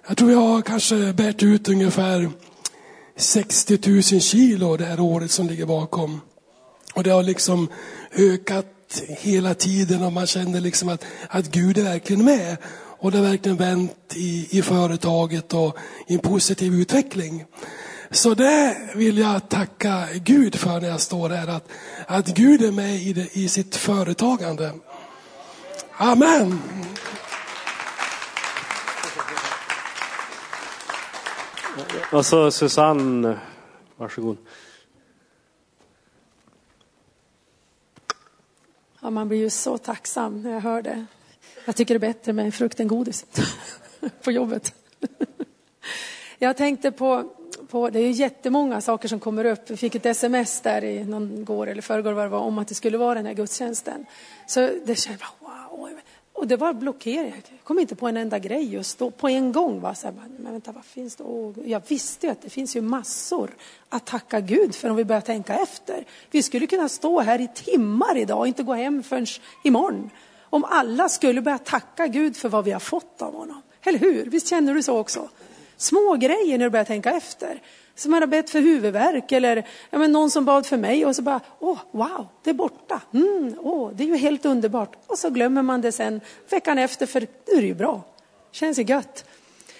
Jag 0.07 0.17
tror 0.17 0.31
jag 0.31 0.39
har 0.39 0.61
kanske 0.61 1.13
bärt 1.13 1.43
ut 1.43 1.69
ungefär 1.69 2.29
60 3.15 3.79
000 3.89 4.03
kilo 4.03 4.77
det 4.77 4.85
här 4.85 4.99
året 4.99 5.31
som 5.31 5.47
ligger 5.47 5.65
bakom. 5.65 6.21
Och 6.93 7.03
det 7.03 7.09
har 7.09 7.23
liksom 7.23 7.67
ökat 8.11 9.01
hela 9.07 9.53
tiden 9.53 10.03
och 10.03 10.13
man 10.13 10.27
känner 10.27 10.61
liksom 10.61 10.89
att, 10.89 11.05
att 11.29 11.45
Gud 11.45 11.77
är 11.77 11.83
verkligen 11.83 12.25
med. 12.25 12.57
Och 12.99 13.11
det 13.11 13.17
har 13.17 13.25
verkligen 13.25 13.57
vänt 13.57 14.13
i, 14.15 14.57
i 14.57 14.61
företaget 14.61 15.53
och 15.53 15.77
i 16.07 16.13
en 16.13 16.19
positiv 16.19 16.73
utveckling. 16.73 17.45
Så 18.11 18.33
det 18.33 18.77
vill 18.95 19.17
jag 19.17 19.49
tacka 19.49 20.07
Gud 20.13 20.55
för 20.55 20.81
när 20.81 20.87
jag 20.87 21.01
står 21.01 21.29
här. 21.29 21.47
Att, 21.47 21.69
att 22.07 22.27
Gud 22.27 22.61
är 22.61 22.71
med 22.71 22.95
i, 22.95 23.13
det, 23.13 23.37
i 23.37 23.47
sitt 23.47 23.75
företagande. 23.75 24.71
Amen. 25.97 26.59
Och 32.11 32.25
så 32.25 32.51
Susanne, 32.51 33.39
varsågod. 33.97 34.37
Ja, 39.07 39.11
man 39.11 39.27
blir 39.27 39.37
ju 39.37 39.49
så 39.49 39.77
tacksam 39.77 40.41
när 40.41 40.53
jag 40.53 40.61
hör 40.61 40.81
det. 40.81 41.05
Jag 41.65 41.75
tycker 41.75 41.99
det 41.99 42.07
är 42.07 42.13
bättre 42.13 42.33
med 42.33 42.53
frukt 42.53 42.79
än 42.79 42.87
godis 42.87 43.25
på 44.23 44.31
jobbet. 44.31 44.73
Jag 46.37 46.57
tänkte 46.57 46.91
på, 46.91 47.31
på, 47.69 47.89
det 47.89 47.99
är 47.99 48.09
jättemånga 48.09 48.81
saker 48.81 49.07
som 49.07 49.19
kommer 49.19 49.45
upp. 49.45 49.69
Vi 49.69 49.77
fick 49.77 49.95
ett 49.95 50.05
sms 50.05 50.61
där 50.61 50.83
i 50.83 51.03
någon 51.03 51.45
går 51.45 51.67
eller 51.67 51.81
förrgår 51.81 52.13
vad 52.13 52.25
det 52.25 52.29
var 52.29 52.39
om 52.39 52.57
att 52.57 52.67
det 52.67 52.75
skulle 52.75 52.97
vara 52.97 53.13
den 53.13 53.25
här 53.25 53.33
gudstjänsten. 53.33 54.05
Så 54.47 54.59
det 54.85 54.95
kändes 54.95 55.21
bara 55.39 55.67
wow. 55.69 55.89
Och 56.37 56.47
det 56.47 56.55
var 56.55 56.73
blockerat. 56.73 57.33
Jag 57.49 57.63
kom 57.63 57.79
inte 57.79 57.95
på 57.95 58.07
en 58.07 58.17
enda 58.17 58.39
grej 58.39 58.73
just 58.73 58.99
då, 58.99 59.11
på 59.11 59.29
en 59.29 59.51
gång. 59.51 59.79
Va? 59.79 59.95
Så 59.95 60.07
jag 60.07 60.13
bara, 60.13 60.25
men 60.37 60.51
vänta, 60.51 60.71
vad 60.71 60.85
finns 60.85 61.15
det? 61.15 61.23
Och 61.23 61.53
jag 61.65 61.81
visste 61.87 62.25
ju 62.25 62.31
att 62.31 62.41
det 62.41 62.49
finns 62.49 62.75
ju 62.75 62.81
massor 62.81 63.49
att 63.89 64.05
tacka 64.05 64.39
Gud 64.39 64.75
för 64.75 64.89
om 64.89 64.95
vi 64.95 65.05
börjar 65.05 65.21
tänka 65.21 65.55
efter. 65.55 66.05
Vi 66.31 66.43
skulle 66.43 66.67
kunna 66.67 66.89
stå 66.89 67.19
här 67.19 67.41
i 67.41 67.47
timmar 67.47 68.17
idag 68.17 68.39
och 68.39 68.47
inte 68.47 68.63
gå 68.63 68.73
hem 68.73 69.03
förrän 69.03 69.25
imorgon. 69.63 70.09
Om 70.41 70.63
alla 70.63 71.09
skulle 71.09 71.41
börja 71.41 71.57
tacka 71.57 72.07
Gud 72.07 72.37
för 72.37 72.49
vad 72.49 72.65
vi 72.65 72.71
har 72.71 72.79
fått 72.79 73.21
av 73.21 73.35
honom. 73.35 73.61
Eller 73.83 73.99
hur? 73.99 74.25
Visst 74.25 74.47
känner 74.47 74.73
du 74.73 74.83
så 74.83 74.97
också? 74.97 75.29
Små 75.77 76.15
grejer 76.15 76.57
när 76.57 76.65
du 76.65 76.69
börjar 76.69 76.85
tänka 76.85 77.11
efter. 77.11 77.61
Som 77.97 78.11
man 78.11 78.21
har 78.21 78.27
bett 78.27 78.49
för 78.49 78.59
huvudvärk 78.59 79.31
eller 79.31 79.67
ja, 79.89 79.97
men 79.97 80.11
någon 80.11 80.31
som 80.31 80.45
bad 80.45 80.65
för 80.65 80.77
mig 80.77 81.05
och 81.05 81.15
så 81.15 81.21
bara, 81.21 81.41
åh, 81.59 81.79
wow, 81.91 82.27
det 82.43 82.49
är 82.49 82.53
borta. 82.53 83.01
Mm, 83.13 83.55
åh, 83.59 83.91
det 83.93 84.03
är 84.03 84.07
ju 84.07 84.17
helt 84.17 84.45
underbart. 84.45 84.95
Och 85.07 85.17
så 85.17 85.29
glömmer 85.29 85.61
man 85.61 85.81
det 85.81 85.91
sen 85.91 86.21
veckan 86.49 86.77
efter 86.77 87.05
för 87.05 87.19
nu 87.19 87.57
är 87.57 87.61
det 87.61 87.67
ju 87.67 87.73
bra. 87.73 88.01
Känns 88.51 88.79
ju 88.79 88.83
gött. 88.83 89.25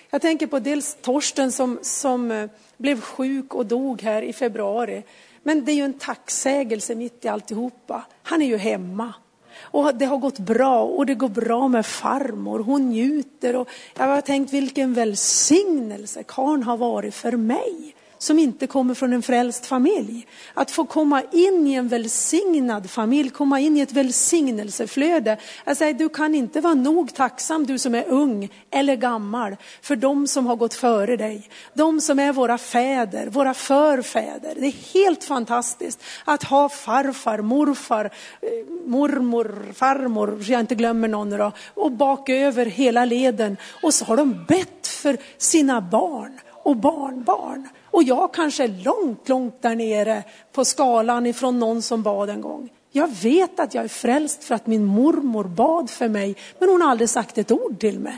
Jag 0.10 0.22
tänker 0.22 0.48
på 0.48 0.60
dels 0.60 0.98
Torsten 1.02 1.52
som, 1.52 1.80
som 1.82 2.32
eh, 2.32 2.50
blev 2.78 3.02
sjuk 3.02 3.54
och 3.54 3.66
dog 3.66 4.02
här 4.02 4.22
i 4.22 4.34
februari. 4.34 5.04
Men 5.44 5.66
det 5.66 5.72
är 5.72 5.76
ju 5.76 5.86
en 5.86 6.00
tacksägelse 6.00 6.96
mitt 6.96 7.26
i 7.26 7.28
alltihopa. 7.28 8.06
Han 8.24 8.42
är 8.42 8.46
ju 8.46 8.58
hemma. 8.58 9.14
Och 9.60 9.96
det 9.96 10.06
har 10.06 10.18
gått 10.18 10.40
bra 10.40 10.84
och 10.84 11.06
det 11.06 11.16
går 11.16 11.30
bra 11.30 11.68
med 11.68 11.86
farmor. 11.86 12.60
Hon 12.60 12.90
njuter 12.90 13.56
och 13.56 13.70
jag 13.98 14.06
har 14.06 14.22
tänkt 14.22 14.54
vilken 14.54 14.94
välsignelse 14.94 16.24
karln 16.24 16.64
har 16.64 16.78
varit 16.78 17.16
för 17.16 17.32
mig 17.32 17.96
som 18.18 18.40
inte 18.40 18.68
kommer 18.68 18.94
från 18.94 19.14
en 19.14 19.22
frälst 19.22 19.66
familj. 19.66 20.28
Att 20.54 20.72
få 20.72 20.86
komma 20.86 21.24
in 21.32 21.68
i 21.68 21.74
en 21.74 21.88
välsignad 21.88 22.90
familj, 22.90 23.30
komma 23.30 23.60
in 23.60 23.78
i 23.78 23.80
ett 23.80 23.92
välsignelseflöde. 23.92 25.38
Jag 25.66 25.78
säger, 25.78 25.94
du 25.94 26.10
kan 26.10 26.36
inte 26.36 26.62
vara 26.62 26.74
nog 26.74 27.14
tacksam 27.14 27.66
du 27.66 27.78
som 27.78 27.96
är 27.96 28.08
ung 28.08 28.50
eller 28.72 28.96
gammal 28.96 29.56
för 29.82 29.96
de 29.96 30.28
som 30.28 30.48
har 30.48 30.56
gått 30.56 30.74
före 30.74 31.18
dig. 31.18 31.50
De 31.74 32.02
som 32.02 32.20
är 32.20 32.34
våra 32.34 32.58
fäder, 32.58 33.28
våra 33.28 33.54
förfäder. 33.54 34.54
Det 34.56 34.68
är 34.68 34.94
helt 34.94 35.24
fantastiskt 35.24 36.04
att 36.26 36.44
ha 36.44 36.70
farfar, 36.70 37.42
morfar, 37.42 38.06
eh, 38.06 38.50
mormor, 38.86 39.74
farmor, 39.74 40.44
så 40.44 40.52
jag 40.52 40.60
inte 40.60 40.76
glömmer 40.76 41.08
någon 41.08 41.30
då, 41.30 41.52
och 41.74 41.92
baköver 41.92 42.66
hela 42.66 43.06
leden. 43.06 43.58
Och 43.84 43.94
så 43.94 44.06
har 44.06 44.18
de 44.18 44.46
bett 44.48 44.88
för 44.88 45.18
sina 45.38 45.82
barn 45.82 46.40
och 46.64 46.76
barnbarn. 46.76 47.68
Och 47.92 48.04
jag 48.04 48.34
kanske 48.34 48.64
är 48.64 48.84
långt, 48.84 49.30
långt 49.30 49.62
där 49.62 49.76
nere 49.76 50.24
på 50.52 50.66
skalan 50.66 51.26
ifrån 51.26 51.60
någon 51.60 51.82
som 51.82 52.04
bad 52.04 52.30
en 52.30 52.42
gång. 52.42 52.70
Jag 52.92 53.08
vet 53.08 53.60
att 53.60 53.74
jag 53.74 53.84
är 53.84 53.88
frälst 53.88 54.44
för 54.44 54.56
att 54.56 54.68
min 54.68 54.86
mormor 54.86 55.44
bad 55.44 55.90
för 55.90 56.10
mig, 56.10 56.36
men 56.60 56.70
hon 56.70 56.82
har 56.82 56.92
aldrig 56.92 57.10
sagt 57.10 57.38
ett 57.38 57.52
ord 57.52 57.80
till 57.80 58.00
mig. 58.00 58.18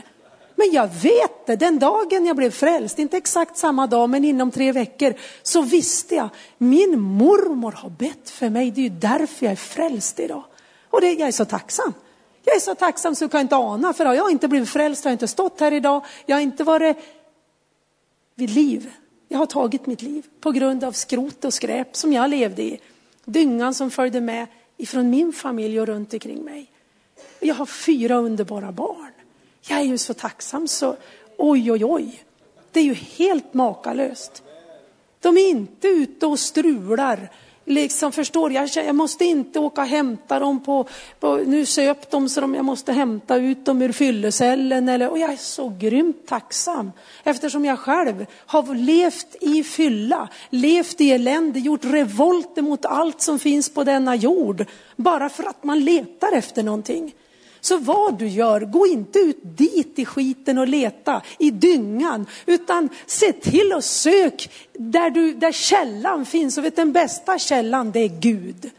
Men 0.54 0.72
jag 0.72 0.88
vet 0.88 1.46
det, 1.46 1.56
den 1.56 1.78
dagen 1.78 2.26
jag 2.26 2.36
blev 2.36 2.50
frälst, 2.50 2.98
inte 2.98 3.16
exakt 3.16 3.56
samma 3.56 3.86
dag 3.86 4.10
men 4.10 4.24
inom 4.24 4.50
tre 4.50 4.72
veckor, 4.72 5.14
så 5.42 5.62
visste 5.62 6.14
jag, 6.14 6.28
min 6.58 7.00
mormor 7.00 7.72
har 7.72 7.90
bett 7.90 8.30
för 8.30 8.50
mig, 8.50 8.70
det 8.70 8.80
är 8.80 8.82
ju 8.82 8.88
därför 8.88 9.46
jag 9.46 9.52
är 9.52 9.56
frälst 9.56 10.20
idag. 10.20 10.44
Och 10.90 11.00
det, 11.00 11.12
jag 11.12 11.28
är 11.28 11.32
så 11.32 11.44
tacksam. 11.44 11.94
Jag 12.44 12.56
är 12.56 12.60
så 12.60 12.74
tacksam 12.74 13.14
så 13.14 13.24
du 13.24 13.28
kan 13.28 13.40
inte 13.40 13.56
ana, 13.56 13.92
för 13.92 14.04
har 14.04 14.14
jag 14.14 14.30
inte 14.30 14.48
blivit 14.48 14.68
frälst 14.68 15.04
har 15.04 15.10
jag 15.10 15.14
inte 15.14 15.28
stått 15.28 15.60
här 15.60 15.72
idag, 15.72 16.04
jag 16.26 16.36
har 16.36 16.40
inte 16.40 16.64
varit 16.64 16.96
vid 18.34 18.50
liv. 18.50 18.90
Jag 19.32 19.38
har 19.38 19.46
tagit 19.46 19.86
mitt 19.86 20.02
liv 20.02 20.26
på 20.40 20.50
grund 20.50 20.84
av 20.84 20.92
skrot 20.92 21.44
och 21.44 21.54
skräp 21.54 21.96
som 21.96 22.12
jag 22.12 22.30
levde 22.30 22.62
i. 22.62 22.80
Dyngan 23.24 23.74
som 23.74 23.90
följde 23.90 24.20
med 24.20 24.46
ifrån 24.76 25.10
min 25.10 25.32
familj 25.32 25.80
och 25.80 25.86
runt 25.86 26.12
omkring 26.12 26.44
mig. 26.44 26.70
Jag 27.40 27.54
har 27.54 27.66
fyra 27.66 28.16
underbara 28.16 28.72
barn. 28.72 29.12
Jag 29.68 29.78
är 29.78 29.82
ju 29.82 29.98
så 29.98 30.14
tacksam 30.14 30.68
så 30.68 30.96
oj, 31.36 31.72
oj, 31.72 31.84
oj. 31.84 32.24
Det 32.72 32.80
är 32.80 32.84
ju 32.84 32.94
helt 32.94 33.54
makalöst. 33.54 34.42
De 35.20 35.38
är 35.38 35.50
inte 35.50 35.88
ute 35.88 36.26
och 36.26 36.38
strular 36.38 37.30
liksom 37.70 38.12
förstår, 38.12 38.52
jag, 38.52 38.68
jag 38.74 38.94
måste 38.94 39.24
inte 39.24 39.58
åka 39.58 39.80
och 39.80 39.86
hämta 39.86 40.38
dem 40.38 40.60
på, 40.60 40.88
på 41.20 41.36
nu 41.36 41.66
söp 41.66 42.10
de 42.10 42.28
så 42.28 42.40
de, 42.40 42.54
jag 42.54 42.64
måste 42.64 42.92
hämta 42.92 43.36
ut 43.36 43.64
dem 43.64 43.82
ur 43.82 43.92
fyllecellen 43.92 44.88
eller, 44.88 45.10
och 45.10 45.18
jag 45.18 45.32
är 45.32 45.36
så 45.36 45.72
grymt 45.78 46.26
tacksam 46.26 46.92
eftersom 47.24 47.64
jag 47.64 47.78
själv 47.78 48.26
har 48.46 48.74
levt 48.74 49.36
i 49.40 49.64
fylla, 49.64 50.28
levt 50.50 51.00
i 51.00 51.10
elände, 51.10 51.58
gjort 51.58 51.84
revolter 51.84 52.62
mot 52.62 52.84
allt 52.84 53.20
som 53.20 53.38
finns 53.38 53.74
på 53.74 53.84
denna 53.84 54.14
jord 54.14 54.64
bara 54.96 55.28
för 55.28 55.44
att 55.44 55.64
man 55.64 55.84
letar 55.84 56.32
efter 56.32 56.62
någonting. 56.62 57.14
Så 57.60 57.78
vad 57.78 58.18
du 58.18 58.28
gör, 58.28 58.60
gå 58.60 58.86
inte 58.86 59.18
ut 59.18 59.38
dit 59.42 59.98
i 59.98 60.04
skiten 60.04 60.58
och 60.58 60.68
leta 60.68 61.22
i 61.38 61.50
dyngan, 61.50 62.26
utan 62.46 62.88
se 63.06 63.32
till 63.32 63.72
och 63.72 63.84
sök 63.84 64.50
där, 64.72 65.10
du, 65.10 65.34
där 65.34 65.52
källan 65.52 66.26
finns. 66.26 66.58
Och 66.58 66.64
vet 66.64 66.76
den 66.76 66.92
bästa 66.92 67.38
källan, 67.38 67.90
det 67.90 68.00
är 68.00 68.20
Gud. 68.20 68.70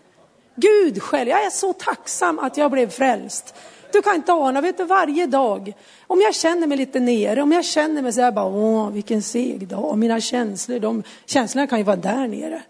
Gud 0.56 1.02
själv. 1.02 1.30
Jag 1.30 1.46
är 1.46 1.50
så 1.50 1.74
tacksam 1.74 2.40
att 2.40 2.58
jag 2.58 2.72
blev 2.72 2.90
frälst. 2.90 3.56
Du 3.92 4.02
kan 4.02 4.16
inte 4.16 4.34
ana, 4.34 4.62
vet 4.62 4.78
du, 4.78 4.84
varje 4.84 5.26
dag. 5.26 5.74
Om 6.08 6.22
jag 6.22 6.36
känner 6.36 6.68
mig 6.68 6.78
lite 6.78 7.00
nere, 7.00 7.42
om 7.42 7.52
jag 7.52 7.66
känner 7.66 8.02
mig 8.02 8.14
så 8.14 8.22
här 8.22 8.32
bara, 8.32 8.46
åh, 8.46 8.90
vilken 8.90 9.22
seg 9.22 9.68
dag. 9.68 9.98
Mina 9.98 10.22
känslor, 10.22 10.80
de, 10.80 11.04
känslorna 11.26 11.68
kan 11.68 11.78
ju 11.78 11.84
vara 11.84 11.96
där 11.96 12.28
nere. 12.28 12.62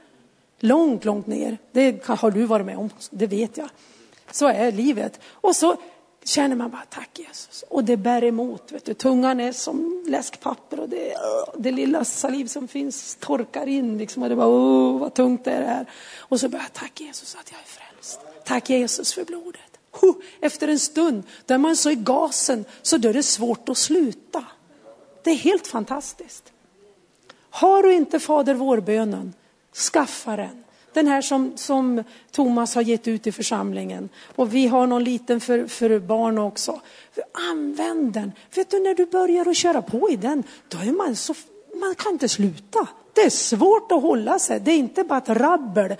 Långt, 0.59 1.05
långt 1.05 1.27
ner. 1.27 1.57
Det 1.71 2.07
har 2.07 2.31
du 2.31 2.45
varit 2.45 2.65
med 2.65 2.77
om, 2.77 2.89
det 3.09 3.27
vet 3.27 3.57
jag. 3.57 3.69
Så 4.31 4.47
är 4.47 4.71
livet. 4.71 5.19
Och 5.31 5.55
så 5.55 5.75
känner 6.23 6.55
man 6.55 6.71
bara 6.71 6.85
tack 6.89 7.19
Jesus. 7.19 7.63
Och 7.69 7.83
det 7.83 7.97
bär 7.97 8.23
emot. 8.23 8.71
Vet 8.71 8.85
du. 8.85 8.93
Tungan 8.93 9.39
är 9.39 9.51
som 9.51 10.05
läskpapper 10.07 10.79
och 10.79 10.89
det, 10.89 11.13
det 11.57 11.71
lilla 11.71 12.05
saliv 12.05 12.45
som 12.45 12.67
finns 12.67 13.15
torkar 13.15 13.67
in. 13.67 13.97
Liksom, 13.97 14.23
och 14.23 14.29
det 14.29 14.35
bara, 14.35 14.47
åh 14.47 14.99
vad 14.99 15.13
tungt 15.13 15.45
det 15.45 15.51
är 15.51 15.61
det 15.61 15.67
här. 15.67 15.85
Och 16.17 16.39
så 16.39 16.49
bara, 16.49 16.65
tack 16.73 17.01
Jesus 17.01 17.35
att 17.35 17.51
jag 17.51 17.59
är 17.59 17.65
frälst. 17.65 18.19
Tack 18.45 18.69
Jesus 18.69 19.13
för 19.13 19.25
blodet. 19.25 19.61
Efter 20.41 20.67
en 20.67 20.79
stund, 20.79 21.23
där 21.45 21.57
man 21.57 21.75
så 21.75 21.89
i 21.89 21.95
gasen, 21.95 22.65
så 22.81 22.97
då 22.97 23.09
är 23.09 23.13
det 23.13 23.23
svårt 23.23 23.69
att 23.69 23.77
sluta. 23.77 24.45
Det 25.23 25.31
är 25.31 25.35
helt 25.35 25.67
fantastiskt. 25.67 26.51
Har 27.49 27.83
du 27.83 27.93
inte 27.93 28.19
Fader 28.19 28.53
vår-bönen, 28.53 29.33
skaffa 29.91 30.35
den. 30.35 30.63
Den 30.93 31.07
här 31.07 31.21
som, 31.21 31.51
som 31.55 32.03
Thomas 32.31 32.75
har 32.75 32.81
gett 32.81 33.07
ut 33.07 33.27
i 33.27 33.31
församlingen. 33.31 34.09
Och 34.35 34.55
vi 34.55 34.67
har 34.67 34.87
någon 34.87 35.03
liten 35.03 35.41
för, 35.41 35.67
för 35.67 35.99
barn 35.99 36.37
också. 36.37 36.81
Använd 37.51 38.13
den. 38.13 38.31
Vet 38.55 38.71
du 38.71 38.79
när 38.79 38.95
du 38.95 39.05
börjar 39.05 39.49
att 39.49 39.57
köra 39.57 39.81
på 39.81 40.09
i 40.09 40.15
den, 40.15 40.43
då 40.67 40.77
är 40.77 40.91
man 40.91 41.15
så, 41.15 41.33
man 41.79 41.95
kan 41.95 42.11
inte 42.11 42.29
sluta. 42.29 42.87
Det 43.13 43.21
är 43.21 43.29
svårt 43.29 43.91
att 43.91 44.01
hålla 44.01 44.39
sig. 44.39 44.59
Det 44.59 44.71
är 44.71 44.77
inte 44.77 45.03
bara 45.03 45.17
ett 45.17 45.29
rabbel 45.29 45.95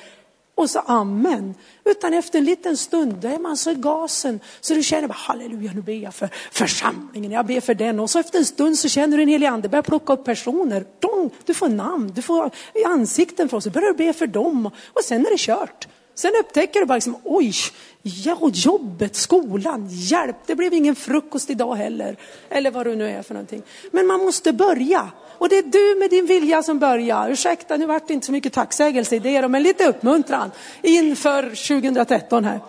och 0.61 0.69
så 0.69 0.79
amen. 0.79 1.55
Utan 1.85 2.13
efter 2.13 2.39
en 2.39 2.45
liten 2.45 2.77
stund, 2.77 3.13
då 3.13 3.27
är 3.27 3.39
man 3.39 3.57
så 3.57 3.71
i 3.71 3.75
gasen 3.75 4.39
så 4.61 4.73
du 4.73 4.83
känner 4.83 5.07
bara 5.07 5.13
halleluja, 5.13 5.71
nu 5.75 5.81
ber 5.81 5.93
jag 5.93 6.13
för 6.13 6.29
församlingen, 6.51 7.31
jag 7.31 7.45
ber 7.45 7.61
för 7.61 7.73
den. 7.73 7.99
Och 7.99 8.09
så 8.09 8.19
efter 8.19 8.39
en 8.39 8.45
stund 8.45 8.77
så 8.77 8.89
känner 8.89 9.17
du 9.17 9.23
en 9.23 9.29
helig 9.29 9.47
ande 9.47 9.69
börjar 9.69 9.83
plocka 9.83 10.13
upp 10.13 10.25
personer. 10.25 10.85
Dong, 10.99 11.29
du 11.45 11.53
får 11.53 11.69
namn, 11.69 12.11
du 12.15 12.21
får 12.21 12.51
ansikten 12.85 13.49
för 13.49 13.57
oss, 13.57 13.63
så 13.63 13.69
börjar 13.69 13.87
du 13.87 13.97
be 13.97 14.13
för 14.13 14.27
dem. 14.27 14.65
Och 14.65 15.03
sen 15.03 15.25
är 15.25 15.31
det 15.31 15.39
kört. 15.39 15.87
Sen 16.15 16.31
upptäcker 16.39 16.79
du 16.79 16.85
bara 16.85 16.95
liksom, 16.95 17.17
oj, 17.23 17.53
ja, 18.01 18.49
jobbet, 18.53 19.15
skolan, 19.15 19.87
hjälp, 19.89 20.35
det 20.45 20.55
blev 20.55 20.73
ingen 20.73 20.95
frukost 20.95 21.49
idag 21.49 21.75
heller. 21.75 22.17
Eller 22.49 22.71
vad 22.71 22.85
det 22.85 22.95
nu 22.95 23.09
är 23.09 23.21
för 23.21 23.33
någonting. 23.33 23.63
Men 23.91 24.07
man 24.07 24.19
måste 24.19 24.53
börja. 24.53 25.11
Och 25.41 25.49
det 25.49 25.57
är 25.57 25.63
du 25.63 25.99
med 25.99 26.09
din 26.09 26.25
vilja 26.25 26.63
som 26.63 26.79
börjar. 26.79 27.29
Ursäkta, 27.29 27.77
nu 27.77 27.85
vart 27.85 28.07
det 28.07 28.13
inte 28.13 28.25
så 28.25 28.31
mycket 28.31 28.53
tacksägelse 28.53 29.15
i 29.15 29.19
det, 29.19 29.47
men 29.47 29.63
lite 29.63 29.87
uppmuntran 29.87 30.51
inför 30.81 31.43
2013 31.43 32.45
här. 32.45 32.59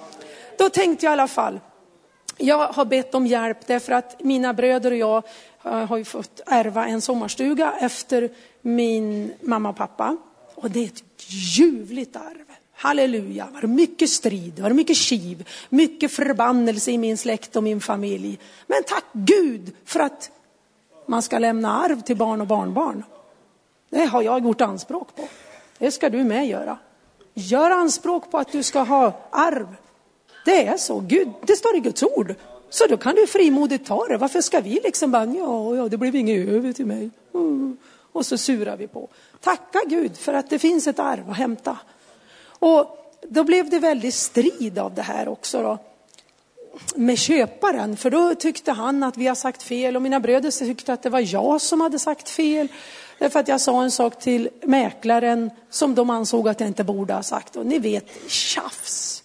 Då 0.59 0.69
tänkte 0.69 1.07
jag 1.07 1.11
i 1.11 1.13
alla 1.13 1.29
fall, 1.29 1.61
jag 2.37 2.69
har 2.69 2.85
bett 2.85 3.15
om 3.15 3.27
hjälp 3.27 3.67
därför 3.67 3.93
att 3.93 4.23
mina 4.23 4.55
bröder 4.55 4.91
och 4.91 4.97
jag 4.97 5.23
eh, 5.65 5.73
har 5.73 5.97
ju 5.97 6.05
fått 6.05 6.41
ärva 6.47 6.87
en 6.87 7.01
sommarstuga 7.01 7.75
efter 7.81 8.31
min 8.63 9.33
mamma 9.41 9.69
och 9.69 9.77
pappa. 9.77 10.17
Och 10.55 10.71
det 10.71 10.81
är 10.81 10.87
ett 10.87 11.03
ljuvligt 11.27 12.17
arv. 12.17 12.47
Halleluja, 12.73 13.49
det 13.61 13.67
mycket 13.67 14.11
strid, 14.11 14.53
det 14.55 14.75
mycket 14.75 14.97
kiv, 14.97 15.49
mycket 15.69 16.13
förbannelse 16.13 16.91
i 16.91 16.99
min 16.99 17.17
släkt 17.17 17.57
och 17.57 17.63
min 17.63 17.81
familj. 17.81 18.39
Men 18.67 18.83
tack 18.83 19.05
Gud 19.13 19.73
för 19.85 20.01
att 20.01 20.31
man 21.07 21.23
ska 21.23 21.39
lämna 21.39 21.83
arv 21.83 22.01
till 22.01 22.17
barn 22.17 22.41
och 22.41 22.47
barnbarn. 22.47 23.05
Det 23.91 24.05
har 24.05 24.23
jag 24.23 24.45
gjort 24.45 24.61
anspråk 24.61 25.17
på. 25.17 25.29
Det 25.79 25.91
ska 25.91 26.11
du 26.11 26.25
med 26.25 26.47
göra. 26.47 26.79
Gör 27.35 27.71
anspråk 27.71 28.31
på 28.31 28.39
att 28.39 28.53
du 28.53 28.63
ska 28.63 28.81
ha 28.81 29.13
arv. 29.31 29.77
Det 30.45 30.67
är 30.67 30.77
så. 30.77 31.01
Gud, 31.01 31.29
det 31.47 31.57
står 31.57 31.77
i 31.77 31.81
Guds 31.81 32.03
ord. 32.03 32.35
Så 32.71 32.87
då 32.87 32.97
kan 32.97 33.15
du 33.15 33.27
frimodigt 33.27 33.87
ta 33.87 34.07
det. 34.07 34.17
Varför 34.17 34.41
ska 34.41 34.61
vi 34.61 34.81
liksom 34.85 35.11
bara, 35.11 35.25
ja, 35.25 35.77
ja 35.77 35.89
det 35.89 35.97
blev 35.97 36.17
inget 36.17 36.49
över 36.49 36.73
till 36.73 36.87
mig. 36.87 37.11
Mm. 37.35 37.77
Och 38.13 38.27
så 38.27 38.39
surar 38.39 38.77
vi 38.77 38.87
på. 38.87 39.09
Tacka 39.41 39.81
Gud 39.87 40.17
för 40.17 40.35
att 40.35 40.51
det 40.51 40.59
finns 40.59 40.87
ett 40.87 40.99
arv 40.99 41.31
att 41.31 41.37
hämta. 41.37 41.79
Och 42.59 42.99
då 43.29 43.45
blev 43.45 43.71
det 43.71 43.79
väldigt 43.79 44.15
strid 44.15 44.79
av 44.79 44.95
det 44.95 45.03
här 45.03 45.29
också. 45.29 45.63
Då 45.63 45.79
med 46.95 47.19
köparen, 47.19 47.97
för 47.97 48.11
då 48.11 48.35
tyckte 48.35 48.73
han 48.73 49.03
att 49.03 49.17
vi 49.17 49.27
har 49.27 49.35
sagt 49.35 49.63
fel 49.63 49.97
och 49.97 50.03
mina 50.03 50.21
bröder 50.21 50.51
tyckte 50.51 50.93
att 50.93 51.03
det 51.03 51.11
var 51.11 51.35
jag 51.35 51.61
som 51.61 51.81
hade 51.81 51.99
sagt 51.99 52.29
fel. 52.29 52.69
Därför 53.19 53.41
att 53.41 53.49
jag 53.49 53.61
sa 53.61 53.83
en 53.83 53.91
sak 53.91 54.19
till 54.19 54.49
mäklaren 54.63 55.51
som 55.71 55.95
de 55.95 56.11
ansåg 56.11 56.49
att 56.49 56.61
jag 56.61 56.69
inte 56.69 56.85
borde 56.85 57.15
ha 57.15 57.23
sagt. 57.23 57.57
Och 57.57 57.67
ni 57.67 57.79
vet, 57.79 58.31
tjafs. 58.31 59.25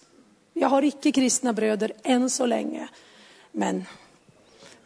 Jag 0.54 0.68
har 0.68 0.82
icke 0.82 1.12
kristna 1.12 1.52
bröder 1.52 1.92
än 2.02 2.30
så 2.30 2.46
länge. 2.46 2.88
Men 3.52 3.84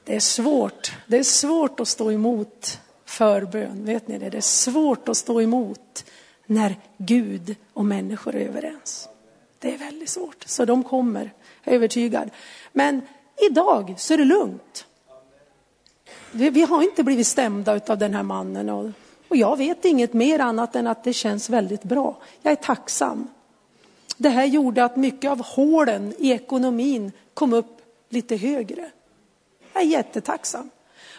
det 0.05 0.17
är 0.17 0.21
svårt. 0.21 0.93
Det 1.07 1.19
är 1.19 1.23
svårt 1.23 1.81
att 1.81 1.89
stå 1.89 2.13
emot 2.13 2.81
förbön. 3.05 3.85
Vet 3.85 4.09
ni 4.09 4.19
det? 4.19 4.31
Det 4.31 4.37
är 4.37 4.41
svårt 4.41 5.09
att 5.09 5.17
stå 5.17 5.41
emot 5.41 6.05
när 6.47 6.77
Gud 6.97 7.57
och 7.73 7.85
människor 7.85 8.35
är 8.35 8.49
överens. 8.49 9.09
Det 9.59 9.75
är 9.75 9.79
väldigt 9.79 10.09
svårt. 10.09 10.45
Så 10.47 10.65
de 10.65 10.85
kommer 10.85 11.33
övertygad. 11.65 12.31
Men 12.73 13.03
idag 13.51 13.95
så 13.99 14.15
är 14.15 14.19
det 14.19 14.25
lugnt. 14.25 14.87
Vi 16.31 16.63
har 16.63 16.83
inte 16.83 17.05
blivit 17.05 17.27
stämda 17.27 17.81
av 17.87 17.99
den 17.99 18.15
här 18.15 18.23
mannen 18.23 18.69
och, 18.69 18.91
och 19.29 19.37
jag 19.37 19.57
vet 19.57 19.85
inget 19.85 20.13
mer 20.13 20.39
annat 20.39 20.77
än 20.77 20.87
att 20.87 21.05
det 21.05 21.13
känns 21.13 21.51
väldigt 21.51 21.83
bra. 21.83 22.17
Jag 22.43 22.53
är 22.53 22.57
tacksam. 22.57 23.29
Det 24.17 24.29
här 24.29 24.45
gjorde 24.45 24.85
att 24.85 24.97
mycket 24.97 25.31
av 25.31 25.43
hålen 25.45 26.15
i 26.19 26.31
ekonomin 26.31 27.13
kom 27.35 27.53
upp 27.53 27.81
lite 28.09 28.37
högre. 28.37 28.91
Jag 29.73 29.83
är 29.83 29.87
jättetacksam. 29.87 30.71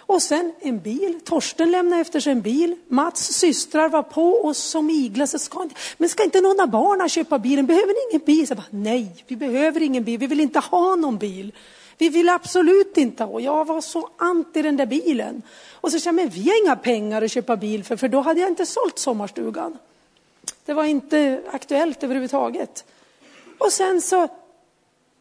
Och 0.05 0.21
sen 0.21 0.53
en 0.59 0.79
bil. 0.79 1.19
Torsten 1.23 1.71
lämnade 1.71 2.01
efter 2.01 2.19
sig 2.19 2.31
en 2.31 2.41
bil. 2.41 2.75
Mats 2.87 3.33
systrar 3.33 3.89
var 3.89 4.03
på 4.03 4.45
oss 4.45 4.57
som 4.57 4.89
iglar. 4.89 5.25
Så 5.25 5.39
ska 5.39 5.63
inte, 5.63 5.75
men 5.97 6.09
ska 6.09 6.23
inte 6.23 6.41
någon 6.41 6.59
av 6.59 6.69
barnen 6.69 7.09
köpa 7.09 7.39
bilen? 7.39 7.65
Behöver 7.65 7.87
ni 7.87 8.11
ingen 8.11 8.25
bil? 8.25 8.47
Så 8.47 8.55
bara, 8.55 8.65
Nej, 8.69 9.23
vi 9.27 9.35
behöver 9.35 9.81
ingen 9.81 10.03
bil. 10.03 10.19
Vi 10.19 10.27
vill 10.27 10.39
inte 10.39 10.59
ha 10.59 10.95
någon 10.95 11.17
bil. 11.17 11.51
Vi 11.97 12.09
vill 12.09 12.29
absolut 12.29 12.97
inte 12.97 13.23
ha. 13.23 13.39
Jag 13.39 13.65
var 13.65 13.81
så 13.81 14.09
anti 14.17 14.61
den 14.61 14.77
där 14.77 14.85
bilen. 14.85 15.41
Och 15.71 15.91
så 15.91 15.99
sa 15.99 16.07
jag, 16.07 16.15
men 16.15 16.29
vi 16.29 16.49
har 16.49 16.63
inga 16.63 16.75
pengar 16.75 17.21
att 17.21 17.31
köpa 17.31 17.57
bil 17.57 17.83
för, 17.83 17.95
för 17.95 18.07
då 18.07 18.21
hade 18.21 18.39
jag 18.39 18.49
inte 18.49 18.65
sålt 18.65 18.99
sommarstugan. 18.99 19.77
Det 20.65 20.73
var 20.73 20.83
inte 20.83 21.41
aktuellt 21.51 22.03
överhuvudtaget. 22.03 22.85
Och 23.57 23.71
sen 23.71 24.01
så 24.01 24.27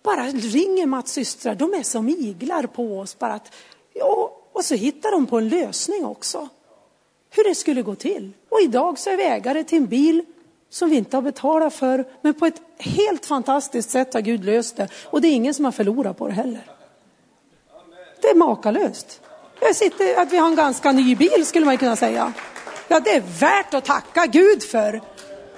bara 0.02 0.26
ringer 0.26 0.86
Mats 0.86 1.12
systrar, 1.12 1.54
de 1.54 1.74
är 1.74 1.82
som 1.82 2.08
iglar 2.08 2.66
på 2.66 2.98
oss. 2.98 3.18
Bara 3.18 3.32
att, 3.32 3.54
ja, 3.94 4.41
och 4.52 4.64
så 4.64 4.74
hittar 4.74 5.10
de 5.10 5.26
på 5.26 5.38
en 5.38 5.48
lösning 5.48 6.04
också. 6.04 6.48
hur 7.34 7.44
det 7.44 7.54
skulle 7.54 7.82
gå 7.82 7.94
till. 7.94 8.32
Och 8.48 8.60
idag 8.60 8.98
så 8.98 9.10
är 9.10 9.16
vi 9.16 9.24
ägare 9.24 9.64
till 9.64 9.78
en 9.78 9.86
bil 9.86 10.24
som 10.70 10.90
vi 10.90 10.96
inte 10.96 11.16
har 11.16 11.22
betalat 11.22 11.74
för, 11.74 12.04
men 12.22 12.34
på 12.34 12.46
ett 12.46 12.62
helt 12.78 13.26
fantastiskt 13.26 13.90
sätt 13.90 14.14
har 14.14 14.20
Gud 14.20 14.44
löst 14.44 14.76
det. 14.76 14.88
Och 15.04 15.20
det 15.20 15.28
är 15.28 15.32
ingen 15.32 15.54
som 15.54 15.64
har 15.64 15.72
förlorat 15.72 16.18
på 16.18 16.26
det 16.28 16.32
heller. 16.32 16.66
Det 18.20 18.28
är 18.28 18.34
makalöst. 18.34 19.20
Jag 19.60 19.76
sitter, 19.76 20.20
att 20.20 20.32
vi 20.32 20.36
har 20.36 20.48
en 20.48 20.54
ganska 20.54 20.92
ny 20.92 21.16
bil 21.16 21.46
skulle 21.46 21.66
man 21.66 21.78
kunna 21.78 21.96
säga. 21.96 22.32
Ja, 22.88 23.00
det 23.00 23.10
är 23.10 23.22
värt 23.40 23.74
att 23.74 23.84
tacka 23.84 24.26
Gud 24.26 24.62
för. 24.62 25.00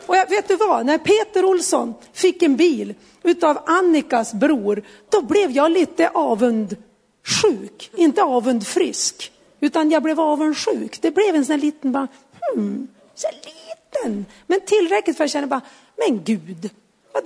Och 0.06 0.16
jag, 0.16 0.28
vet 0.28 0.48
du 0.48 0.56
vad, 0.56 0.86
när 0.86 0.98
Peter 0.98 1.44
Olsson 1.44 1.94
fick 2.12 2.42
en 2.42 2.56
bil 2.56 2.94
utav 3.22 3.58
Annikas 3.66 4.34
bror, 4.34 4.82
då 5.10 5.22
blev 5.22 5.50
jag 5.50 5.70
lite 5.72 6.10
Sjuk, 7.24 7.90
Inte 7.96 8.22
avundfrisk, 8.22 9.32
utan 9.60 9.90
jag 9.90 10.02
blev 10.02 10.20
avundsjuk. 10.20 10.98
Det 11.00 11.10
blev 11.10 11.34
en 11.34 11.44
sån 11.44 11.52
här 11.52 11.60
liten, 11.60 11.92
bara, 11.92 12.08
hmm, 12.54 12.88
så 13.14 13.28
liten. 13.28 14.26
Men 14.46 14.60
tillräckligt 14.60 15.16
för 15.16 15.24
att 15.24 15.30
känna 15.30 15.46
bara, 15.46 15.60
men 15.96 16.24
Gud, 16.24 16.70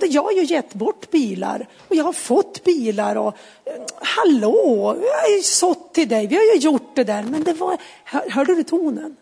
jag 0.01 0.23
har 0.23 0.31
ju 0.31 0.43
gett 0.43 0.73
bort 0.73 1.11
bilar 1.11 1.67
och 1.87 1.95
jag 1.95 2.03
har 2.03 2.13
fått 2.13 2.63
bilar 2.63 3.15
och 3.15 3.37
eh, 3.65 3.73
hallå, 4.01 4.95
jag 5.01 5.29
har 5.29 5.37
ju 5.37 5.43
sått 5.43 5.93
till 5.93 6.09
dig, 6.09 6.27
vi 6.27 6.35
har 6.35 6.43
ju 6.43 6.59
gjort 6.59 6.95
det 6.95 7.03
där. 7.03 7.23
Men 7.23 7.43
det 7.43 7.53
var, 7.53 7.77
hörde 8.05 8.55
du 8.55 8.63
tonen? 8.63 9.15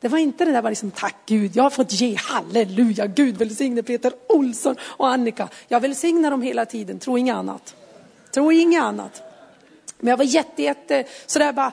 Det 0.00 0.08
var 0.08 0.18
inte 0.18 0.44
det 0.44 0.52
där 0.52 0.62
var 0.62 0.70
liksom 0.70 0.90
tack 0.90 1.16
Gud, 1.26 1.56
jag 1.56 1.62
har 1.62 1.70
fått 1.70 1.92
ge 1.92 2.16
halleluja, 2.16 3.06
Gud 3.06 3.36
välsigne 3.36 3.82
Peter 3.82 4.12
Olsson 4.28 4.76
och 4.82 5.08
Annika. 5.08 5.48
Jag 5.68 5.80
välsignar 5.80 6.30
dem 6.30 6.42
hela 6.42 6.66
tiden, 6.66 6.98
tro 6.98 7.18
inget 7.18 7.34
annat. 7.34 7.74
Tro 8.34 8.52
inget 8.52 8.82
annat. 8.82 9.29
Men 10.00 10.10
jag 10.10 10.16
var 10.16 10.24
jätte, 10.24 10.62
jätte 10.62 11.04
sådär 11.26 11.52
bara 11.52 11.72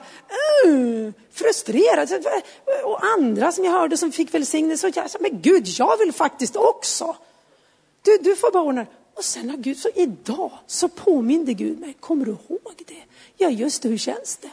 uh, 0.66 1.12
frustrerad. 1.32 2.26
Och 2.84 3.04
andra 3.04 3.52
som 3.52 3.64
jag 3.64 3.72
hörde 3.72 3.96
som 3.96 4.12
fick 4.12 4.34
välsignelse, 4.34 4.92
jag 4.94 5.10
sa, 5.10 5.18
men 5.20 5.42
Gud, 5.42 5.66
jag 5.66 5.98
vill 5.98 6.12
faktiskt 6.12 6.56
också. 6.56 7.16
Du, 8.02 8.18
du 8.18 8.36
får 8.36 8.52
bara 8.52 8.62
ordna 8.62 8.86
Och 9.14 9.24
sen 9.24 9.50
har 9.50 9.56
Gud, 9.56 9.78
så 9.78 9.88
idag 9.94 10.50
så 10.66 10.88
påminde 10.88 11.52
Gud 11.52 11.80
mig, 11.80 11.96
kommer 12.00 12.24
du 12.24 12.30
ihåg 12.30 12.74
det? 12.86 13.02
Ja, 13.36 13.48
just 13.48 13.82
det, 13.82 13.88
hur 13.88 13.98
känns 13.98 14.36
det? 14.36 14.50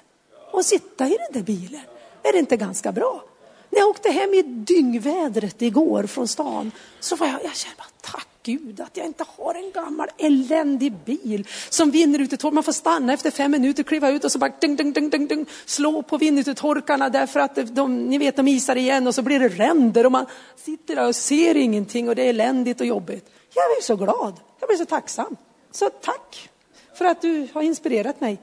Att 0.53 0.65
sitta 0.65 1.07
i 1.07 1.17
den 1.17 1.33
där 1.33 1.41
bilen, 1.41 1.81
är 2.23 2.31
det 2.33 2.39
inte 2.39 2.57
ganska 2.57 2.91
bra? 2.91 3.23
När 3.69 3.79
jag 3.79 3.89
åkte 3.89 4.09
hem 4.09 4.33
i 4.33 4.41
dyngvädret 4.41 5.61
igår 5.61 6.03
från 6.03 6.27
stan 6.27 6.71
så 6.99 7.15
var 7.15 7.27
jag, 7.27 7.43
jag 7.43 7.55
kände 7.55 7.75
bara 7.77 8.11
tack 8.11 8.27
Gud 8.45 8.81
att 8.81 8.97
jag 8.97 9.05
inte 9.05 9.25
har 9.37 9.53
en 9.53 9.71
gammal 9.71 10.09
eländig 10.17 10.93
bil 11.05 11.47
som 11.69 11.91
vinner 11.91 12.51
Man 12.51 12.63
får 12.63 12.71
stanna 12.71 13.13
efter 13.13 13.31
fem 13.31 13.51
minuter, 13.51 13.83
kliva 13.83 14.09
ut 14.09 14.23
och 14.23 14.31
så 14.31 14.39
bara 14.39 14.51
ding, 14.61 14.75
ding, 14.75 14.93
ding, 14.93 15.09
ding, 15.09 15.27
ding, 15.27 15.45
slå 15.65 16.01
på 16.03 16.17
vindrutetorkarna 16.17 17.09
därför 17.09 17.39
att 17.39 17.75
de, 17.75 18.09
ni 18.09 18.17
vet, 18.17 18.35
de 18.35 18.47
isar 18.47 18.75
igen 18.75 19.07
och 19.07 19.15
så 19.15 19.21
blir 19.21 19.39
det 19.39 19.49
ränder 19.49 20.05
och 20.05 20.11
man 20.11 20.25
sitter 20.55 20.95
där 20.95 21.07
och 21.07 21.15
ser 21.15 21.57
ingenting 21.57 22.09
och 22.09 22.15
det 22.15 22.23
är 22.23 22.29
eländigt 22.29 22.81
och 22.81 22.87
jobbigt. 22.87 23.29
Jag 23.53 23.63
blir 23.75 23.83
så 23.83 23.95
glad, 23.95 24.39
jag 24.59 24.69
blir 24.69 24.77
så 24.77 24.85
tacksam. 24.85 25.35
Så 25.71 25.89
tack 25.89 26.49
för 26.97 27.05
att 27.05 27.21
du 27.21 27.47
har 27.53 27.61
inspirerat 27.61 28.21
mig. 28.21 28.37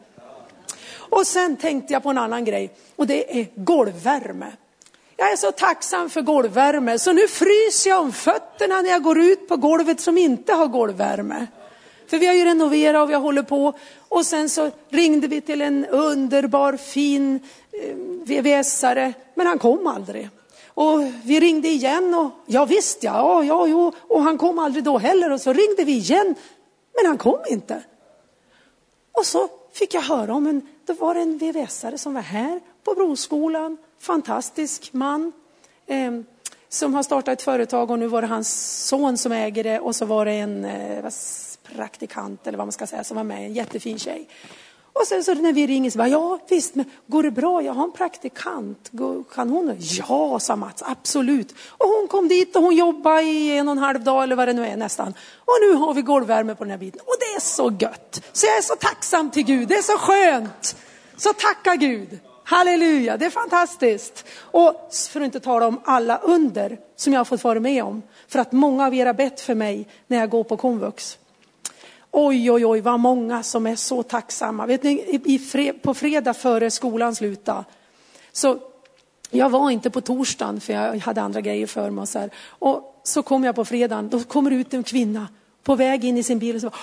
Och 0.95 1.27
sen 1.27 1.57
tänkte 1.57 1.93
jag 1.93 2.03
på 2.03 2.11
en 2.11 2.19
annan 2.19 2.45
grej 2.45 2.75
och 2.97 3.07
det 3.07 3.41
är 3.41 3.49
golvvärme. 3.55 4.53
Jag 5.23 5.33
är 5.33 5.37
så 5.37 5.53
tacksam 5.53 6.11
för 6.11 6.23
golvvärme 6.23 6.99
så 6.99 7.13
nu 7.13 7.29
fryser 7.29 7.91
jag 7.91 8.01
om 8.01 8.13
fötterna 8.13 8.83
när 8.83 8.91
jag 8.91 9.03
går 9.03 9.21
ut 9.21 9.49
på 9.49 9.57
golvet 9.57 10.01
som 10.01 10.19
inte 10.19 10.53
har 10.53 10.67
golvvärme. 10.67 11.47
För 12.07 12.19
vi 12.19 12.27
har 12.27 12.35
ju 12.35 12.45
renoverat 12.45 13.03
och 13.03 13.11
vi 13.11 13.15
har 13.15 13.21
hållit 13.21 13.49
på. 13.49 13.73
Och 14.09 14.27
sen 14.27 14.49
så 14.49 14.71
ringde 14.89 15.29
vi 15.29 15.41
till 15.41 15.61
en 15.61 15.87
underbar 15.87 16.77
fin 16.77 17.41
eh, 17.73 17.97
VVS-are, 18.25 19.13
men 19.35 19.47
han 19.47 19.59
kom 19.59 19.87
aldrig. 19.87 20.29
Och 20.67 21.01
vi 21.25 21.41
ringde 21.41 21.69
igen 21.69 22.15
och 22.15 22.31
ja 22.47 22.65
visst 22.65 23.03
ja, 23.03 23.13
ja, 23.13 23.45
ja, 23.45 23.67
jo. 23.67 23.93
och 24.09 24.23
han 24.23 24.39
kom 24.39 24.59
aldrig 24.59 24.85
då 24.85 24.99
heller. 24.99 25.33
Och 25.33 25.41
så 25.41 25.53
ringde 25.53 25.85
vi 25.85 25.93
igen, 25.93 26.35
men 26.97 27.07
han 27.07 27.19
kom 27.19 27.41
inte. 27.49 27.83
Och 29.13 29.27
så 29.27 29.49
fick 29.73 29.95
jag 29.95 30.03
höra 30.03 30.35
om 30.35 30.47
en, 30.47 30.69
det 30.87 30.93
var 30.93 31.15
en 31.15 31.39
VVS-are 31.39 31.97
som 31.97 32.15
var 32.15 32.23
här 32.23 32.61
på 32.85 32.95
Broskolan 32.95 33.79
fantastisk 34.03 34.93
man 34.93 35.33
eh, 35.87 36.13
som 36.69 36.95
har 36.95 37.03
startat 37.03 37.33
ett 37.33 37.43
företag 37.43 37.91
och 37.91 37.99
nu 37.99 38.07
var 38.07 38.23
det 38.23 38.29
hans 38.29 38.87
son 38.87 39.19
som 39.19 39.33
äger 39.33 39.65
det 39.65 39.81
och 39.81 39.97
så 39.97 40.05
var 40.05 40.25
det 40.25 40.33
en 40.33 40.65
eh, 40.65 41.11
praktikant 41.77 42.47
eller 42.47 42.59
vad 42.59 42.67
man 42.67 42.73
ska 42.73 42.87
säga 42.87 43.05
som 43.05 43.17
var 43.17 43.25
med, 43.25 43.39
en 43.39 43.53
jättefin 43.53 43.99
tjej. 43.99 44.29
Och 44.93 45.07
sen 45.07 45.25
så 45.25 45.35
när 45.35 45.53
vi 45.53 45.67
ringer 45.67 45.91
så 45.91 45.99
bara, 45.99 46.09
ja 46.09 46.39
visst, 46.49 46.75
men 46.75 46.91
går 47.07 47.23
det 47.23 47.31
bra? 47.31 47.63
Jag 47.63 47.73
har 47.73 47.85
en 47.85 47.93
praktikant. 47.93 48.91
Kan 49.35 49.51
hon? 49.51 49.77
Ja, 49.79 50.39
sa 50.41 50.57
Mats, 50.57 50.83
absolut. 50.87 51.55
Och 51.69 51.89
hon 51.89 52.09
kom 52.09 52.29
dit 52.29 52.57
och 52.57 52.63
hon 52.63 52.77
jobbade 52.77 53.23
i 53.23 53.59
en 53.59 53.69
och 53.69 53.73
en 53.73 53.79
halv 53.79 54.05
dag 54.05 54.23
eller 54.23 54.37
vad 54.37 54.49
det 54.49 54.53
nu 54.53 54.67
är 54.67 54.77
nästan. 54.77 55.15
Och 55.39 55.55
nu 55.63 55.75
har 55.75 55.95
vi 55.95 56.03
golvvärme 56.03 56.55
på 56.55 56.65
den 56.65 56.71
här 56.71 56.79
biten. 56.79 57.01
Och 57.01 57.15
det 57.21 57.37
är 57.37 57.41
så 57.41 57.73
gött. 57.81 58.23
Så 58.33 58.47
jag 58.47 58.59
är 58.59 58.63
så 58.63 58.75
tacksam 58.75 59.31
till 59.31 59.45
Gud. 59.45 59.69
Det 59.69 59.75
är 59.75 59.83
så 59.83 59.99
skönt. 59.99 60.77
Så 61.17 61.33
tacka 61.33 61.75
Gud. 61.77 62.19
Halleluja, 62.45 63.17
det 63.17 63.27
är 63.27 63.31
fantastiskt. 63.31 64.25
Och 64.39 64.89
för 65.11 65.21
att 65.21 65.25
inte 65.25 65.41
tala 65.41 65.67
om 65.67 65.81
alla 65.85 66.19
under 66.19 66.79
som 66.97 67.13
jag 67.13 67.21
har 67.21 67.25
fått 67.25 67.45
vara 67.45 67.61
med 67.61 67.85
om. 67.85 68.03
För 68.29 68.39
att 68.39 68.53
många 68.53 68.87
av 68.87 68.95
er 68.95 69.07
har 69.07 69.15
bett 69.15 69.41
för 69.41 69.55
mig 69.55 69.89
när 70.07 70.19
jag 70.19 70.31
går 70.31 70.45
på 70.45 70.57
komvux. 70.57 71.19
Oj, 72.11 72.51
oj, 72.51 72.67
oj, 72.67 72.81
vad 72.81 73.01
många 73.01 73.43
som 73.43 73.67
är 73.67 73.77
så 73.77 74.03
tacksamma. 74.03 74.67
Vet 74.67 74.83
ni, 74.83 75.21
i 75.25 75.39
fred, 75.39 75.83
på 75.83 75.95
fredag 75.95 76.35
före 76.35 76.71
skolan 76.71 77.15
slutade, 77.15 77.65
så 78.33 78.59
jag 79.31 79.51
var 79.51 79.71
inte 79.71 79.91
på 79.91 80.01
torsdagen 80.01 80.61
för 80.61 80.73
jag 80.73 80.99
hade 80.99 81.23
andra 81.23 81.41
grejer 81.41 81.67
för 81.67 81.91
mig. 81.91 82.03
Och 82.03 82.09
så, 82.09 82.19
här. 82.19 82.31
och 82.49 83.01
så 83.03 83.23
kom 83.23 83.45
jag 83.45 83.55
på 83.55 83.65
fredagen, 83.65 84.09
då 84.09 84.21
kommer 84.21 84.51
ut 84.51 84.75
en 84.75 84.83
kvinna 84.83 85.29
på 85.63 85.75
väg 85.75 86.05
in 86.05 86.19
i 86.19 86.23
sin 86.23 86.39
bil 86.39 86.55
och 86.55 86.61
så 86.61 86.71
bara, 86.71 86.77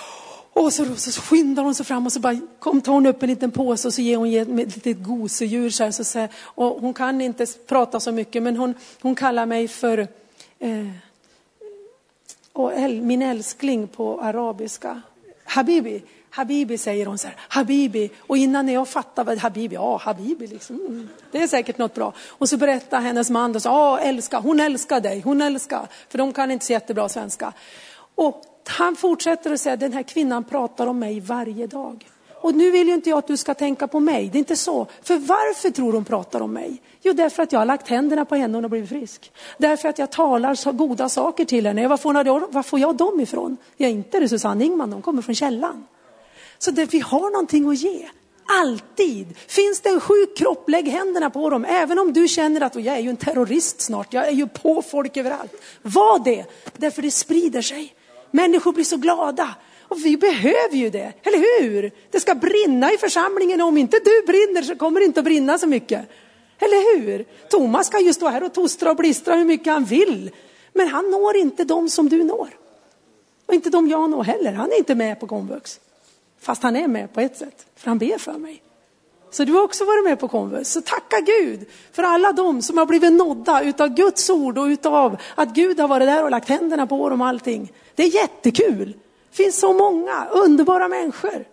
och 0.52 0.72
så, 0.72 0.96
så, 0.96 1.20
skyndar 1.20 1.62
hon 1.62 1.74
sig 1.74 1.86
fram 1.86 2.06
och 2.06 2.12
så 2.12 2.20
bara, 2.20 2.40
kom, 2.58 2.80
tar 2.80 2.92
hon 2.92 3.06
upp 3.06 3.22
en 3.22 3.28
liten 3.28 3.50
påse 3.50 3.88
och 3.88 3.94
så 3.94 4.00
ger 4.00 4.16
hon 4.16 4.58
ett 4.58 4.76
litet 4.76 5.02
gosedjur. 5.02 5.70
Så 5.70 5.84
här, 5.84 5.90
så, 5.90 6.18
här, 6.18 6.28
och 6.36 6.80
hon 6.80 6.94
kan 6.94 7.20
inte 7.20 7.46
prata 7.66 8.00
så 8.00 8.12
mycket 8.12 8.42
men 8.42 8.56
hon, 8.56 8.74
hon 9.00 9.14
kallar 9.14 9.46
mig 9.46 9.68
för 9.68 9.98
eh, 10.58 10.86
och 12.52 12.72
äl, 12.72 13.02
min 13.02 13.22
älskling 13.22 13.88
på 13.88 14.20
arabiska. 14.20 15.02
Habibi. 15.44 16.02
Habibi 16.30 16.78
säger 16.78 17.06
hon 17.06 17.18
så 17.18 17.26
här, 17.26 17.36
Habibi. 17.48 18.10
Och 18.18 18.36
innan 18.36 18.68
jag 18.68 18.88
fattar 18.88 19.24
vad 19.24 19.38
Habibi, 19.38 19.74
ja 19.74 19.96
Habibi 19.96 20.46
liksom, 20.46 20.76
mm, 20.76 21.08
det 21.32 21.42
är 21.42 21.46
säkert 21.46 21.78
något 21.78 21.94
bra. 21.94 22.12
Och 22.28 22.48
så 22.48 22.56
berättar 22.56 23.00
hennes 23.00 23.30
man, 23.30 23.52
då, 23.52 23.60
så, 23.60 23.68
ja 23.68 23.98
älska, 23.98 24.38
hon 24.38 24.60
älskar 24.60 25.00
dig, 25.00 25.20
hon 25.20 25.42
älskar. 25.42 25.88
För 26.08 26.18
de 26.18 26.32
kan 26.32 26.50
inte 26.50 26.66
så 26.66 26.72
jättebra 26.72 27.08
svenska. 27.08 27.52
Och 28.14 28.49
han 28.68 28.96
fortsätter 28.96 29.52
att 29.52 29.60
säga, 29.60 29.76
den 29.76 29.92
här 29.92 30.02
kvinnan 30.02 30.44
pratar 30.44 30.86
om 30.86 30.98
mig 30.98 31.20
varje 31.20 31.66
dag. 31.66 32.10
Och 32.42 32.54
nu 32.54 32.70
vill 32.70 32.88
ju 32.88 32.94
inte 32.94 33.10
jag 33.10 33.18
att 33.18 33.26
du 33.26 33.36
ska 33.36 33.54
tänka 33.54 33.86
på 33.86 34.00
mig, 34.00 34.28
det 34.32 34.36
är 34.36 34.40
inte 34.40 34.56
så. 34.56 34.86
För 35.02 35.16
varför 35.16 35.70
tror 35.70 35.92
hon 35.92 36.04
pratar 36.04 36.40
om 36.40 36.52
mig? 36.52 36.82
Jo, 37.02 37.12
därför 37.12 37.42
att 37.42 37.52
jag 37.52 37.60
har 37.60 37.66
lagt 37.66 37.88
händerna 37.88 38.24
på 38.24 38.34
henne 38.34 38.48
och 38.48 38.54
hon 38.54 38.64
har 38.64 38.68
blivit 38.68 38.88
frisk. 38.88 39.32
Därför 39.58 39.88
att 39.88 39.98
jag 39.98 40.10
talar 40.10 40.54
så 40.54 40.72
goda 40.72 41.08
saker 41.08 41.44
till 41.44 41.66
henne. 41.66 41.88
Var 41.88 41.96
får, 41.96 42.26
jag, 42.26 42.52
var 42.52 42.62
får 42.62 42.78
jag 42.78 42.96
dem 42.96 43.20
ifrån? 43.20 43.56
Ja, 43.76 43.88
inte 43.88 44.20
det 44.20 44.28
Susanne 44.28 44.64
Ingman, 44.64 44.90
de 44.90 45.02
kommer 45.02 45.22
från 45.22 45.34
källan. 45.34 45.86
Så 46.58 46.70
det, 46.70 46.92
vi 46.92 47.00
har 47.00 47.30
någonting 47.30 47.68
att 47.68 47.78
ge. 47.78 48.08
Alltid. 48.46 49.38
Finns 49.38 49.80
det 49.80 49.88
en 49.88 50.00
sjuk 50.00 50.36
kropp, 50.36 50.68
lägg 50.68 50.88
händerna 50.88 51.30
på 51.30 51.50
dem. 51.50 51.64
Även 51.64 51.98
om 51.98 52.12
du 52.12 52.28
känner 52.28 52.60
att 52.60 52.74
jag 52.74 52.96
är 52.96 53.00
ju 53.00 53.10
en 53.10 53.16
terrorist 53.16 53.80
snart, 53.80 54.12
jag 54.12 54.28
är 54.28 54.32
ju 54.32 54.48
på 54.48 54.82
folk 54.82 55.16
överallt. 55.16 55.52
Var 55.82 56.18
det, 56.24 56.44
därför 56.76 57.02
det 57.02 57.10
sprider 57.10 57.62
sig. 57.62 57.94
Människor 58.30 58.72
blir 58.72 58.84
så 58.84 58.96
glada. 58.96 59.54
Och 59.88 60.04
vi 60.04 60.16
behöver 60.16 60.76
ju 60.76 60.90
det, 60.90 61.12
eller 61.22 61.62
hur? 61.62 61.90
Det 62.10 62.20
ska 62.20 62.34
brinna 62.34 62.92
i 62.92 62.98
församlingen. 62.98 63.60
och 63.60 63.68
Om 63.68 63.78
inte 63.78 63.98
du 63.98 64.22
brinner 64.26 64.62
så 64.62 64.76
kommer 64.76 65.00
det 65.00 65.06
inte 65.06 65.20
att 65.20 65.24
brinna 65.24 65.58
så 65.58 65.66
mycket. 65.66 66.08
Eller 66.58 66.98
hur? 66.98 67.24
Thomas 67.48 67.88
kan 67.88 68.04
ju 68.04 68.12
stå 68.12 68.28
här 68.28 68.44
och 68.44 68.54
tostra 68.54 68.90
och 68.90 68.96
blistra 68.96 69.34
hur 69.34 69.44
mycket 69.44 69.72
han 69.72 69.84
vill. 69.84 70.30
Men 70.72 70.88
han 70.88 71.10
når 71.10 71.36
inte 71.36 71.64
dem 71.64 71.88
som 71.88 72.08
du 72.08 72.24
når. 72.24 72.48
Och 73.46 73.54
inte 73.54 73.70
de 73.70 73.88
jag 73.88 74.10
når 74.10 74.24
heller. 74.24 74.52
Han 74.52 74.72
är 74.72 74.78
inte 74.78 74.94
med 74.94 75.20
på 75.20 75.26
komvux. 75.26 75.80
Fast 76.40 76.62
han 76.62 76.76
är 76.76 76.88
med 76.88 77.12
på 77.12 77.20
ett 77.20 77.36
sätt, 77.36 77.66
för 77.76 77.88
han 77.88 77.98
ber 77.98 78.18
för 78.18 78.32
mig. 78.32 78.62
Så 79.30 79.44
du 79.44 79.52
har 79.52 79.62
också 79.62 79.84
varit 79.84 80.04
med 80.04 80.20
på 80.20 80.28
komvux. 80.28 80.72
Så 80.72 80.80
tacka 80.80 81.20
Gud 81.20 81.66
för 81.92 82.02
alla 82.02 82.32
de 82.32 82.62
som 82.62 82.78
har 82.78 82.86
blivit 82.86 83.12
nådda 83.12 83.62
utav 83.62 83.88
Guds 83.88 84.30
ord 84.30 84.58
och 84.58 84.64
utav 84.64 85.16
att 85.34 85.48
Gud 85.48 85.80
har 85.80 85.88
varit 85.88 86.08
där 86.08 86.24
och 86.24 86.30
lagt 86.30 86.48
händerna 86.48 86.86
på 86.86 87.08
dem 87.08 87.20
och 87.20 87.26
allting. 87.26 87.72
Det 87.94 88.02
är 88.02 88.14
jättekul. 88.14 88.94
Det 89.30 89.36
finns 89.36 89.60
så 89.60 89.72
många 89.72 90.26
underbara 90.30 90.88
människor. 90.88 91.44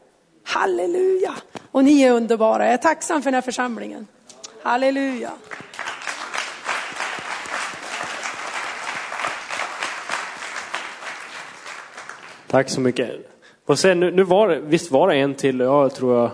Halleluja! 0.44 1.36
Och 1.72 1.84
ni 1.84 2.02
är 2.02 2.12
underbara. 2.12 2.66
Jag 2.66 2.74
är 2.74 2.78
tacksam 2.78 3.22
för 3.22 3.28
den 3.28 3.34
här 3.34 3.42
församlingen. 3.42 4.08
Halleluja! 4.64 5.32
Tack 12.48 12.70
så 12.70 12.82
mycket. 12.82 13.12
Och 13.66 13.80
sen, 13.80 14.00
nu 14.00 14.24
var 14.24 14.48
det, 14.48 14.60
visst 14.60 14.92
var 14.92 15.08
det 15.08 15.16
en 15.16 15.36
till, 15.36 15.60
jag 15.60 15.96
tror 15.96 16.18
jag 16.18 16.32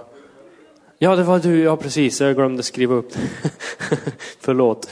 Ja, 1.04 1.16
det 1.16 1.24
var 1.24 1.40
du. 1.40 1.64
Ja, 1.64 1.78
precis. 1.78 2.22
Jag 2.22 2.36
glömde 2.36 2.64
skriva 2.64 2.96
upp 2.96 3.14
det. 3.14 3.50
Förlåt. 4.40 4.90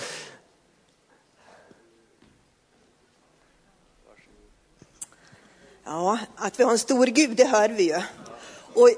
Ja, 5.86 6.20
att 6.36 6.60
vi 6.60 6.64
har 6.64 6.72
en 6.72 6.80
stor 6.80 7.06
Gud, 7.06 7.38
det 7.38 7.44
hör 7.44 7.70
vi 7.70 7.84
ju. 7.84 8.02
Och 8.74 8.90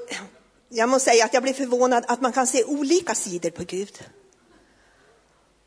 jag 0.68 0.88
måste 0.88 1.10
säga 1.10 1.24
att 1.24 1.34
jag 1.34 1.42
blir 1.42 1.52
förvånad 1.52 2.04
att 2.08 2.20
man 2.20 2.32
kan 2.32 2.46
se 2.46 2.64
olika 2.64 3.14
sidor 3.14 3.50
på 3.50 3.64
Gud. 3.64 4.02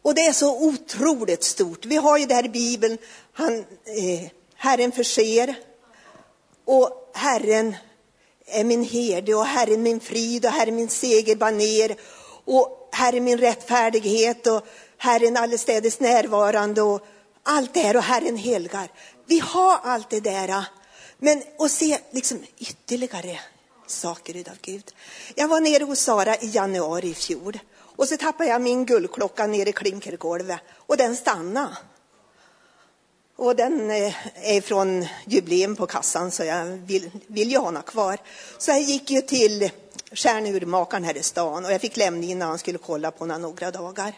Och 0.01 0.15
det 0.15 0.21
är 0.21 0.33
så 0.33 0.67
otroligt 0.67 1.43
stort. 1.43 1.85
Vi 1.85 1.95
har 1.95 2.17
ju 2.17 2.25
det 2.25 2.33
här 2.33 2.45
i 2.45 2.49
Bibeln, 2.49 2.97
han, 3.33 3.53
eh, 3.85 4.31
Herren 4.55 4.91
förser 4.91 5.55
och 6.65 7.11
Herren 7.13 7.75
är 8.47 8.63
min 8.63 8.83
herde 8.83 9.35
och 9.35 9.45
Herren 9.45 9.83
min 9.83 9.99
frid 9.99 10.45
och 10.45 10.51
Herren 10.51 10.75
min 10.75 10.89
segerbaner 10.89 11.95
och 12.45 12.89
Herren 12.91 13.23
min 13.23 13.37
rättfärdighet 13.37 14.47
och 14.47 14.65
Herren 14.97 15.37
allestädes 15.37 15.99
närvarande 15.99 16.81
och 16.81 17.05
allt 17.43 17.73
det 17.73 17.79
här 17.79 17.97
och 17.97 18.03
Herren 18.03 18.37
helgar. 18.37 18.91
Vi 19.25 19.39
har 19.39 19.79
allt 19.83 20.09
det 20.09 20.19
där, 20.19 20.65
men 21.17 21.43
att 21.59 21.71
se 21.71 21.99
liksom 22.11 22.43
ytterligare 22.57 23.39
saker 23.87 24.49
av 24.49 24.57
Gud. 24.61 24.93
Jag 25.35 25.47
var 25.47 25.61
nere 25.61 25.83
hos 25.83 25.99
Sara 25.99 26.35
i 26.35 26.47
januari 26.47 27.09
i 27.09 27.13
fjol 27.13 27.59
och 27.79 28.07
så 28.07 28.17
tappade 28.17 28.49
jag 28.49 28.61
min 28.61 28.85
guldklocka 28.85 29.47
nere 29.47 29.69
i 29.69 29.73
klinkergolvet 29.73 30.59
och 30.73 30.97
den 30.97 31.15
stannade. 31.15 31.77
Och 33.37 33.55
den 33.55 33.91
eh, 33.91 34.13
är 34.55 34.61
från 34.61 35.05
jubileum 35.25 35.75
på 35.75 35.87
kassan 35.87 36.31
så 36.31 36.43
jag 36.43 36.65
vill, 36.65 37.11
vill 37.27 37.51
ju 37.51 37.57
ha 37.57 37.71
den 37.71 37.83
kvar. 37.83 38.17
Så 38.57 38.71
jag 38.71 38.81
gick 38.81 39.11
ju 39.11 39.21
till 39.21 39.69
stjärnurmakaren 40.11 41.03
här 41.03 41.17
i 41.17 41.23
stan 41.23 41.65
och 41.65 41.71
jag 41.71 41.81
fick 41.81 41.97
lämna 41.97 42.25
in 42.25 42.39
när 42.39 42.45
han 42.45 42.59
skulle 42.59 42.77
kolla 42.77 43.11
på 43.11 43.25
den 43.25 43.41
några 43.41 43.71
dagar. 43.71 44.13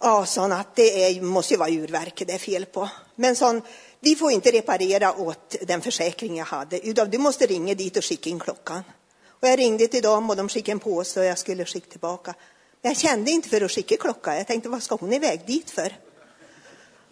Ja, 0.00 0.26
sa 0.26 0.40
han, 0.40 0.52
att 0.52 0.76
det 0.76 1.04
är, 1.04 1.22
måste 1.22 1.54
ju 1.54 1.58
vara 1.58 1.70
urverket 1.70 2.28
det 2.28 2.34
är 2.34 2.38
fel 2.38 2.66
på. 2.66 2.88
Men 3.14 3.36
sån, 3.36 3.62
vi 4.00 4.16
får 4.16 4.32
inte 4.32 4.50
reparera 4.50 5.14
åt 5.20 5.56
den 5.62 5.80
försäkring 5.80 6.36
jag 6.36 6.44
hade, 6.44 6.86
utan 6.86 7.10
du 7.10 7.18
måste 7.18 7.46
ringa 7.46 7.74
dit 7.74 7.96
och 7.96 8.04
skicka 8.04 8.30
in 8.30 8.40
klockan. 8.40 8.82
Och 9.26 9.48
jag 9.48 9.58
ringde 9.58 9.86
till 9.86 10.02
dem 10.02 10.30
och 10.30 10.36
de 10.36 10.48
skickade 10.48 10.72
en 10.72 10.78
påse 10.78 11.20
och 11.20 11.26
jag 11.26 11.38
skulle 11.38 11.64
skicka 11.64 11.90
tillbaka. 11.90 12.34
Men 12.82 12.90
jag 12.90 12.98
kände 12.98 13.30
inte 13.30 13.48
för 13.48 13.60
att 13.60 13.70
skicka 13.70 13.96
klockan, 13.96 14.36
Jag 14.36 14.46
tänkte, 14.46 14.68
vad 14.68 14.82
ska 14.82 14.94
hon 14.94 15.12
iväg 15.12 15.40
dit 15.46 15.70
för? 15.70 15.96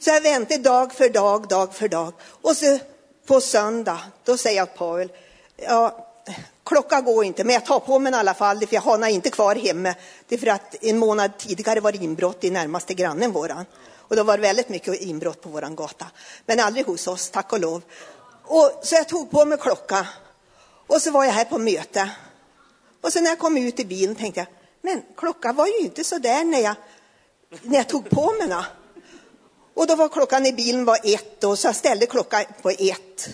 Så 0.04 0.10
jag 0.10 0.20
väntade 0.20 0.62
dag 0.62 0.92
för 0.92 1.08
dag, 1.08 1.48
dag 1.48 1.74
för 1.74 1.88
dag. 1.88 2.12
Och 2.42 2.56
så 2.56 2.78
på 3.26 3.40
söndag, 3.40 4.00
då 4.24 4.36
säger 4.36 4.56
jag 4.56 4.68
till 4.68 4.78
Paul, 4.78 5.12
ja, 5.56 6.06
klockan 6.64 7.04
går 7.04 7.24
inte, 7.24 7.44
men 7.44 7.54
jag 7.54 7.66
tar 7.66 7.80
på 7.80 7.98
mig 7.98 8.12
i 8.12 8.16
alla 8.16 8.34
fall, 8.34 8.58
för 8.58 8.74
jag 8.74 8.80
har 8.80 9.06
inte 9.06 9.30
kvar 9.30 9.54
hemma. 9.54 9.94
Det 10.28 10.34
är 10.34 10.38
för 10.38 10.46
att 10.46 10.84
en 10.84 10.98
månad 10.98 11.38
tidigare 11.38 11.80
var 11.80 11.92
det 11.92 11.98
inbrott 11.98 12.44
i 12.44 12.50
närmaste 12.50 12.94
grannen 12.94 13.32
våran. 13.32 13.66
Och 13.96 14.16
då 14.16 14.22
var 14.22 14.36
det 14.36 14.42
väldigt 14.42 14.68
mycket 14.68 15.00
inbrott 15.00 15.42
på 15.42 15.48
våran 15.48 15.76
gata. 15.76 16.06
Men 16.46 16.60
aldrig 16.60 16.86
hos 16.86 17.06
oss, 17.06 17.30
tack 17.30 17.52
och 17.52 17.60
lov. 17.60 17.82
Och, 18.44 18.80
så 18.82 18.94
jag 18.94 19.08
tog 19.08 19.30
på 19.30 19.44
mig 19.44 19.58
klocka. 19.58 20.06
Och 20.86 21.02
så 21.02 21.10
var 21.10 21.24
jag 21.24 21.32
här 21.32 21.44
på 21.44 21.58
möte. 21.58 22.10
Och 23.00 23.12
så 23.12 23.20
när 23.20 23.28
jag 23.28 23.38
kom 23.38 23.56
ut 23.56 23.80
i 23.80 23.84
bilen 23.84 24.16
tänkte 24.16 24.40
jag, 24.40 24.46
men 24.80 25.02
klockan 25.16 25.56
var 25.56 25.66
ju 25.66 25.78
inte 25.78 26.04
så 26.04 26.18
där 26.18 26.44
när 26.44 26.60
jag, 26.60 26.74
när 27.62 27.76
jag 27.76 27.88
tog 27.88 28.10
på 28.10 28.32
mig 28.32 28.48
den. 28.48 28.62
Och 29.74 29.86
då 29.86 29.94
var 29.94 30.08
klockan 30.08 30.46
i 30.46 30.52
bilen 30.52 30.84
var 30.84 30.98
ett 31.04 31.44
och 31.44 31.58
så 31.58 31.68
jag 31.68 31.76
ställde 31.76 32.06
klockan 32.06 32.44
på 32.62 32.70
ett. 32.70 33.28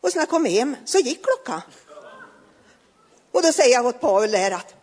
Och 0.00 0.10
så 0.10 0.16
när 0.16 0.22
jag 0.22 0.28
kom 0.28 0.44
hem 0.44 0.76
så 0.84 0.98
gick 0.98 1.24
klockan. 1.24 1.60
Och 3.32 3.42
då 3.42 3.52
säger 3.52 3.74
jag 3.74 3.86
åt 3.86 4.00
Paul 4.00 4.30
där 4.30 4.50
att, 4.50 4.74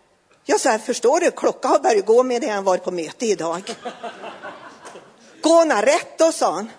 jag 0.46 0.60
sa, 0.60 0.80
förstår 0.80 1.20
du, 1.20 1.32
klockan 1.32 1.72
har 1.72 1.80
börjat 1.80 2.06
gå 2.06 2.24
med 2.24 2.42
det 2.42 2.48
han 2.48 2.64
var 2.64 2.78
på 2.78 2.92
möte 2.92 3.26
idag. 3.26 3.76
Går 5.42 5.66
den 5.66 5.82
rätt 5.82 6.18
då, 6.18 6.32
sa 6.32 6.52
han. 6.52 6.70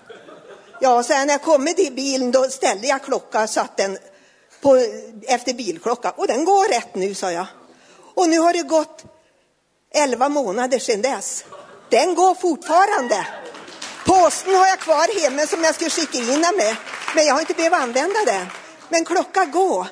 Ja, 0.81 1.03
så 1.03 1.12
när 1.12 1.29
jag 1.29 1.43
kom 1.43 1.66
till 1.66 1.93
bilen 1.93 2.31
då 2.31 2.45
ställde 2.45 2.87
jag 2.87 3.03
klockan 3.03 3.49
så 3.49 3.61
att 3.61 3.77
den 3.77 3.99
på, 4.61 4.77
efter 5.23 5.55
bilklockan. 5.55 6.12
Och 6.16 6.27
den 6.27 6.45
går 6.45 6.69
rätt 6.69 6.95
nu, 6.95 7.14
sa 7.14 7.33
jag. 7.33 7.47
Och 8.14 8.29
nu 8.29 8.39
har 8.39 8.53
det 8.53 8.62
gått 8.62 9.05
elva 9.95 10.29
månader 10.29 10.79
sedan 10.79 11.03
dess. 11.03 11.45
Den 11.91 12.14
går 12.14 12.35
fortfarande. 12.35 13.27
Påsen 14.09 14.55
har 14.55 14.67
jag 14.67 14.79
kvar 14.79 15.23
hemma 15.23 15.47
som 15.47 15.65
jag 15.65 15.75
skulle 15.75 15.91
skicka 15.91 16.19
in 16.19 16.27
den 16.27 16.57
med. 16.57 16.77
Men 17.15 17.27
jag 17.27 17.35
har 17.35 17.41
inte 17.41 17.55
behövt 17.55 17.75
använda 17.75 18.25
den. 18.27 18.47
Men 18.89 19.05
klockan 19.05 19.51
går. 19.51 19.87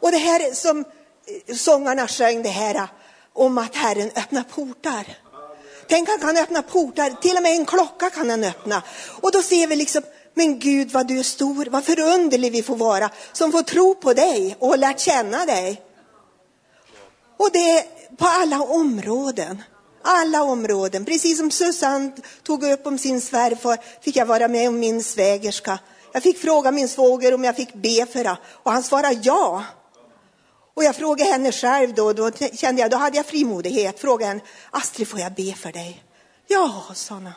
Och 0.00 0.10
det 0.10 0.18
här 0.18 0.54
som 0.54 0.78
eh, 0.78 1.56
sångarna 1.56 2.08
sjöng 2.08 2.42
det 2.42 2.48
här 2.48 2.74
eh, 2.74 2.88
om 3.32 3.58
att 3.58 3.74
Herren 3.74 4.10
öppnar 4.16 4.42
portar. 4.42 5.06
Tänk 5.88 6.08
han 6.08 6.18
kan 6.18 6.36
öppna 6.36 6.62
portar, 6.62 7.10
till 7.10 7.36
och 7.36 7.42
med 7.42 7.52
en 7.52 7.66
klocka 7.66 8.10
kan 8.10 8.30
han 8.30 8.44
öppna. 8.44 8.82
Och 9.20 9.32
då 9.32 9.42
ser 9.42 9.66
vi 9.66 9.76
liksom, 9.76 10.02
men 10.34 10.58
Gud 10.58 10.90
vad 10.90 11.06
du 11.06 11.18
är 11.18 11.22
stor, 11.22 11.66
vad 11.70 11.84
förunderlig 11.84 12.52
vi 12.52 12.62
får 12.62 12.76
vara 12.76 13.10
som 13.32 13.52
får 13.52 13.62
tro 13.62 13.94
på 13.94 14.12
dig 14.12 14.56
och 14.58 14.78
lärt 14.78 15.00
känna 15.00 15.46
dig. 15.46 15.82
Och 17.36 17.50
det 17.52 17.70
är 17.70 17.84
på 18.16 18.26
alla 18.26 18.62
områden. 18.62 19.62
Alla 20.02 20.42
områden. 20.42 21.04
Precis 21.04 21.38
som 21.38 21.50
Susanne 21.50 22.12
tog 22.42 22.64
upp 22.64 22.86
om 22.86 22.98
sin 22.98 23.20
svärfar 23.20 23.78
fick 24.00 24.16
jag 24.16 24.26
vara 24.26 24.48
med 24.48 24.68
om 24.68 24.78
min 24.78 25.02
svägerska. 25.02 25.78
Jag 26.12 26.22
fick 26.22 26.38
fråga 26.38 26.70
min 26.70 26.88
svåger 26.88 27.34
om 27.34 27.44
jag 27.44 27.56
fick 27.56 27.74
be 27.74 28.06
för 28.06 28.24
henne 28.24 28.38
och 28.62 28.72
han 28.72 28.82
svarade 28.82 29.20
ja. 29.22 29.64
Och 30.74 30.84
jag 30.84 30.96
frågade 30.96 31.30
henne 31.30 31.52
själv 31.52 31.94
då, 31.94 32.12
då 32.12 32.30
kände 32.52 32.82
jag, 32.82 32.90
då 32.90 32.96
hade 32.96 33.16
jag 33.16 33.26
frimodighet. 33.26 34.00
Frågade 34.00 34.28
henne, 34.28 34.40
Astrid 34.70 35.08
får 35.08 35.20
jag 35.20 35.34
be 35.34 35.54
för 35.54 35.72
dig? 35.72 36.04
Ja, 36.46 36.84
sa 36.94 37.14
hon. 37.14 37.28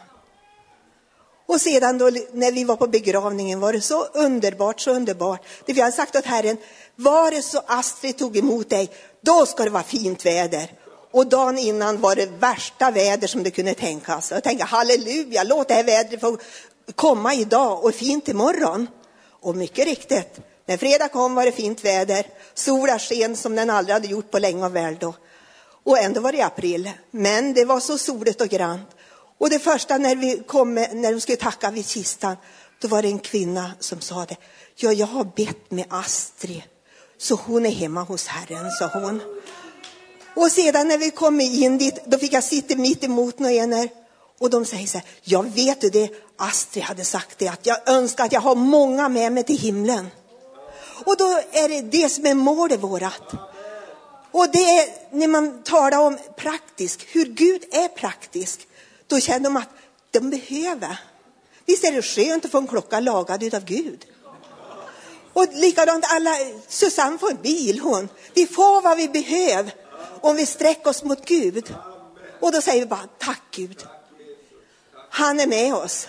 Och 1.46 1.62
sedan 1.62 1.98
då 1.98 2.12
när 2.34 2.52
vi 2.52 2.64
var 2.64 2.76
på 2.76 2.88
begravningen 2.88 3.60
var 3.60 3.74
det 3.74 3.82
så 3.82 4.04
underbart, 4.04 4.80
så 4.80 4.92
underbart. 4.92 5.46
Det 5.66 5.74
vi 5.74 5.82
hade 5.82 5.94
sagt 5.94 6.16
åt 6.16 6.26
Herren, 6.26 6.58
var 6.96 7.32
det 7.32 7.42
så 7.42 7.62
Astrid 7.68 8.18
tog 8.18 8.38
emot 8.38 8.70
dig, 8.70 8.90
då 9.22 9.46
ska 9.46 9.64
det 9.64 9.70
vara 9.70 9.84
fint 9.84 10.26
väder. 10.26 10.72
Och 11.14 11.28
dagen 11.28 11.58
innan 11.58 12.02
var 12.02 12.16
det 12.16 12.26
värsta 12.26 12.92
väder 12.92 13.28
som 13.28 13.44
det 13.44 13.52
kunde 13.52 13.74
tänkas. 13.74 14.16
Alltså, 14.16 14.34
jag 14.34 14.44
tänkte 14.44 14.66
halleluja, 14.66 15.44
låt 15.44 15.68
det 15.68 15.74
här 15.74 15.84
vädret 15.84 16.22
få 16.22 16.38
komma 16.96 17.34
idag 17.34 17.86
och 17.86 17.96
fint 17.96 18.28
imorgon. 18.28 18.88
Och 19.42 19.56
mycket 19.56 19.86
riktigt, 19.86 20.40
när 20.66 20.78
fredag 20.78 21.08
kom 21.08 21.36
var 21.36 21.46
det 21.46 21.52
fint 21.52 21.86
väder. 21.86 22.26
Solen 22.54 23.00
sken 23.00 23.36
som 23.36 23.56
den 23.56 23.70
aldrig 23.70 23.94
hade 23.94 24.08
gjort 24.08 24.32
på 24.32 24.40
länge 24.40 24.66
och 24.66 24.76
väl 24.76 24.98
då. 25.00 25.14
Och 25.84 26.00
ändå 26.00 26.22
var 26.22 26.32
det 26.32 26.42
april. 26.42 26.92
Men 27.12 27.54
det 27.54 27.66
var 27.66 27.80
så 27.80 27.98
soligt 27.98 28.42
och 28.42 28.50
grant. 28.50 28.90
Och 29.38 29.50
det 29.50 29.60
första 29.60 29.98
när 29.98 30.16
vi 30.16 30.44
kom, 30.48 30.74
när 30.74 31.12
de 31.12 31.22
skulle 31.22 31.38
tacka 31.38 31.72
vid 31.72 31.86
kistan, 31.86 32.36
då 32.82 32.88
var 32.88 33.02
det 33.02 33.08
en 33.08 33.20
kvinna 33.20 33.72
som 33.80 34.02
sa 34.02 34.26
det. 34.26 34.38
Ja, 34.76 34.94
jag 34.94 35.08
har 35.08 35.24
bett 35.24 35.72
med 35.72 35.86
Astrid, 35.90 36.64
så 37.18 37.36
hon 37.36 37.66
är 37.66 37.72
hemma 37.72 38.04
hos 38.04 38.28
Herren, 38.28 38.72
sa 38.72 39.00
hon. 39.00 39.22
Och 40.36 40.52
sedan 40.52 40.88
när 40.88 40.98
vi 40.98 41.12
kom 41.12 41.42
in 41.42 41.78
dit, 41.78 42.06
då 42.06 42.18
fick 42.18 42.34
jag 42.34 42.44
sitta 42.44 42.76
mitt 42.76 43.04
emot 43.04 43.40
några 43.40 43.88
och 44.40 44.50
de 44.50 44.66
säger 44.66 44.88
så 44.88 44.98
här, 44.98 45.08
jag 45.24 45.44
vet 45.44 45.82
du 45.82 45.90
det, 45.90 46.10
Astrid 46.38 46.84
hade 46.84 47.06
sagt 47.06 47.40
det, 47.40 47.48
att 47.48 47.66
jag 47.66 47.90
önskar 47.90 48.26
att 48.26 48.32
jag 48.32 48.42
har 48.42 48.56
många 48.56 49.10
med 49.10 49.32
mig 49.32 49.44
till 49.44 49.58
himlen. 49.58 50.08
Och 51.06 51.18
då 51.18 51.42
är 51.52 51.70
det 51.70 51.82
det 51.82 52.10
som 52.10 52.26
är 52.26 52.34
målet 52.34 52.80
vårat. 52.80 53.34
Och 54.32 54.52
det 54.52 54.80
är 54.80 54.90
när 55.12 55.28
man 55.28 55.64
talar 55.64 55.98
om 55.98 56.18
praktisk, 56.38 57.08
hur 57.12 57.26
Gud 57.26 57.64
är 57.72 57.88
praktisk, 57.88 58.68
då 59.08 59.20
känner 59.20 59.44
de 59.44 59.58
att 59.58 59.70
de 60.12 60.30
behöver. 60.30 61.00
Visst 61.66 61.84
är 61.84 61.92
det 61.92 62.02
skönt 62.02 62.46
att 62.46 62.52
få 62.52 62.58
en 62.58 62.68
klocka 62.68 63.00
lagad 63.00 63.54
av 63.54 63.66
Gud? 63.66 64.06
Och 65.34 65.48
likadant 65.54 66.06
alla, 66.08 66.36
Susanne 66.68 67.18
får 67.18 67.32
en 67.32 67.42
bil 67.42 67.80
hon. 67.80 68.10
Vi 68.34 68.48
får 68.48 68.82
vad 68.82 68.98
vi 68.98 69.10
behöver 69.10 69.83
om 70.24 70.36
vi 70.36 70.46
sträcker 70.46 70.90
oss 70.90 71.04
mot 71.04 71.26
Gud. 71.26 71.76
Och 72.40 72.52
då 72.52 72.62
säger 72.62 72.80
vi 72.80 72.86
bara 72.86 73.08
tack 73.18 73.42
Gud. 73.52 73.86
Han 75.10 75.40
är 75.40 75.48
med 75.48 75.74
oss. 75.74 76.08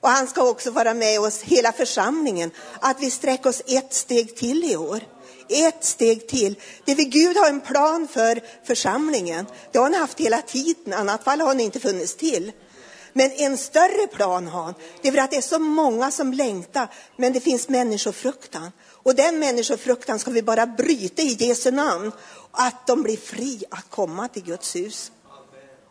Och 0.00 0.08
han 0.08 0.26
ska 0.26 0.48
också 0.48 0.70
vara 0.70 0.94
med 0.94 1.20
oss, 1.20 1.42
hela 1.42 1.72
församlingen, 1.72 2.50
att 2.80 3.00
vi 3.00 3.10
sträcker 3.10 3.50
oss 3.50 3.62
ett 3.66 3.94
steg 3.94 4.36
till 4.36 4.64
i 4.64 4.76
år. 4.76 5.00
Ett 5.48 5.84
steg 5.84 6.28
till. 6.28 6.60
Det 6.84 6.94
vill 6.94 7.08
Gud 7.08 7.36
ha 7.36 7.48
en 7.48 7.60
plan 7.60 8.08
för 8.08 8.40
församlingen. 8.64 9.46
Det 9.72 9.78
har 9.78 9.84
han 9.84 9.94
haft 9.94 10.20
hela 10.20 10.42
tiden, 10.42 10.92
i 10.92 10.96
annat 10.96 11.24
fall 11.24 11.40
har 11.40 11.48
han 11.48 11.60
inte 11.60 11.80
funnits 11.80 12.16
till. 12.16 12.52
Men 13.12 13.30
en 13.30 13.56
större 13.56 14.06
plan 14.06 14.46
har 14.46 14.62
han. 14.62 14.74
Det 15.02 15.08
är 15.08 15.12
för 15.12 15.18
att 15.18 15.30
det 15.30 15.36
är 15.36 15.40
så 15.40 15.58
många 15.58 16.10
som 16.10 16.32
längtar, 16.32 16.88
men 17.16 17.32
det 17.32 17.40
finns 17.40 17.68
människofruktan. 17.68 18.72
Och 19.02 19.14
den 19.14 19.38
människofruktan 19.38 20.18
ska 20.18 20.30
vi 20.30 20.42
bara 20.42 20.66
bryta 20.66 21.22
i 21.22 21.36
Jesu 21.38 21.70
namn. 21.70 22.12
Att 22.50 22.86
de 22.86 23.02
blir 23.02 23.16
fri 23.16 23.64
att 23.70 23.90
komma 23.90 24.28
till 24.28 24.44
Guds 24.44 24.76
hus 24.76 25.12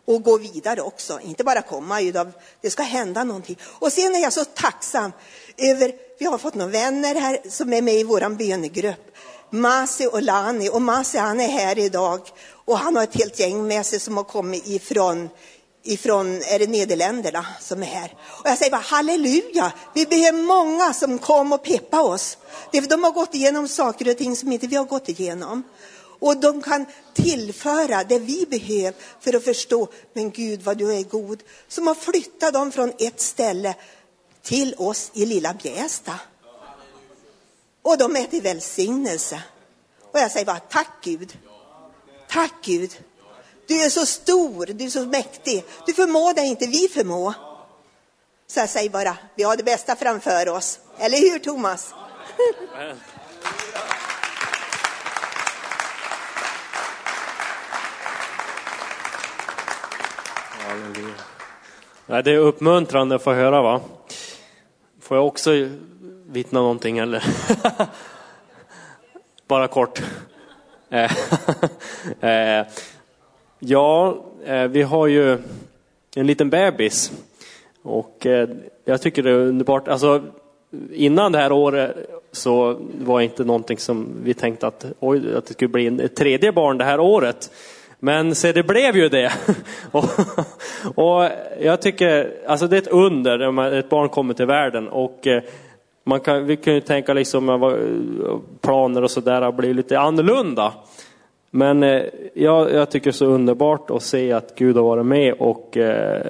och 0.05 0.24
gå 0.24 0.38
vidare 0.38 0.82
också. 0.82 1.20
Inte 1.20 1.43
bara 1.43 1.62
komma, 1.62 2.01
utan 2.01 2.34
det 2.62 2.70
ska 2.70 2.84
hända 2.84 3.24
någonting. 3.24 3.58
Och 3.64 3.93
sen 3.93 4.16
är 4.16 4.20
jag 4.20 4.34
så 4.34 4.45
tacksam 4.45 5.12
över, 5.58 5.93
vi 6.20 6.26
har 6.26 6.38
fått 6.38 6.55
några 6.55 6.72
vänner 6.72 7.16
här 7.16 7.39
som 7.49 7.74
är 7.74 7.82
med 7.82 7.95
i 7.95 8.03
vår 8.03 8.30
bönegrupp. 8.30 9.18
Masi 9.49 10.08
och 10.08 10.22
Lani. 10.22 10.70
Och 10.70 10.82
Masi 10.82 11.18
han 11.18 11.39
är 11.39 11.47
här 11.47 11.80
idag 11.80 12.22
Och 12.66 12.78
han 12.78 12.95
har 12.95 13.03
ett 13.03 13.16
helt 13.16 13.39
gäng 13.39 13.68
med 13.68 13.86
sig 13.86 13.99
som 13.99 14.18
har 14.18 14.24
kommit 14.24 14.68
ifrån, 14.68 15.30
ifrån 15.88 16.41
är 16.41 16.59
det 16.59 16.67
Nederländerna 16.67 17.45
som 17.59 17.83
är 17.83 17.88
här. 17.88 18.15
Och 18.25 18.49
jag 18.49 18.57
säger 18.57 18.71
bara 18.71 18.81
halleluja, 18.81 19.73
vi 19.93 20.05
behöver 20.05 20.41
många 20.41 20.93
som 20.93 21.19
kom 21.19 21.53
och 21.53 21.63
peppa 21.63 22.01
oss. 22.01 22.38
De 22.71 23.03
har 23.03 23.11
gått 23.11 23.35
igenom 23.35 23.67
saker 23.67 24.09
och 24.11 24.17
ting 24.17 24.35
som 24.35 24.51
inte 24.51 24.67
vi 24.67 24.75
har 24.75 24.85
gått 24.85 25.09
igenom. 25.09 25.63
Och 26.19 26.38
de 26.38 26.61
kan 26.61 26.85
tillföra 27.13 28.03
det 28.03 28.19
vi 28.19 28.45
behöver 28.49 28.93
för 29.19 29.35
att 29.35 29.43
förstå, 29.43 29.88
men 30.13 30.31
Gud 30.31 30.61
vad 30.61 30.77
du 30.77 30.93
är 30.93 31.03
god. 31.03 31.43
Som 31.67 31.88
har 31.88 31.95
flyttat 31.95 32.53
dem 32.53 32.71
från 32.71 32.93
ett 32.99 33.21
ställe 33.21 33.75
till 34.41 34.75
oss 34.77 35.11
i 35.13 35.25
lilla 35.25 35.53
Bjästa. 35.53 36.13
Och 37.81 37.97
de 37.97 38.15
är 38.15 38.25
till 38.25 38.41
välsignelse. 38.41 39.41
Och 40.11 40.19
jag 40.19 40.31
säger 40.31 40.45
bara 40.45 40.59
tack 40.59 40.91
Gud. 41.03 41.38
Tack 42.29 42.53
Gud. 42.61 42.97
Du 43.68 43.84
är 43.84 43.89
så 43.89 44.05
stor, 44.05 44.65
du 44.65 44.86
är 44.86 44.89
så 44.89 45.05
mäktig. 45.05 45.63
Du 45.86 45.93
förmår 45.93 46.34
det 46.34 46.41
inte 46.41 46.68
vi 46.68 46.88
förmår. 46.88 47.34
Så 48.47 48.59
jag 48.59 48.70
säger 48.70 48.89
bara, 48.89 49.18
vi 49.36 49.43
har 49.43 49.57
det 49.57 49.63
bästa 49.63 49.95
framför 49.95 50.49
oss. 50.49 50.80
Eller 50.97 51.18
hur 51.18 51.39
Thomas? 51.39 51.93
Nej, 62.05 62.24
det 62.24 62.32
är 62.32 62.38
uppmuntrande 62.38 63.15
att 63.15 63.24
få 63.24 63.34
höra 63.34 63.61
va. 63.61 63.82
Får 65.01 65.18
jag 65.18 65.28
också 65.28 65.51
vittna 66.26 66.59
någonting 66.59 66.97
eller? 66.97 67.24
Bara 69.47 69.68
kort. 69.68 70.01
Eh, 70.89 71.11
eh, 72.30 72.65
Ja, 73.60 74.18
eh, 74.45 74.64
vi 74.64 74.82
har 74.82 75.08
ju 75.08 75.38
en 76.16 76.28
liten 76.28 76.49
bebis. 76.49 77.12
Och 77.84 78.26
eh, 78.26 78.49
jag 78.86 79.01
tycker 79.01 79.24
det 79.24 79.30
är 79.30 79.36
underbart. 79.36 79.88
Alltså, 79.88 80.24
innan 80.93 81.32
det 81.32 81.38
här 81.38 81.51
året 81.51 81.95
så 82.32 82.78
var 82.99 83.18
det 83.18 83.24
inte 83.24 83.43
någonting 83.43 83.78
som 83.78 84.08
vi 84.24 84.34
tänkte 84.34 84.68
att, 84.68 84.86
oj, 84.99 85.36
att 85.36 85.45
det 85.45 85.53
skulle 85.53 85.70
bli 85.70 85.88
ett 85.88 86.16
tredje 86.16 86.51
barn 86.51 86.78
det 86.78 86.84
här 86.84 86.99
året. 86.99 87.51
Men 87.99 88.36
se, 88.36 88.51
det 88.51 88.64
blev 88.64 88.97
ju 88.97 89.10
det. 89.10 89.32
och, 89.91 90.05
och, 90.95 91.30
jag 91.62 91.82
tycker, 91.82 92.32
alltså 92.47 92.68
det 92.68 92.76
är 92.78 92.82
ett 92.82 92.88
under 92.88 93.51
när 93.51 93.72
ett 93.72 93.89
barn 93.89 94.10
kommer 94.10 94.34
till 94.34 94.45
världen. 94.45 94.88
Och 94.88 95.28
eh, 95.28 95.43
man 96.03 96.20
kan, 96.20 96.45
vi 96.45 96.58
kan 96.58 96.74
ju 96.74 96.82
tänka 96.82 97.14
liksom 97.14 97.47
planer 98.62 99.03
och 99.03 99.12
sådär 99.12 99.51
blir 99.51 99.74
lite 99.74 99.99
annorlunda. 99.99 100.74
Men 101.52 101.84
eh, 101.84 102.04
jag, 102.34 102.74
jag, 102.74 102.89
tycker 102.91 103.04
det 103.04 103.10
är 103.10 103.12
så 103.12 103.26
underbart 103.26 103.89
att 103.89 104.04
se 104.04 104.32
att 104.32 104.56
Gud 104.56 104.76
har 104.76 104.84
varit 104.84 105.06
med 105.06 105.34
och 105.34 105.78
eh, 105.78 106.26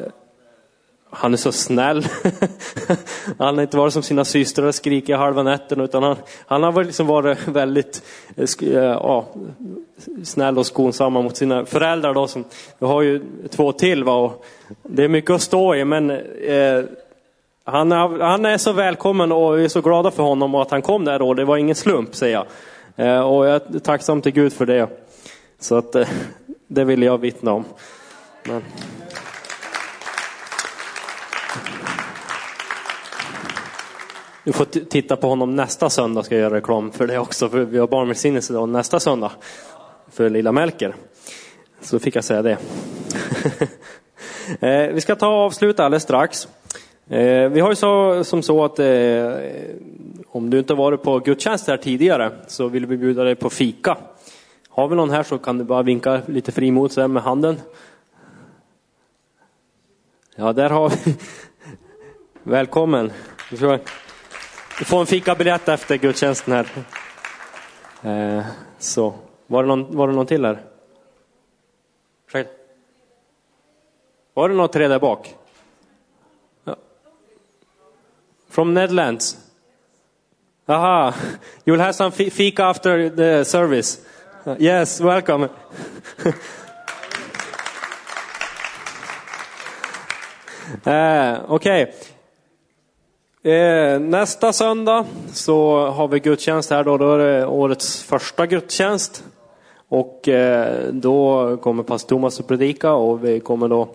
han 1.10 1.34
är 1.34 1.38
så 1.38 1.52
snäll. 1.52 2.06
han 3.38 3.56
har 3.56 3.62
inte 3.62 3.78
varit 3.78 3.94
som 3.94 4.04
sina 4.04 4.26
systrar 4.26 4.66
och 4.66 4.76
skrikit 4.76 5.18
halva 5.18 5.44
nätterna. 5.44 5.84
utan 5.84 6.04
han, 6.04 6.16
han 6.46 6.64
har 6.64 6.84
liksom 6.84 7.08
varit 7.08 7.48
väldigt 7.48 8.04
eh, 8.36 8.46
eh 8.62 8.84
ja, 8.84 9.26
snäll 10.24 10.58
och 10.58 10.66
skonsam 10.66 11.14
mot 11.14 11.38
sina 11.38 11.66
föräldrar. 11.66 12.14
Då, 12.14 12.28
som, 12.28 12.44
vi 12.80 12.86
har 12.86 13.02
ju 13.02 13.22
två 13.50 13.72
till 13.72 14.04
va, 14.04 14.16
och 14.16 14.46
det 14.84 15.04
är 15.04 15.08
mycket 15.08 15.32
att 15.32 15.42
stå 15.42 15.76
i 15.76 15.86
men 15.86 16.10
eh, 16.10 16.84
han, 17.64 17.92
är, 17.92 18.20
han 18.20 18.46
är 18.46 18.58
så 18.58 18.72
välkommen 18.72 19.32
och 19.32 19.60
vi 19.60 19.64
är 19.64 19.70
så 19.70 19.82
glada 19.82 20.12
för 20.12 20.24
honom 20.24 20.56
och 20.56 20.62
att 20.62 20.72
han 20.72 20.82
kom 20.82 21.06
där 21.06 21.22
och 21.22 21.36
det 21.36 21.46
var 21.46 21.58
ingen 21.58 21.76
slump 21.76 22.16
säger 22.16 22.34
jag. 22.34 22.46
Eh, 23.08 23.20
och 23.20 23.48
jag 23.48 23.56
är 23.56 23.80
tacksam 23.80 24.22
till 24.22 24.32
Gud 24.32 24.54
för 24.54 24.66
det. 24.66 24.88
Så 25.60 25.78
att 25.78 25.96
eh, 25.96 26.08
det 26.68 26.84
vill 26.84 27.04
jag 27.04 27.18
vittna 27.18 27.54
om. 27.54 27.66
Men... 28.44 28.64
Du 34.44 34.54
får 34.54 34.66
titta 34.66 35.16
på 35.16 35.28
honom 35.28 35.56
nästa 35.56 35.90
söndag 35.90 36.24
ska 36.24 36.36
jag 36.36 36.42
göra 36.42 36.56
reklam 36.56 36.92
för 36.92 37.08
det 37.08 37.20
också. 37.20 37.50
För 37.50 37.60
vi 37.60 37.78
har 37.78 37.88
barnvälsignelse 37.88 38.66
nästa 38.66 39.00
söndag. 39.00 39.32
För 40.12 40.30
lilla 40.30 40.52
Melker. 40.52 40.96
Så 41.82 42.00
fick 42.00 42.16
jag 42.16 42.24
säga 42.24 42.42
det. 42.42 42.58
Eh, 44.60 44.94
vi 44.94 45.02
ska 45.02 45.16
ta 45.16 45.28
och 45.28 45.46
avsluta 45.46 45.86
alldeles 45.86 46.04
strax. 46.04 46.48
Eh, 47.10 47.50
vi 47.50 47.60
har 47.60 47.70
ju 47.70 47.76
så, 47.76 48.24
som 48.24 48.44
så 48.44 48.66
att 48.66 48.80
om 50.28 50.50
du 50.50 50.60
inte 50.60 50.74
varit 50.74 51.04
på 51.04 51.20
gudstjänst 51.20 51.68
här 51.68 51.78
tidigare 51.78 52.32
så 52.48 52.68
vill 52.68 52.86
vi 52.86 52.98
bjuda 52.98 53.24
dig 53.24 53.36
på 53.36 53.50
fika. 53.50 53.98
Har 54.78 54.88
vi 54.88 54.96
någon 54.96 55.10
här 55.10 55.24
så 55.24 55.38
kan 55.38 55.58
du 55.58 55.64
bara 55.64 55.84
vinka 55.84 56.22
lite 56.28 56.52
frimodigt 56.52 57.10
med 57.10 57.24
handen. 57.24 57.62
Ja, 60.36 60.54
där 60.54 60.70
har 60.70 60.90
vi. 60.90 61.16
Välkommen. 62.44 63.12
Du 63.50 63.58
får 64.86 65.00
en 65.00 65.06
fikabiljett 65.06 65.68
efter 65.68 65.98
gudstjänsten 65.98 66.54
här. 66.54 66.68
Eh, 68.02 68.46
så, 68.80 69.14
var 69.48 69.64
det, 69.64 69.68
någon, 69.68 69.96
var 69.96 70.08
det 70.08 70.14
någon 70.14 70.26
till 70.26 70.46
här? 70.46 70.64
Var 74.34 74.50
det 74.50 74.56
något 74.56 74.74
tre 74.74 74.88
där 74.88 75.00
bak? 75.00 75.36
From 78.50 78.74
Netherlands. 78.74 79.38
Aha, 80.66 81.14
you'll 81.66 81.80
have 81.80 81.94
some 81.94 82.12
fika 82.12 82.66
after 82.66 83.10
the 83.10 83.46
service. 83.46 84.07
Yes, 84.56 85.02
welcome. 85.02 85.44
eh, 90.84 91.40
Okej. 91.48 91.94
Okay. 93.44 93.54
Eh, 93.54 94.00
nästa 94.00 94.54
söndag 94.54 95.06
så 95.34 95.88
har 95.88 96.08
vi 96.08 96.20
gudstjänst 96.20 96.70
här 96.70 96.84
då. 96.84 96.98
Då 96.98 97.14
är 97.14 97.18
det 97.18 97.46
årets 97.46 98.04
första 98.04 98.46
gudstjänst. 98.46 99.24
Och 99.90 100.28
eh, 100.28 100.88
då 100.92 101.58
kommer 101.58 101.84
pastor 101.84 102.16
Thomas 102.16 102.40
att 102.40 102.48
predika 102.48 102.94
och 102.94 103.24
vi 103.24 103.40
kommer 103.40 103.68
då 103.68 103.90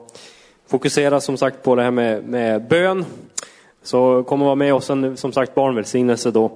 fokusera 0.67 1.21
som 1.21 1.37
sagt 1.37 1.63
på 1.63 1.75
det 1.75 1.83
här 1.83 1.91
med, 1.91 2.25
med 2.25 2.69
bön. 2.69 3.05
Så 3.83 4.23
kommer 4.23 4.45
vara 4.45 4.55
med 4.55 4.75
oss 4.75 4.91
en, 4.91 5.17
som 5.17 5.33
sagt 5.33 5.55
barnvälsignelse 5.55 6.31
då. 6.31 6.51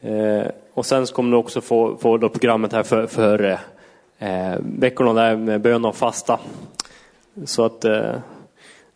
Eh, 0.00 0.46
och 0.74 0.86
sen 0.86 1.06
kommer 1.06 1.30
du 1.30 1.36
också 1.36 1.60
få, 1.60 1.96
få 1.96 2.16
då 2.16 2.28
programmet 2.28 2.72
här 2.72 2.82
för, 2.82 3.06
för 3.06 3.58
eh, 4.18 4.54
veckorna 4.58 5.12
där 5.12 5.36
med 5.36 5.60
bön 5.60 5.84
och 5.84 5.96
fasta. 5.96 6.40
Så 7.44 7.64
att 7.64 7.84
eh, 7.84 8.14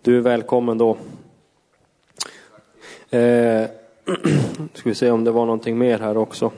du 0.02 0.16
är 0.16 0.20
välkommen 0.20 0.78
då. 0.78 0.96
Eh, 3.10 3.66
ska 4.74 4.88
vi 4.88 4.94
se 4.94 5.10
om 5.10 5.24
det 5.24 5.30
var 5.30 5.46
någonting 5.46 5.78
mer 5.78 5.98
här 5.98 6.16
också. 6.16 6.50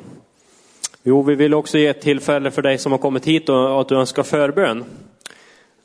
Jo, 1.02 1.22
vi 1.22 1.34
vill 1.34 1.54
också 1.54 1.78
ge 1.78 1.86
ett 1.86 2.00
tillfälle 2.00 2.50
för 2.50 2.62
dig 2.62 2.78
som 2.78 2.92
har 2.92 2.98
kommit 2.98 3.24
hit 3.24 3.48
och 3.48 3.80
att 3.80 3.88
du 3.88 3.96
önskar 3.96 4.22
förbön 4.22 4.84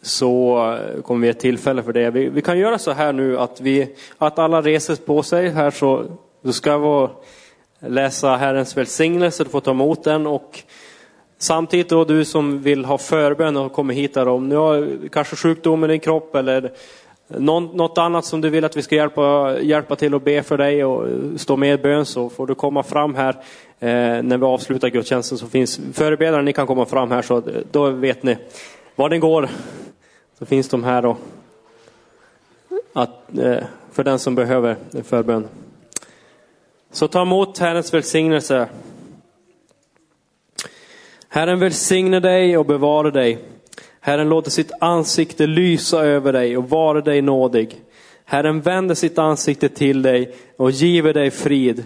så 0.01 0.57
eh, 0.73 1.01
kommer 1.01 1.21
vi 1.21 1.29
ett 1.29 1.39
tillfälle 1.39 1.83
för 1.83 1.93
det. 1.93 2.09
Vi, 2.09 2.29
vi, 2.29 2.41
kan 2.41 2.59
göra 2.59 2.77
så 2.77 2.91
här 2.91 3.13
nu 3.13 3.39
att, 3.39 3.61
vi, 3.61 3.95
att 4.17 4.39
alla 4.39 4.61
reser 4.61 4.95
på 4.95 5.23
sig 5.23 5.49
här 5.49 5.71
så, 5.71 6.05
så 6.43 6.53
ska 6.53 6.77
vara 6.77 7.09
läsa 7.87 8.35
Herrens 8.35 8.77
välsignelse, 8.77 9.43
du 9.43 9.49
får 9.49 9.61
ta 9.61 9.71
emot 9.71 10.03
den 10.03 10.27
och 10.27 10.59
samtidigt 11.37 11.89
då 11.89 12.05
du 12.05 12.25
som 12.25 12.61
vill 12.61 12.85
ha 12.85 12.97
förbön 12.97 13.57
och 13.57 13.73
kommer 13.73 13.93
hit 13.93 14.13
där 14.13 14.27
om 14.27 14.49
du 14.49 14.55
har 14.55 15.09
kanske 15.11 15.35
sjukdom 15.35 15.83
i 15.83 15.87
din 15.87 15.99
kropp 15.99 16.35
eller 16.35 16.71
något 17.37 17.97
annat 17.97 18.25
som 18.25 18.41
du 18.41 18.49
vill 18.49 18.65
att 18.65 18.77
vi 18.77 18.81
ska 18.81 18.95
hjälpa, 18.95 19.57
hjälpa 19.61 19.95
till 19.95 20.13
att 20.13 20.23
be 20.23 20.43
för 20.43 20.57
dig 20.57 20.85
och 20.85 21.07
stå 21.39 21.57
med 21.57 21.79
i 21.79 21.83
bön 21.83 22.05
så 22.05 22.29
får 22.29 22.47
du 22.47 22.55
komma 22.55 22.83
fram 22.83 23.15
här 23.15 23.33
eh, 23.79 24.23
när 24.23 24.37
vi 24.37 24.45
avslutar 24.45 24.89
gudstjänsten 24.89 25.37
så 25.37 25.47
finns 25.47 25.79
förebedjare, 25.93 26.41
ni 26.41 26.53
kan 26.53 26.67
komma 26.67 26.85
fram 26.85 27.11
här 27.11 27.21
så 27.21 27.43
då 27.71 27.89
vet 27.89 28.23
ni 28.23 28.37
var 28.95 29.09
den 29.09 29.19
går 29.19 29.49
så 30.39 30.45
finns 30.45 30.69
de 30.69 30.83
här 30.83 31.01
då. 31.01 31.17
Att, 32.93 33.37
eh, 33.37 33.63
för 33.91 34.03
den 34.03 34.19
som 34.19 34.35
behöver 34.35 34.75
förbön. 35.03 35.47
Så 36.93 37.07
ta 37.07 37.21
emot 37.21 37.57
Herrens 37.57 37.93
välsignelse. 37.93 38.69
Herren 41.29 41.59
välsigne 41.59 42.19
dig 42.19 42.57
och 42.57 42.65
bevara 42.65 43.11
dig. 43.11 43.39
Herren 43.99 44.29
låter 44.29 44.51
sitt 44.51 44.71
ansikte 44.81 45.47
lysa 45.47 46.05
över 46.05 46.33
dig 46.33 46.57
och 46.57 46.69
vara 46.69 47.01
dig 47.01 47.21
nådig. 47.21 47.81
Herren 48.25 48.61
vänder 48.61 48.95
sitt 48.95 49.17
ansikte 49.17 49.69
till 49.69 50.01
dig 50.01 50.35
och 50.57 50.71
giver 50.71 51.13
dig 51.13 51.31
frid. 51.31 51.85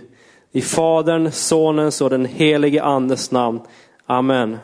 I 0.52 0.62
Faderns, 0.62 1.48
Sonens 1.48 2.02
och 2.02 2.10
den 2.10 2.26
helige 2.26 2.84
Andes 2.84 3.32
namn. 3.32 3.60
Amen. 4.06 4.58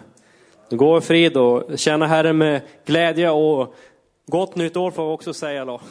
Gå 0.69 0.97
i 0.97 1.01
frid 1.01 1.37
och 1.37 1.79
känna 1.79 2.07
Herren 2.07 2.37
med 2.37 2.61
glädje 2.85 3.29
och 3.29 3.75
gott 4.27 4.55
nytt 4.55 4.77
år 4.77 4.91
får 4.91 5.05
vi 5.05 5.11
också 5.11 5.33
säga 5.33 5.65
då. 5.65 5.81